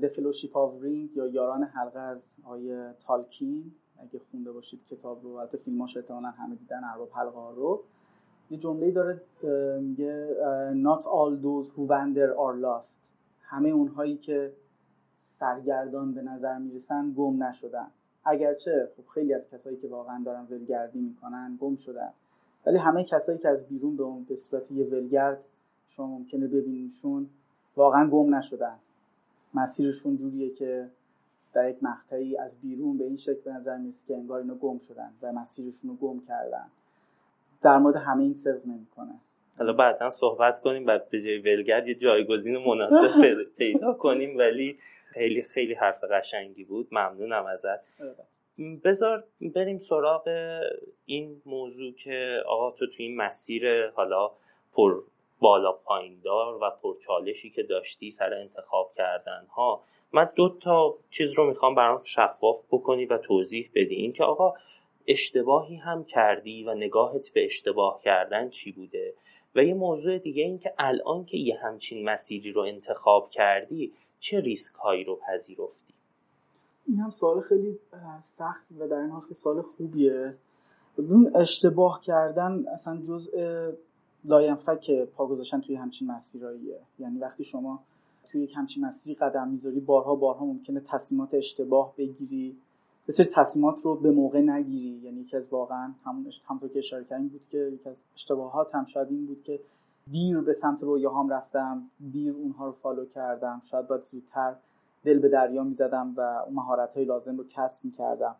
The 0.00 0.08
Fellowship 0.08 0.52
of 0.52 0.82
Ring 0.82 1.16
یا 1.16 1.26
یاران 1.26 1.62
حلقه 1.62 2.00
از 2.00 2.34
آیه 2.44 2.94
تالکین. 3.06 3.74
اگه 3.98 4.18
خونده 4.30 4.52
باشید 4.52 4.84
کتاب 4.84 5.22
رو 5.22 5.30
البته 5.30 5.58
فیلماش 5.58 5.96
احتمالاً 5.96 6.30
همه 6.30 6.54
دیدن 6.54 6.84
ارباب 6.84 7.10
حلقه 7.12 7.54
رو. 7.56 7.82
یه 8.50 8.58
جمله 8.58 8.90
داره 8.90 9.20
میگه 9.80 10.36
not 10.84 11.02
all 11.02 11.42
those 11.42 11.68
who 11.70 11.88
wander 11.88 12.36
are 12.36 12.62
lost. 12.62 12.98
همه 13.42 13.68
اونهایی 13.68 14.16
که 14.16 14.52
سرگردان 15.20 16.14
به 16.14 16.22
نظر 16.22 16.58
می‌رسن 16.58 17.12
گم 17.16 17.42
نشدن. 17.42 17.86
اگرچه 18.24 18.90
خب 18.96 19.06
خیلی 19.08 19.34
از 19.34 19.50
کسایی 19.50 19.76
که 19.76 19.88
واقعا 19.88 20.22
دارن 20.24 20.46
ولگردی 20.50 21.00
می‌کنن 21.00 21.58
گم 21.60 21.76
شدن. 21.76 22.12
ولی 22.66 22.78
همه 22.78 23.04
کسایی 23.04 23.38
که 23.38 23.48
از 23.48 23.66
بیرون 23.68 23.96
به 23.96 24.02
اون 24.02 24.24
به 24.24 24.36
صورت 24.36 24.70
یه 24.70 24.84
ولگرد 24.86 25.46
شما 25.88 26.06
ممکنه 26.06 26.46
ببینیشون 26.46 27.28
واقعا 27.76 28.10
گم 28.10 28.34
نشدن. 28.34 28.76
مسیرشون 29.54 30.16
جوریه 30.16 30.50
که 30.50 30.90
در 31.56 31.70
یک 31.70 31.76
مقطعی 31.82 32.36
از 32.36 32.60
بیرون 32.60 32.98
به 32.98 33.04
این 33.04 33.16
شکل 33.16 33.40
به 33.44 33.52
نظر 33.52 33.76
می‌رسه 33.76 34.06
که 34.06 34.14
انگار 34.14 34.40
اینو 34.40 34.54
گم 34.54 34.78
شدن 34.78 35.12
و 35.22 35.32
مسیرشون 35.32 35.90
رو 35.90 35.96
گم 35.96 36.20
کردن. 36.20 36.66
در 37.62 37.78
مورد 37.78 37.96
همه 37.96 38.22
این 38.22 38.34
صدق 38.34 38.66
نمی‌کنه. 38.66 39.20
حالا 39.58 39.72
بعدا 39.72 40.10
صحبت 40.10 40.60
کنیم 40.60 40.84
بعد 40.84 41.10
به 41.10 41.20
جای 41.20 41.38
ولگرد 41.38 41.88
یه 41.88 41.94
جایگزین 41.94 42.56
مناسب 42.56 43.42
پیدا 43.58 43.92
کنیم 43.92 44.38
ولی 44.38 44.78
خیلی 45.08 45.42
خیلی 45.42 45.74
حرف 45.74 46.04
قشنگی 46.04 46.64
بود. 46.64 46.88
ممنونم 46.92 47.46
ازت. 47.46 47.80
بذار 48.84 49.24
بریم 49.54 49.78
سراغ 49.78 50.28
این 51.06 51.42
موضوع 51.46 51.92
که 51.92 52.42
آقا 52.46 52.70
تو 52.70 52.86
تو 52.86 52.94
این 52.98 53.16
مسیر 53.16 53.90
حالا 53.90 54.30
پر 54.72 55.02
بالا 55.38 55.72
پایین 55.72 56.20
دار 56.24 56.62
و 56.62 56.70
پر 56.82 56.94
چالشی 56.98 57.50
که 57.50 57.62
داشتی 57.62 58.10
سر 58.10 58.34
انتخاب 58.34 58.92
کردن 58.96 59.46
ها 59.50 59.80
من 60.12 60.28
دو 60.36 60.56
تا 60.62 60.94
چیز 61.10 61.32
رو 61.32 61.46
می‌خوام 61.46 61.74
برام 61.74 62.00
شفاف 62.04 62.60
بکنی 62.70 63.06
و 63.06 63.18
توضیح 63.18 63.70
بدی. 63.74 63.94
این 63.94 64.12
که 64.12 64.24
آقا 64.24 64.54
اشتباهی 65.06 65.76
هم 65.76 66.04
کردی 66.04 66.64
و 66.64 66.74
نگاهت 66.74 67.28
به 67.28 67.44
اشتباه 67.44 68.00
کردن 68.02 68.50
چی 68.50 68.72
بوده؟ 68.72 69.14
و 69.54 69.64
یه 69.64 69.74
موضوع 69.74 70.18
دیگه 70.18 70.42
این 70.42 70.58
که 70.58 70.74
الان 70.78 71.24
که 71.24 71.36
یه 71.38 71.58
همچین 71.62 72.04
مسیری 72.04 72.52
رو 72.52 72.60
انتخاب 72.62 73.30
کردی 73.30 73.92
چه 74.20 74.40
ریسک 74.40 74.74
هایی 74.74 75.04
رو 75.04 75.16
پذیرفتی؟ 75.16 75.94
این 76.86 77.00
هم 77.00 77.10
سوال 77.10 77.40
خیلی 77.40 77.78
سخت 78.22 78.66
و 78.78 78.88
در 78.88 78.96
این 78.96 79.10
حال 79.10 79.22
سوال 79.32 79.62
خوبیه. 79.62 80.34
ببین 80.98 81.36
اشتباه 81.36 82.00
کردن 82.00 82.64
اصلا 82.72 83.02
جزء 83.02 83.32
لاینفک 84.24 84.90
پا 84.90 85.26
گذاشتن 85.26 85.60
توی 85.60 85.76
همچین 85.76 86.10
مسیراییه. 86.10 86.80
یعنی 86.98 87.18
وقتی 87.18 87.44
شما 87.44 87.82
توی 88.36 88.44
یک 88.44 88.56
همچین 88.56 88.84
مسیری 88.84 89.14
قدم 89.14 89.48
می‌ذاری 89.48 89.80
بارها 89.80 90.14
بارها 90.14 90.44
ممکنه 90.44 90.80
تصمیمات 90.80 91.34
اشتباه 91.34 91.94
بگیری. 91.96 92.56
یه 93.18 93.24
تصمیمات 93.24 93.80
رو 93.80 93.94
به 93.94 94.10
موقع 94.10 94.40
نگیری. 94.40 94.88
یعنی 94.88 95.20
یکی 95.20 95.36
از 95.36 95.48
واقعا 95.52 95.94
همون 96.04 96.30
همونطور 96.48 96.68
که 96.68 96.78
اشاره 96.78 97.04
کردیم 97.04 97.28
بود 97.28 97.46
که 97.48 97.58
یکی 97.58 97.88
از 97.88 98.02
اشتباهات 98.14 98.74
هم 98.74 98.84
شاید 98.84 99.08
این 99.10 99.26
بود 99.26 99.42
که 99.42 99.60
دیر 100.10 100.40
به 100.40 100.52
سمت 100.52 100.82
رویاهام 100.82 101.28
رفتم 101.28 101.90
دیر 102.10 102.34
اونها 102.34 102.66
رو 102.66 102.72
فالو 102.72 103.04
کردم. 103.04 103.60
شاید 103.70 103.86
باید 103.86 104.02
زودتر 104.04 104.56
دل 105.04 105.18
به 105.18 105.28
دریا 105.28 105.64
می‌زدم 105.64 106.14
و 106.16 106.20
اون 106.20 106.54
مهارت 106.54 106.94
های 106.94 107.04
لازم 107.04 107.36
رو 107.36 107.44
کسب 107.48 107.84
می‌کردم. 107.84 108.36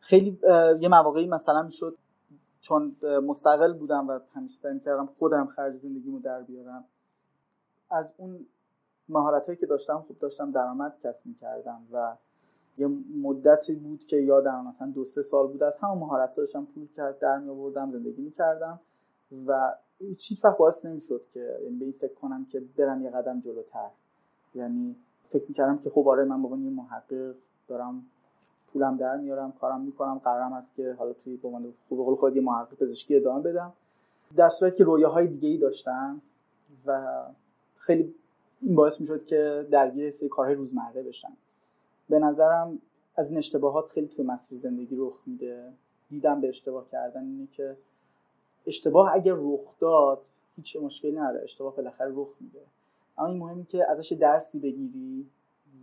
خیلی 0.00 0.38
یه 0.80 0.88
مواقعی 0.88 1.26
مثلا 1.26 1.62
می‌شد 1.62 1.96
چون 2.60 2.96
مستقل 3.26 3.72
بودم 3.72 4.08
و 4.08 4.20
همیشه 4.34 4.54
سعی 4.54 4.80
کردم 4.80 5.06
خودم 5.06 5.46
خرج 5.46 5.76
زندگیمو 5.76 6.18
در 6.18 6.42
بیارم. 6.42 6.84
از 7.90 8.14
اون 8.18 8.46
مهارت 9.08 9.46
هایی 9.46 9.56
که 9.56 9.66
داشتم 9.66 10.04
خوب 10.06 10.18
داشتم 10.18 10.50
درآمد 10.50 10.96
کسب 11.04 11.26
می‌کردم 11.26 11.80
و 11.92 12.16
یه 12.78 12.88
مدتی 13.22 13.74
بود 13.74 14.04
که 14.04 14.16
یادم 14.16 14.66
مثلا 14.66 14.90
دو 14.90 15.04
سه 15.04 15.22
سال 15.22 15.46
بود 15.46 15.62
از 15.62 15.76
همون 15.80 15.98
مهارت 15.98 16.36
داشتم 16.36 16.64
پول 16.64 16.88
کرد 16.96 17.18
در 17.18 17.38
می 17.38 17.50
آوردم 17.50 17.92
زندگی 17.92 18.22
می‌کردم 18.22 18.80
و 19.46 19.74
هیچ 19.98 20.44
وقت 20.44 20.58
باعث 20.58 20.84
نمی‌شد 20.84 21.22
که 21.30 21.58
یعنی 21.62 21.76
به 21.76 21.84
این 21.84 21.92
فکر 21.92 22.14
کنم 22.14 22.44
که 22.44 22.62
برم 22.76 23.02
یه 23.02 23.10
قدم 23.10 23.40
جلوتر. 23.40 23.90
یعنی 24.54 24.96
فکر 25.22 25.44
می‌کردم 25.48 25.78
که 25.78 25.90
خب 25.90 26.08
آره 26.08 26.24
من 26.24 26.42
بابا 26.42 26.56
یه 26.56 26.70
محقق 26.70 27.34
دارم 27.68 28.06
پولم 28.72 28.96
در 28.96 29.16
میارم 29.16 29.52
کارم 29.52 29.80
می‌کنم 29.80 30.18
قرارم 30.24 30.52
است 30.52 30.74
که 30.74 30.96
حالا 30.98 31.12
توی 31.12 31.36
به 31.36 31.72
خوب 31.88 32.14
خود 32.14 32.36
یه 32.36 32.42
محقق 32.42 32.76
پزشکی 32.76 33.16
ادامه 33.16 33.42
بدم. 33.42 33.72
در 34.36 34.48
صورتی 34.48 34.76
که 34.76 34.84
رویاهای 34.84 35.26
دیگه 35.26 35.48
ای 35.48 35.58
داشتم 35.58 36.22
و 36.86 37.22
خیلی 37.76 38.14
این 38.62 38.74
باعث 38.74 39.00
می‌شد 39.00 39.24
که 39.24 39.66
درگیر 39.70 40.10
سری 40.10 40.28
کارهای 40.28 40.54
روزمره 40.54 41.02
بشم. 41.02 41.36
به 42.08 42.18
نظرم 42.18 42.78
از 43.16 43.30
این 43.30 43.38
اشتباهات 43.38 43.88
خیلی 43.88 44.06
توی 44.06 44.24
مسیر 44.24 44.58
زندگی 44.58 44.96
رخ 44.96 45.22
میده. 45.26 45.72
دیدم 46.08 46.40
به 46.40 46.48
اشتباه 46.48 46.88
کردن 46.88 47.24
اینه 47.24 47.46
که 47.46 47.76
اشتباه 48.66 49.14
اگر 49.14 49.34
رخ 49.36 49.78
داد 49.78 50.26
هیچ 50.56 50.76
مشکلی 50.76 51.12
نداره. 51.12 51.42
اشتباه 51.42 51.76
بالاخره 51.76 52.12
رخ 52.14 52.36
میده. 52.40 52.60
اما 53.18 53.28
این 53.28 53.38
مهمی 53.38 53.64
که 53.64 53.90
ازش 53.90 54.12
درسی 54.12 54.58
بگیری 54.58 55.26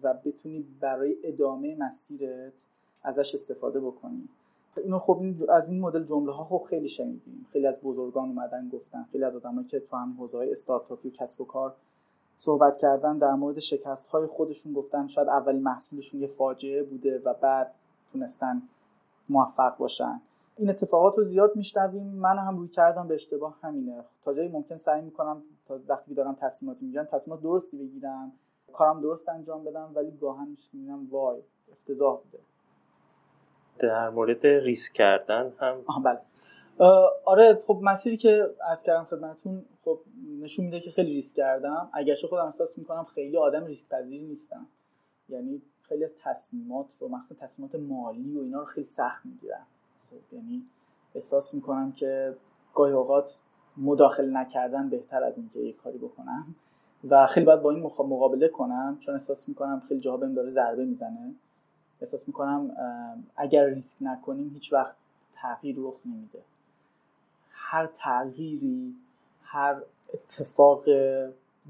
و 0.03 0.13
بتونی 0.13 0.65
برای 0.79 1.15
ادامه 1.23 1.75
مسیرت 1.75 2.65
ازش 3.03 3.35
استفاده 3.35 3.79
بکنی. 3.79 4.29
اینو 4.77 4.97
خب 4.97 5.21
از 5.49 5.69
این 5.69 5.79
مدل 5.79 6.03
جمله 6.03 6.31
ها 6.31 6.43
خب 6.43 6.65
خیلی 6.69 6.87
شنیدیم. 6.87 7.45
خیلی 7.51 7.67
از 7.67 7.81
بزرگان 7.81 8.29
اومدن 8.29 8.69
گفتن. 8.69 9.03
خیلی 9.11 9.23
از 9.23 9.35
آدمایی 9.35 9.67
که 9.67 9.79
تو 9.79 9.97
هم 9.97 10.15
حوزه 10.19 10.47
استارتاپی 10.51 11.07
و 11.07 11.11
کسب 11.11 11.41
و 11.41 11.45
کار 11.45 11.75
صحبت 12.35 12.77
کردن 12.77 13.17
در 13.17 13.33
مورد 13.33 13.59
شکست 13.59 14.09
های 14.09 14.27
خودشون 14.27 14.73
گفتن 14.73 15.07
شاید 15.07 15.29
اولین 15.29 15.63
محصولشون 15.63 16.21
یه 16.21 16.27
فاجعه 16.27 16.83
بوده 16.83 17.21
و 17.25 17.33
بعد 17.33 17.75
تونستن 18.11 18.61
موفق 19.29 19.77
باشن. 19.77 20.21
این 20.57 20.69
اتفاقات 20.69 21.17
رو 21.17 21.23
زیاد 21.23 21.55
میشنویم. 21.55 22.07
من 22.07 22.37
هم 22.37 22.57
روی 22.57 22.67
کردم 22.67 23.07
به 23.07 23.13
اشتباه 23.13 23.57
همینه. 23.61 24.03
تا 24.21 24.33
جایی 24.33 24.49
ممکن 24.49 24.77
سعی 24.77 25.01
می‌کنم 25.01 25.43
تا 25.65 25.79
وقتی 25.87 26.09
که 26.09 26.15
دارم 26.15 26.35
تصمیماتی 26.35 26.85
می‌گیرم 26.85 27.05
تصمیمات 27.05 27.41
درستی 27.43 27.77
بگیرم 27.77 28.31
کارم 28.73 29.01
درست 29.01 29.29
انجام 29.29 29.63
بدم 29.63 29.91
ولی 29.95 30.11
گاهن 30.11 30.55
می‌بینم 30.73 31.07
وای 31.11 31.41
افتضاح 31.71 32.19
بوده. 32.21 32.39
در 33.79 34.09
مورد 34.09 34.47
ریسک 34.47 34.93
کردن 34.93 35.53
هم 35.59 36.03
بله. 36.03 36.19
آره 37.25 37.61
خب 37.67 37.79
مسیری 37.83 38.17
که 38.17 38.55
از 38.71 38.83
کردم 38.83 39.03
خدمتتون 39.03 39.65
خب 39.85 39.99
نشون 40.39 40.65
میده 40.65 40.79
که 40.79 40.91
خیلی 40.91 41.13
ریسک 41.13 41.35
کردم. 41.35 41.89
اگرچه 41.93 42.27
خودم 42.27 42.45
احساس 42.45 42.77
می‌کنم 42.77 43.03
خیلی 43.03 43.37
آدم 43.37 43.65
ریسک 43.65 43.89
پذیر 43.89 44.21
نیستم. 44.21 44.67
یعنی 45.29 45.61
خیلی 45.81 46.03
از 46.03 46.13
تصمیمات 46.23 46.97
رو 46.99 47.07
مخصوصا 47.07 47.45
تصمیمات 47.45 47.75
مالی 47.75 48.37
و 48.37 48.41
اینا 48.41 48.59
رو 48.59 48.65
خیلی 48.65 48.83
سخت 48.83 49.25
می‌گیرم. 49.25 49.67
خب 50.09 50.33
یعنی 50.35 50.65
احساس 51.15 51.53
می‌کنم 51.53 51.91
که 51.91 52.37
گاهی 52.73 52.93
اوقات 52.93 53.41
مداخله 53.77 54.39
نکردن 54.39 54.89
بهتر 54.89 55.23
از 55.23 55.37
اینکه 55.37 55.59
یه 55.59 55.73
کاری 55.73 55.97
بکنم. 55.97 56.55
و 57.09 57.27
خیلی 57.27 57.45
باید 57.45 57.61
با 57.61 57.71
این 57.71 57.83
مقابله 57.83 58.47
کنم 58.47 58.97
چون 58.99 59.13
احساس 59.13 59.49
می‌کنم 59.49 59.79
خیلی 59.79 59.99
جاها 59.99 60.17
بهم 60.17 60.33
داره 60.33 60.49
ضربه 60.49 60.85
می‌زنه. 60.85 61.35
احساس 62.01 62.27
می‌کنم 62.27 62.75
اگر 63.35 63.65
ریسک 63.65 63.97
نکنیم 64.01 64.49
هیچ 64.49 64.73
وقت 64.73 64.97
تغییر 65.33 65.75
رخ 65.79 65.95
نمیده. 66.05 66.41
هر 67.67 67.87
تغییری 67.87 68.95
هر 69.41 69.81
اتفاق 70.13 70.85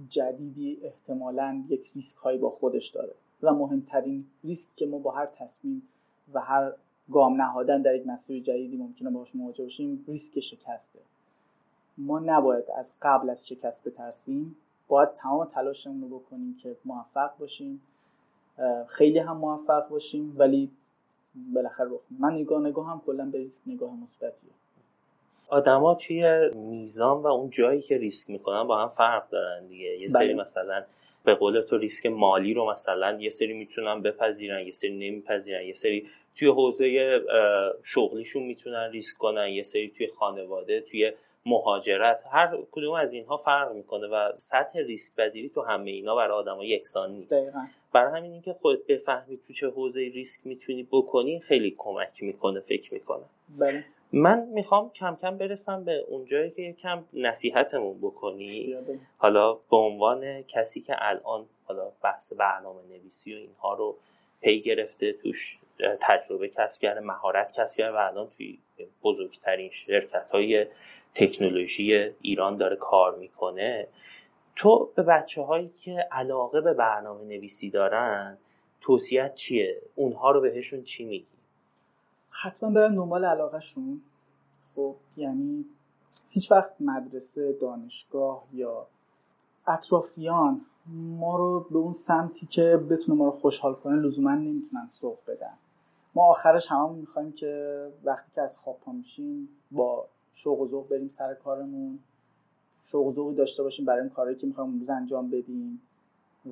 جدیدی 0.10 0.80
احتمالا 0.82 1.64
یک 1.70 1.91
ریسک 1.96 2.18
هایی 2.18 2.38
با 2.38 2.50
خودش 2.50 2.89
داره 2.89 3.16
و 3.43 3.54
مهمترین 3.54 4.26
ریسک 4.43 4.70
که 4.76 4.86
ما 4.86 4.98
با 4.98 5.12
هر 5.12 5.26
تصمیم 5.26 5.88
و 6.34 6.41
هر 6.41 6.74
گام 7.12 7.41
نهادن 7.41 7.82
در 7.82 7.96
یک 7.96 8.08
مسیر 8.08 8.43
جدیدی 8.43 8.78
ممکنه 8.78 9.10
باش 9.10 9.36
مواجه 9.36 9.64
باشیم 9.64 10.06
ریسک 10.08 10.39
شکسته. 10.39 11.00
ما 11.98 12.20
نباید 12.20 12.66
از 12.78 12.93
قبل 13.02 13.30
از 13.30 13.48
شکست 13.48 13.88
بترسیم. 13.88 14.56
باید 14.88 15.14
تمام 15.14 15.46
تلاشمون 15.46 16.02
رو 16.02 16.20
بکنیم 16.20 16.56
که 16.56 16.78
موفق 16.86 17.38
باشیم. 17.38 17.82
خیلی 18.88 19.20
هم 19.20 19.38
موفق 19.38 19.89
باشیم 19.89 20.36
ولی 20.38 20.72
بالاخره 21.54 21.89
من 22.20 22.34
نگاه 22.34 22.62
نگاه 22.62 22.89
هم 22.89 23.02
کلا 23.06 23.26
به 23.26 23.38
ریسک 23.38 23.62
نگاه 23.68 23.96
مثبتیه. 23.96 24.52
آدما 25.48 25.96
توی 25.96 26.50
میزان 26.54 27.18
و 27.22 27.28
اون 27.28 27.50
جایی 27.50 27.82
که 27.82 27.98
ریسک 27.98 28.30
می‌کنن 28.30 28.64
با 28.64 28.78
هم 28.78 28.89
فرق 28.89 29.30
دارن 29.30 29.68
دیگه 29.68 30.02
یه 30.02 30.10
سری 30.10 30.34
بله. 30.34 30.43
مثلا 30.43 30.84
به 31.24 31.36
قول 31.36 31.62
تو 31.62 31.78
ریسک 31.78 32.06
مالی 32.06 32.54
رو 32.54 32.72
مثلا 32.72 33.18
یه 33.22 33.30
سری 33.30 33.54
می‌تونن 33.54 34.02
بپذیرن 34.02 34.66
یه 34.66 34.74
سری 34.74 34.91
نمیپذیرن 34.91 35.66
یه 35.66 35.74
سری 35.74 36.08
توی 36.36 36.48
حوزه 36.48 37.20
شغلیشون 37.84 38.43
می‌تونن 38.43 38.89
ریسک 38.91 39.18
کنن 39.18 39.50
یه 39.50 39.64
سری 39.64 39.89
توی 39.98 40.08
خانواده 40.08 40.82
توی 40.82 41.12
مهاجرت 41.46 42.20
هر 42.32 42.58
کدوم 42.72 42.93
از 42.93 43.14
اینها 43.14 43.38
فرق 43.38 43.72
می‌کنه 43.72 44.08
و 44.08 44.32
سطح 44.38 44.80
ریسک 44.80 45.16
پذیری 45.16 45.50
تو 45.50 45.62
همه 45.62 45.91
اینا 45.91 46.16
برای 46.16 46.38
آدما 46.38 46.66
یکسان 46.66 47.12
نیست 47.12 47.32
دقیقا. 47.32 47.60
برای 47.93 48.18
همین 48.20 48.32
اینکه 48.32 48.54
خودت 48.54 48.88
بفهمی 48.88 49.39
تو 49.48 49.54
چه 49.54 49.68
حوزه 49.68 50.02
ریسک 50.02 50.48
می‌تونی 50.48 50.88
بکنی 50.91 51.39
خیلی 51.39 51.76
کمک 51.78 52.24
می‌کنه 52.24 52.60
فکر 52.60 52.93
می‌کنه 52.93 53.24
بله. 53.60 53.84
من 54.16 54.47
می‌خوام 54.53 54.89
کم 54.89 55.16
کم 55.22 55.38
برسم 55.38 55.84
به 55.84 56.05
اونجایی 56.07 56.51
که 56.51 56.74
کم 56.74 57.03
نصیحتمون 57.13 57.97
بکنی 58.01 58.76
حالا 59.18 59.53
به 59.53 59.78
عنوان 59.78 60.41
کسی 60.41 60.82
که 60.82 60.95
الان 60.97 61.45
حالا 61.66 61.91
بحث 62.03 62.34
برنامه 62.34 62.82
نویسی 62.89 63.34
و 63.34 63.38
اینها 63.38 63.74
رو 63.74 63.95
پی 64.41 64.61
گرفته 64.61 65.13
توش 65.13 65.57
تجربه 66.01 66.49
کسب 66.49 66.82
کرده 66.82 66.99
مهارت 66.99 67.51
کسب 67.59 67.78
کرده 67.78 67.97
و 67.97 67.99
الان 67.99 68.28
توی 68.38 68.59
بزرگترین 69.03 69.70
شرکت 69.70 70.32
های 70.32 70.66
تکنولوژی 71.16 72.11
ایران 72.22 72.57
داره 72.57 72.76
کار 72.76 73.16
می‌کنه 73.16 73.88
تو 74.55 74.91
به 74.95 75.03
بچه 75.03 75.41
هایی 75.41 75.72
که 75.80 76.07
علاقه 76.11 76.61
به 76.61 76.74
برنامه 76.74 77.24
نویسی 77.24 77.70
دارن 77.70 78.38
توصیت 78.82 79.36
چیه؟ 79.36 79.82
اونها 79.95 80.32
رو 80.32 80.41
بهشون 80.41 80.84
چی 80.84 81.05
میگی؟ 81.05 81.35
حتما 82.30 82.70
برن 82.70 82.96
دنبال 82.96 83.26
علاقهشون. 83.26 84.02
خب 84.76 84.96
یعنی 85.18 85.66
هیچ 86.30 86.52
وقت 86.52 86.76
مدرسه 86.80 87.54
دانشگاه 87.54 88.44
یا 88.54 88.88
اطرافیان 89.68 90.62
ما 91.02 91.38
رو 91.38 91.68
به 91.72 91.78
اون 91.78 91.92
سمتی 91.92 92.46
که 92.46 92.78
بتونه 92.90 93.18
ما 93.18 93.26
رو 93.26 93.32
خوشحال 93.32 93.74
کنه 93.74 93.96
لزوما 93.96 94.36
نمی‌تونن 94.36 94.88
سوق 94.88 95.20
بدن. 95.28 95.54
ما 96.16 96.24
آخرش 96.24 96.72
هممون 96.72 97.00
می‌خوایم 97.00 97.32
که 97.32 97.92
وقتی 98.04 98.32
که 98.32 98.42
از 98.42 98.58
خواب 98.58 98.80
پا 98.80 98.92
میشیم 98.92 99.50
با 99.72 100.08
شوق 100.34 100.60
و 100.60 100.66
ذوق 100.66 100.90
بریم 100.90 101.08
سر 101.08 101.34
کارمون 101.34 102.00
شوق 102.78 103.20
و 103.20 103.34
داشته 103.34 103.64
باشیم 103.64 103.86
برای 103.86 104.02
این 104.02 104.10
کاری 104.10 104.36
که 104.36 104.48
می‌خوایم 104.48 104.86
انجام 104.90 105.30
بدیم. 105.30 105.82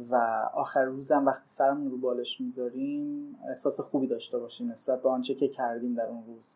و 0.09 0.15
آخر 0.53 0.83
روزم 0.85 1.25
وقتی 1.25 1.47
سرمون 1.47 1.91
رو 1.91 1.97
بالش 1.97 2.41
می‌ذاریم 2.41 3.35
احساس 3.47 3.79
خوبی 3.79 4.07
داشته 4.07 4.39
باشیم 4.39 4.71
نسبت 4.71 5.01
به 5.01 5.09
آنچه 5.09 5.35
که 5.35 5.47
کردیم 5.47 5.93
در 5.93 6.05
اون 6.05 6.23
روز. 6.25 6.55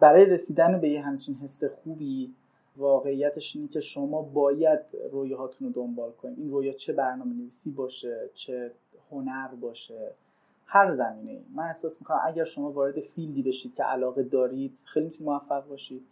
برای 0.00 0.24
رسیدن 0.24 0.80
به 0.80 0.88
یه 0.88 1.02
همچین 1.02 1.34
حس 1.34 1.64
خوبی 1.64 2.34
واقعیتش 2.76 3.56
اینه 3.56 3.68
که 3.68 3.80
شما 3.80 4.22
باید 4.22 4.80
رویاهاتون 5.12 5.68
رو 5.68 5.74
دنبال 5.74 6.12
کنید. 6.12 6.38
این 6.38 6.50
رویا 6.50 6.72
چه 6.72 6.92
برنامه 6.92 7.34
نویسی 7.34 7.70
باشه 7.70 8.30
چه 8.34 8.72
هنر 9.10 9.48
باشه 9.48 10.10
هر 10.66 10.90
زمینه 10.90 11.30
ای 11.30 11.44
من 11.54 11.64
احساس 11.64 12.00
می‌کنم 12.00 12.20
اگر 12.24 12.44
شما 12.44 12.70
وارد 12.70 13.00
فیلدی 13.00 13.42
بشید 13.42 13.74
که 13.74 13.84
علاقه 13.84 14.22
دارید 14.22 14.78
خیلی 14.86 15.04
می‌تونید 15.04 15.30
موفق 15.30 15.68
باشید. 15.68 16.06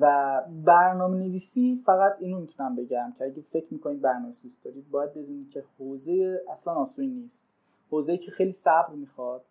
و 0.00 0.42
برنامه 0.64 1.16
نویسی 1.16 1.82
فقط 1.86 2.16
اینو 2.20 2.40
می‌تونم 2.40 2.76
بگم 2.76 3.12
که 3.18 3.24
اگه 3.24 3.42
فکر 3.42 3.66
می‌کنید 3.70 4.00
برنامه 4.00 4.26
دوست 4.42 4.64
دارید 4.64 4.90
باید 4.90 5.10
بدونید 5.10 5.50
که 5.50 5.64
حوزه 5.78 6.42
اصلا 6.52 6.74
آسونی 6.74 7.08
نیست. 7.08 7.48
حوزه 7.90 8.16
که 8.16 8.30
خیلی 8.30 8.52
صبر 8.52 8.94
می‌خواد 8.94 9.42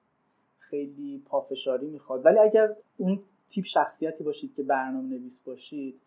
خیلی 0.60 1.24
پافشاری 1.26 1.88
می‌خواد. 1.88 2.26
ولی 2.26 2.40
اگر 2.40 2.76
اون 2.98 3.20
تیپ 3.50 3.66
شخصیتی 3.66 4.24
باشید 4.24 4.54
که 4.54 4.64
برنامه 4.64 5.10
نویس 5.10 5.42
باشید 5.42 6.02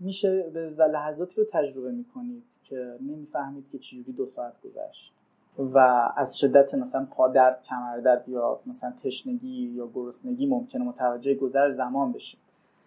میشه 0.00 0.42
به 0.42 0.70
لحظاتی 0.70 1.40
رو 1.40 1.46
تجربه 1.52 1.90
می‌کنید 1.90 2.44
که 2.62 2.98
نمی‌فهمید 3.00 3.68
که 3.68 3.78
چجوری 3.78 4.12
دو 4.12 4.26
ساعت 4.26 4.60
گذشت 4.62 5.14
و 5.58 5.78
از 6.16 6.38
شدت 6.38 6.74
مثلا 6.74 7.06
پادرد 7.10 7.62
کمردرد 7.62 8.28
یا 8.28 8.60
مثلا 8.66 8.92
تشنگی 8.92 9.72
یا 9.74 9.90
گرسنگی 9.94 10.46
ممکنه 10.46 10.84
متوجه 10.84 11.34
گذر 11.34 11.70
زمان 11.70 12.12
بشیم 12.12 12.40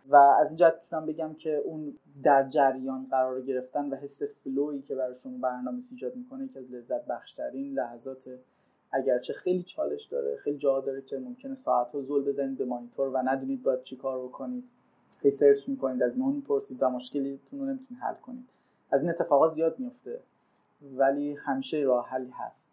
و 0.10 0.16
از 0.16 0.48
این 0.48 0.56
جهت 0.56 0.74
می‌تونم 0.82 1.06
بگم 1.06 1.34
که 1.34 1.56
اون 1.56 1.96
در 2.24 2.50
جریان 2.50 3.08
قرار 3.12 3.42
گرفتن 3.42 3.90
و 3.90 3.96
حس 3.96 4.24
فلویی 4.24 4.82
که 4.82 4.96
برای 4.96 5.16
شما 5.16 5.38
برنامه 5.38 5.82
ایجاد 5.92 6.16
می‌کنه 6.16 6.46
یکی 6.46 6.60
از 6.60 6.72
لذت 6.72 7.06
بخشترین 7.06 7.74
لحظات 7.74 8.30
اگرچه 8.92 9.34
خیلی 9.34 9.64
چالش 9.64 10.06
داره 10.06 10.38
خیلی 10.38 10.58
جا 10.58 10.82
داره 10.82 11.02
که 11.02 11.20
ممکنه 11.20 11.56
ساعت 11.56 11.92
ها 11.92 12.00
زل 12.00 12.22
بزنید 12.22 12.58
به 12.58 12.66
مانیتور 12.66 13.08
و 13.08 13.18
ندونید 13.18 13.64
باید 13.64 13.82
چی 13.82 13.96
کار 13.96 14.28
بکنید. 14.28 14.70
هی 15.22 15.30
سرچ 15.30 15.70
می‌کنید 15.70 16.04
از 16.04 16.18
اون 16.18 16.36
می‌پرسید 16.36 16.78
و 16.84 16.90
مشکلیتون 16.90 17.60
رو 17.60 17.66
نمی‌تونید 17.66 18.04
حل 18.04 18.16
کنید. 18.16 18.50
از 18.92 19.04
این 19.04 19.12
اتفاقات 19.12 19.52
زیاد 19.52 19.80
میفته 19.80 20.20
ولی 20.98 21.34
همیشه 21.34 21.78
راه 21.78 22.08
حلی 22.08 22.30
هست 22.30 22.72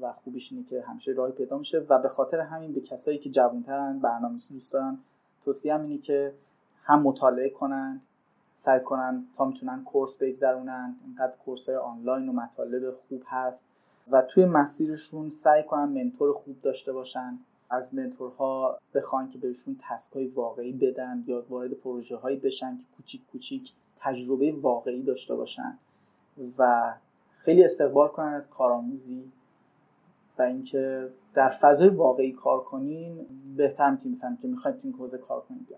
و 0.00 0.12
خوبیش 0.12 0.52
اینه 0.52 0.64
که 0.64 0.82
همیشه 0.82 1.12
راهی 1.12 1.32
پیدا 1.32 1.58
میشه 1.58 1.78
و 1.88 1.98
به 1.98 2.08
خاطر 2.08 2.40
همین 2.40 2.72
به 2.72 2.80
کسایی 2.80 3.18
که 3.18 3.30
جوانترن 3.30 3.98
برنامه‌نویسی 3.98 4.54
دوست 4.54 4.72
دارن 4.72 4.98
توصیه 5.44 5.80
اینه 5.80 5.98
که 5.98 6.34
هم 6.82 7.02
مطالعه 7.02 7.50
کنن 7.50 8.00
سعی 8.56 8.80
کنن 8.80 9.24
تا 9.36 9.44
می‌تونن 9.44 9.84
کورس 9.84 10.16
بگذرونن. 10.16 10.96
اینقدر 11.04 11.36
کورس 11.44 11.68
های 11.68 11.78
آنلاین 11.78 12.28
و 12.28 12.32
مطالب 12.32 12.90
خوب 12.90 13.22
هست 13.26 13.66
و 14.10 14.22
توی 14.22 14.44
مسیرشون 14.44 15.28
سعی 15.28 15.62
کنن 15.62 15.84
منتور 15.84 16.32
خوب 16.32 16.60
داشته 16.62 16.92
باشن. 16.92 17.38
از 17.70 17.94
منتورها 17.94 18.78
بخوان 18.94 19.30
که 19.30 19.38
بهشون 19.38 19.76
تسک 19.80 20.12
های 20.12 20.26
واقعی 20.26 20.72
بدن 20.72 21.24
یا 21.26 21.44
وارد 21.48 21.72
پروژه 21.72 22.16
هایی 22.16 22.36
بشن 22.36 22.76
که 22.76 22.84
کوچیک 22.96 23.26
کوچیک 23.32 23.72
تجربه 23.96 24.52
واقعی 24.52 25.02
داشته 25.02 25.34
باشن 25.34 25.78
و 26.58 26.94
خیلی 27.38 27.64
استقبال 27.64 28.08
کنن 28.08 28.32
از 28.32 28.50
کارآموزی 28.50 29.32
و 30.38 30.42
اینکه 30.42 31.10
در 31.34 31.48
فضای 31.48 31.88
واقعی 31.88 32.32
کار 32.32 32.64
کنین 32.64 33.26
بهتر 33.56 33.90
می‌تونید 33.90 34.40
که 34.40 34.48
می‌خواید 34.48 34.78
تو 34.78 34.88
این 34.88 34.96
حوزه 34.96 35.18
کار 35.18 35.40
کنید 35.40 35.68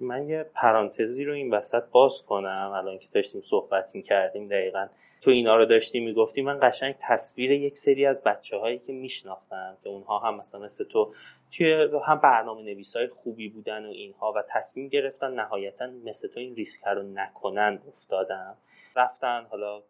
من 0.00 0.28
یه 0.28 0.46
پرانتزی 0.54 1.24
رو 1.24 1.32
این 1.32 1.54
وسط 1.54 1.82
باز 1.92 2.22
کنم. 2.22 2.72
الان 2.74 2.98
که 2.98 3.08
داشتیم 3.12 3.40
صحبت 3.40 3.94
می‌کردیم 3.94 4.48
دقیقا. 4.48 4.86
تو 5.20 5.30
اینا 5.30 5.56
رو 5.56 5.64
داشتیم 5.64 6.04
می‌گفتیم. 6.04 6.44
من 6.44 6.58
قشنگ 6.62 6.94
تصویر 7.00 7.52
یک 7.52 7.78
سری 7.78 8.06
از 8.06 8.22
بچه 8.22 8.56
هایی 8.56 8.78
که 8.78 8.92
میشناختم 8.92 9.76
که 9.82 9.88
اونها 9.88 10.18
هم 10.18 10.36
مثلا 10.36 10.60
مثل 10.60 10.84
تو 10.84 11.14
توی 11.56 11.88
هم 12.06 12.18
برنامه 12.18 12.62
نویس 12.62 12.96
های 12.96 13.06
خوبی 13.08 13.48
بودن 13.48 13.86
و 13.86 13.88
اینها 13.88 14.32
و 14.32 14.42
تصمیم 14.48 14.88
گرفتن 14.88 15.34
نهایتا 15.34 15.86
مثل 16.04 16.28
تو 16.28 16.40
این 16.40 16.54
ریسک 16.54 16.84
رو 16.84 17.02
نکنن 17.02 17.80
افتادم. 17.88 18.56
رفتن 18.96 19.46
حالا 19.50 19.82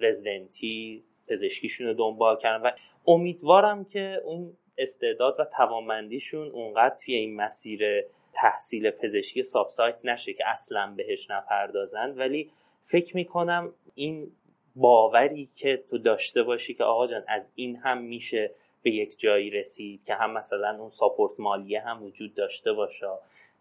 رزیدنتی 0.00 1.04
پزشکیشون 1.28 1.86
رو 1.86 1.94
دنبال 1.94 2.36
کردن 2.36 2.62
و 2.66 2.70
امیدوارم 3.06 3.84
که 3.84 4.20
اون 4.24 4.56
استعداد 4.78 5.40
و 5.40 5.44
توانمندیشون 5.44 6.48
اونقدر 6.50 6.96
توی 7.04 7.14
این 7.14 7.36
مسیر 7.36 8.04
تحصیل 8.32 8.90
پزشکی 8.90 9.42
سابسایت 9.42 9.98
نشه 10.04 10.32
که 10.32 10.48
اصلا 10.48 10.94
بهش 10.96 11.30
نپردازن. 11.30 12.10
ولی 12.10 12.50
فکر 12.82 13.16
می‌کنم 13.16 13.72
این 13.94 14.32
باوری 14.76 15.48
که 15.56 15.84
تو 15.90 15.98
داشته 15.98 16.42
باشی 16.42 16.74
که 16.74 16.84
آقا 16.84 17.06
جان 17.06 17.24
از 17.28 17.42
این 17.54 17.76
هم 17.76 17.98
میشه 17.98 18.50
به 18.82 18.90
یک 18.90 19.18
جایی 19.18 19.50
رسید 19.50 20.04
که 20.04 20.14
هم 20.14 20.30
مثلا 20.30 20.76
اون 20.78 20.88
ساپورت 20.88 21.40
مالیه 21.40 21.80
هم 21.80 22.02
وجود 22.02 22.34
داشته 22.34 22.72
باشه. 22.72 23.06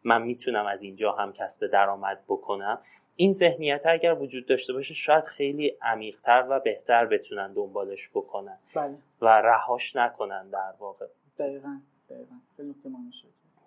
من 0.03 0.21
می‌تونم 0.21 0.65
از 0.65 0.81
اینجا 0.81 1.11
هم 1.11 1.33
کسب 1.33 1.67
درآمد 1.67 2.23
بکنم. 2.27 2.81
این 3.15 3.33
ذهنیت 3.33 3.81
اگر 3.85 4.13
وجود 4.13 4.45
داشته 4.45 4.73
باشه 4.73 4.93
شاید 4.93 5.23
خیلی 5.23 5.77
عمیقتر 5.81 6.45
و 6.49 6.59
بهتر 6.59 7.05
بتونن 7.05 7.53
دنبالش 7.53 8.09
بکنن 8.09 8.57
بله. 8.75 8.97
و 9.21 9.27
رهاش 9.27 9.95
نکنن 9.95 10.49
در 10.49 10.73
واقع. 10.79 11.05
دقیقا 11.39 11.79
دقیقا. 12.09 12.35
خیلی 12.57 12.73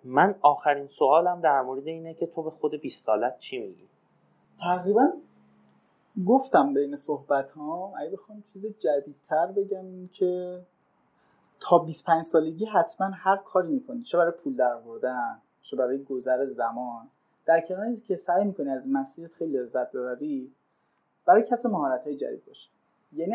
من 0.05 0.35
آخرین 0.41 0.87
سوالم 0.87 1.41
در 1.41 1.61
مورد 1.61 1.87
اینه 1.87 2.13
که 2.13 2.25
تو 2.25 2.43
به 2.43 2.49
خود 2.49 2.75
20 2.75 3.05
سالت 3.05 3.39
چی 3.39 3.59
میگی؟ 3.59 3.87
تقریبا 4.59 5.11
گفتم 6.27 6.73
بین 6.73 6.95
صحبت 6.95 7.51
ها 7.51 7.93
اگه 7.97 8.09
بخوام 8.09 8.41
چیز 8.41 8.65
جدیدتر 8.79 9.47
بگم 9.47 10.07
که 10.07 10.61
تا 11.59 11.79
25 11.79 12.23
سالگی 12.23 12.65
حتما 12.65 13.07
هر 13.07 13.37
کاری 13.37 13.67
می‌کنی. 13.67 14.01
چه 14.01 14.17
برای 14.17 14.31
پول 14.31 14.55
در 14.55 14.77
چه 15.61 15.77
برای 15.77 16.03
گذر 16.03 16.45
زمان. 16.45 17.07
در 17.45 17.61
کنار 17.61 17.95
که 17.95 18.15
سعی 18.15 18.45
می‌کنی 18.45 18.69
از 18.69 18.87
مسیرت 18.87 19.31
خیلی 19.33 19.57
لذت 19.57 19.91
ببری 19.91 20.51
برای 21.25 21.43
کسب 21.43 21.69
مهارت 21.69 22.03
های 22.03 22.15
جدید 22.15 22.45
باشه. 22.45 22.69
یعنی 23.13 23.33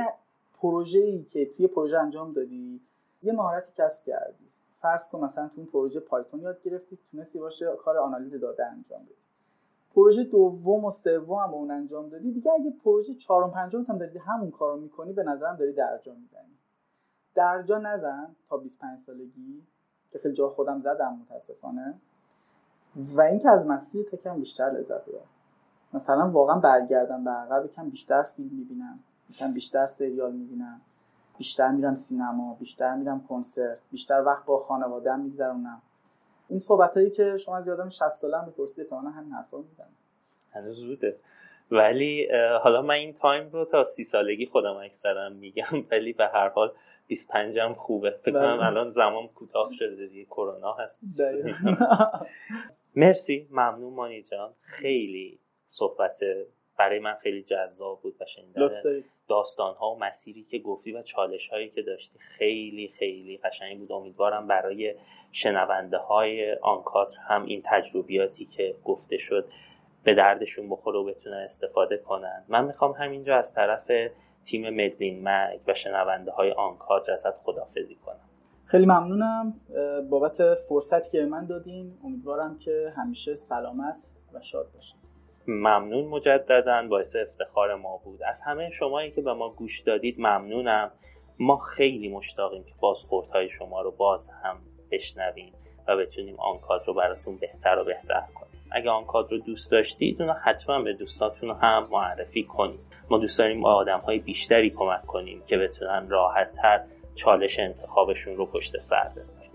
پروژه 0.62 0.98
ای 0.98 1.22
که 1.22 1.46
توی 1.46 1.66
پروژه 1.66 1.98
انجام 1.98 2.32
دادی 2.32 2.80
یه 3.22 3.32
مهارتی 3.32 3.72
کسب 3.76 4.04
کردی. 4.04 4.50
فرض 4.80 5.08
کن 5.08 5.20
مثلا 5.20 5.48
تو 5.48 5.60
این 5.60 5.66
پروژه 5.66 6.00
پایتون 6.00 6.40
یاد 6.40 6.62
گرفتی 6.62 6.98
تونستی 7.10 7.38
باشه 7.38 7.66
کار 7.84 7.98
آنالیز 7.98 8.34
داده 8.34 8.66
انجام 8.66 9.04
بدی. 9.04 9.14
پروژه 9.94 10.24
دوم 10.24 10.84
و 10.84 10.90
سوم 10.90 11.38
هم 11.38 11.54
اون 11.54 11.70
انجام 11.70 12.08
دادی 12.08 12.32
دیگه 12.32 12.52
اگه 12.52 12.74
پروژه 12.84 13.14
چهارم 13.14 13.50
پنجم 13.50 13.82
هم 13.82 13.98
دادی 13.98 14.18
همون 14.18 14.50
کارو 14.50 14.80
می‌کنی 14.80 15.12
به 15.12 15.22
نظرم 15.22 15.56
داری 15.56 15.72
درجا 15.72 16.14
می‌زنی. 16.14 16.58
درجا 17.34 17.78
نزن 17.78 18.36
تا 18.48 18.56
25 18.56 18.98
سالگی 18.98 19.62
که 20.12 20.18
خیلی 20.18 20.34
جا 20.34 20.48
خودم 20.48 20.80
زدم 20.80 21.18
متاسفانه. 21.22 21.94
و 22.96 23.20
اینکه 23.20 23.50
از 23.50 23.66
مسیر 23.66 24.04
تکم 24.04 24.40
بیشتر 24.40 24.70
لذت 24.70 25.04
ببر 25.04 25.18
مثلا 25.92 26.30
واقعا 26.30 26.58
برگردم 26.58 27.24
به 27.24 27.30
عقب 27.30 27.64
یکم 27.64 27.90
بیشتر 27.90 28.22
فیلم 28.22 28.56
می‌بینم 28.56 28.98
یکم 29.30 29.52
بیشتر 29.52 29.86
سریال 29.86 30.32
می‌بینم. 30.32 30.80
بیشتر 31.40 31.70
میرم 31.70 31.94
سینما 31.94 32.54
بیشتر 32.54 32.94
میرم 32.94 33.26
کنسرت 33.28 33.80
بیشتر 33.90 34.22
وقت 34.26 34.44
با 34.44 34.58
خانواده‌ام 34.58 35.20
میگذرونم. 35.20 35.82
این 36.48 36.58
صحبت 36.58 36.96
هایی 36.96 37.10
که 37.10 37.36
شما 37.36 37.56
از 37.56 37.68
یادم 37.68 37.88
60 37.88 38.08
ساله 38.08 38.44
می‌پرسید 38.44 38.88
تا 38.88 39.00
همین 39.00 39.32
حرفا 39.32 39.58
می‌زنم. 39.58 39.92
هنوز 40.52 40.76
زوده. 40.76 41.16
ولی 41.70 42.28
حالا 42.62 42.82
من 42.82 42.94
این 42.94 43.12
تایم 43.12 43.50
رو 43.50 43.64
تا 43.64 43.84
سی 43.84 44.04
سالگی 44.04 44.46
خودم 44.46 44.76
اکثرا 44.76 45.28
میگم 45.28 45.86
ولی 45.90 46.12
به 46.12 46.26
هر 46.26 46.48
حال 46.48 46.72
25 47.06 47.58
هم 47.58 47.74
خوبه. 47.74 48.10
فکر 48.10 48.32
کنم 48.32 48.56
بله. 48.56 48.66
الان 48.66 48.90
زمان 48.90 49.28
کوتاه 49.28 49.72
شده 49.72 50.06
دیگه. 50.06 50.24
کرونا 50.24 50.72
هست. 50.72 51.00
مرسی. 52.96 53.48
ممنون 53.50 53.94
مانی 53.94 54.22
جان. 54.22 54.54
خیلی 54.60 55.38
صحبت 55.68 56.20
برای 56.78 56.98
من 56.98 57.14
خیلی 57.14 57.42
جذاب 57.42 58.00
بود 58.02 58.16
و 58.20 58.24
شنیدن 58.26 58.68
داستان 59.30 59.74
ها 59.74 59.90
و 59.90 59.98
مسیری 59.98 60.42
که 60.42 60.58
گفتی 60.58 60.92
و 60.92 61.02
چالش 61.02 61.48
هایی 61.48 61.68
که 61.68 61.82
داشتی 61.82 62.18
خیلی 62.18 62.92
خیلی 62.98 63.36
قشنگ 63.36 63.78
بود. 63.78 63.92
امیدوارم 63.92 64.46
برای 64.46 64.94
شنونده 65.32 65.96
های 65.96 66.52
آنکاتر 66.52 67.20
هم 67.20 67.44
این 67.44 67.62
تجربیاتی 67.64 68.46
که 68.46 68.74
گفته 68.84 69.18
شد 69.18 69.44
به 70.04 70.14
دردشون 70.14 70.68
بخوره 70.68 70.98
و 70.98 71.04
بتونن 71.04 71.36
استفاده 71.36 71.96
کنن. 71.96 72.44
من 72.48 72.64
می‌خوام 72.64 72.92
همینجا 72.92 73.36
از 73.36 73.54
طرف 73.54 73.90
تیم 74.44 74.70
مدلین 74.70 75.28
مگ 75.28 75.60
و 75.66 75.74
شنونده 75.74 76.30
های 76.30 76.52
آنکادر 76.52 77.12
ازت 77.12 77.38
خدافزی 77.38 77.94
کنم. 77.94 78.30
خیلی 78.64 78.86
ممنونم 78.86 79.60
بابت 80.10 80.54
فرصتی 80.54 81.10
که 81.10 81.24
من 81.24 81.46
دادین. 81.46 81.98
امیدوارم 82.04 82.58
که 82.58 82.92
همیشه 82.96 83.34
سلامت 83.34 84.12
و 84.32 84.40
شاد 84.40 84.72
باشید 84.74 84.99
ممنون 85.50 86.04
مجددا 86.04 86.86
باعث 86.90 87.16
افتخار 87.16 87.74
ما 87.74 87.96
بود. 88.04 88.22
از 88.22 88.42
همه 88.46 88.70
شمایی 88.70 89.10
که 89.10 89.22
به 89.22 89.32
ما 89.32 89.48
گوش 89.48 89.80
دادید 89.80 90.14
ممنونم. 90.18 90.90
ما 91.38 91.56
خیلی 91.56 92.08
مشتاقیم 92.08 92.64
که 92.64 92.74
بازخوردهای 92.80 93.48
شما 93.48 93.82
رو 93.82 93.90
باز 93.90 94.30
هم 94.42 94.56
بشنویم 94.90 95.52
و 95.88 95.96
بتونیم 95.96 96.40
آنکاد 96.40 96.82
رو 96.86 96.94
براتون 96.94 97.36
بهتر 97.36 97.78
و 97.78 97.84
بهتر 97.84 98.24
کنیم. 98.34 98.62
اگه 98.70 98.90
آنکاد 98.90 99.32
رو 99.32 99.38
دوست 99.38 99.72
داشتید 99.72 100.22
اونو 100.22 100.34
حتما 100.44 100.82
به 100.82 100.92
دوستاتون 100.92 101.50
هم 101.50 101.88
معرفی 101.90 102.44
کنید. 102.44 102.80
ما 103.10 103.18
دوست 103.18 103.38
داریم 103.38 103.64
آدم 103.64 103.98
های 103.98 104.18
بیشتری 104.18 104.70
کمک 104.70 105.06
کنیم 105.06 105.42
که 105.46 105.56
بتونن 105.56 106.08
راحت 106.08 106.52
تر 106.52 106.84
چالش 107.14 107.58
انتخابشون 107.58 108.36
رو 108.36 108.46
پشت 108.46 108.78
سر 108.78 109.08
بذاریم 109.16 109.49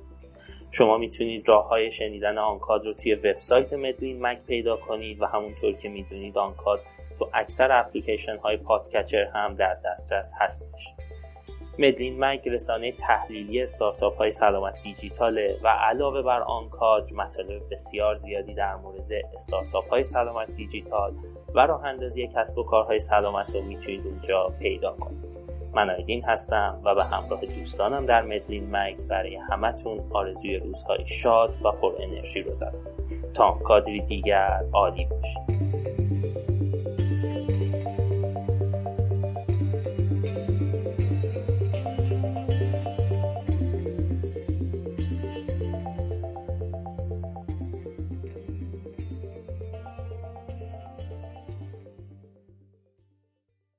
شما 0.78 0.98
می‌تونید 0.98 1.50
راه 1.50 1.68
های 1.68 1.92
شنیدن 1.92 2.38
آنکاد 2.38 2.86
رو 2.86 2.94
توی 2.94 3.16
وبسایت 3.16 3.74
مدلین 3.74 4.22
مک 4.22 4.42
پیدا 4.48 4.78
کنید 4.78 5.22
و 5.22 5.26
همونطور 5.26 5.74
که 5.74 5.90
می‌دونید 5.90 6.38
آنکاد 6.38 6.80
تو 7.20 7.30
اکثر 7.34 7.80
اپلیکیشن 7.80 8.38
های 8.38 8.58
podcatcher 8.58 9.24
هم 9.24 9.54
در 9.54 9.78
دسترس 9.86 10.32
هستش. 10.40 10.94
مدلین 11.80 12.20
مگ 12.20 12.50
رسانه 12.50 12.92
تحلیلی 12.92 13.62
استارتاپ 13.62 14.18
های 14.18 14.32
سلامت 14.32 14.82
دیجیتاله 14.84 15.60
و 15.64 15.68
علاوه 15.68 16.22
بر 16.22 16.42
آن 16.42 16.70
کادر 16.70 17.14
مطالب 17.14 17.62
بسیار 17.72 18.16
زیادی 18.16 18.54
در 18.54 18.76
مورد 18.76 19.12
استارتاپ 19.34 19.90
های 19.90 20.04
سلامت 20.04 20.52
دیجیتال 20.52 21.14
و 21.56 21.60
راه 21.60 21.86
اندازی 21.86 22.28
کسب 22.28 22.58
و 22.58 22.64
کارهای 22.64 23.00
سلامت 23.00 23.56
رو 23.56 23.62
می‌تونید 23.62 24.08
اونجا 24.08 24.54
پیدا 24.60 24.92
کنید. 24.92 25.45
من 25.76 25.90
آیدین 25.90 26.24
هستم 26.24 26.82
و 26.84 26.96
به 26.96 27.04
همراه 27.04 27.46
دوستانم 27.46 28.06
در 28.06 28.22
مدلین 28.22 28.70
مگ 28.72 28.98
برای 28.98 29.36
همتون 29.36 30.00
آرزوی 30.14 30.58
روزهای 30.58 31.08
شاد 31.08 31.54
و 31.64 31.72
پر 31.72 31.92
انرژی 32.00 32.42
رو 32.42 32.56
دارم. 32.56 32.74
تا 33.34 33.52
کادری 33.52 34.02
دیگر 34.02 34.62
عالی 34.74 35.06
باشید. 35.06 35.55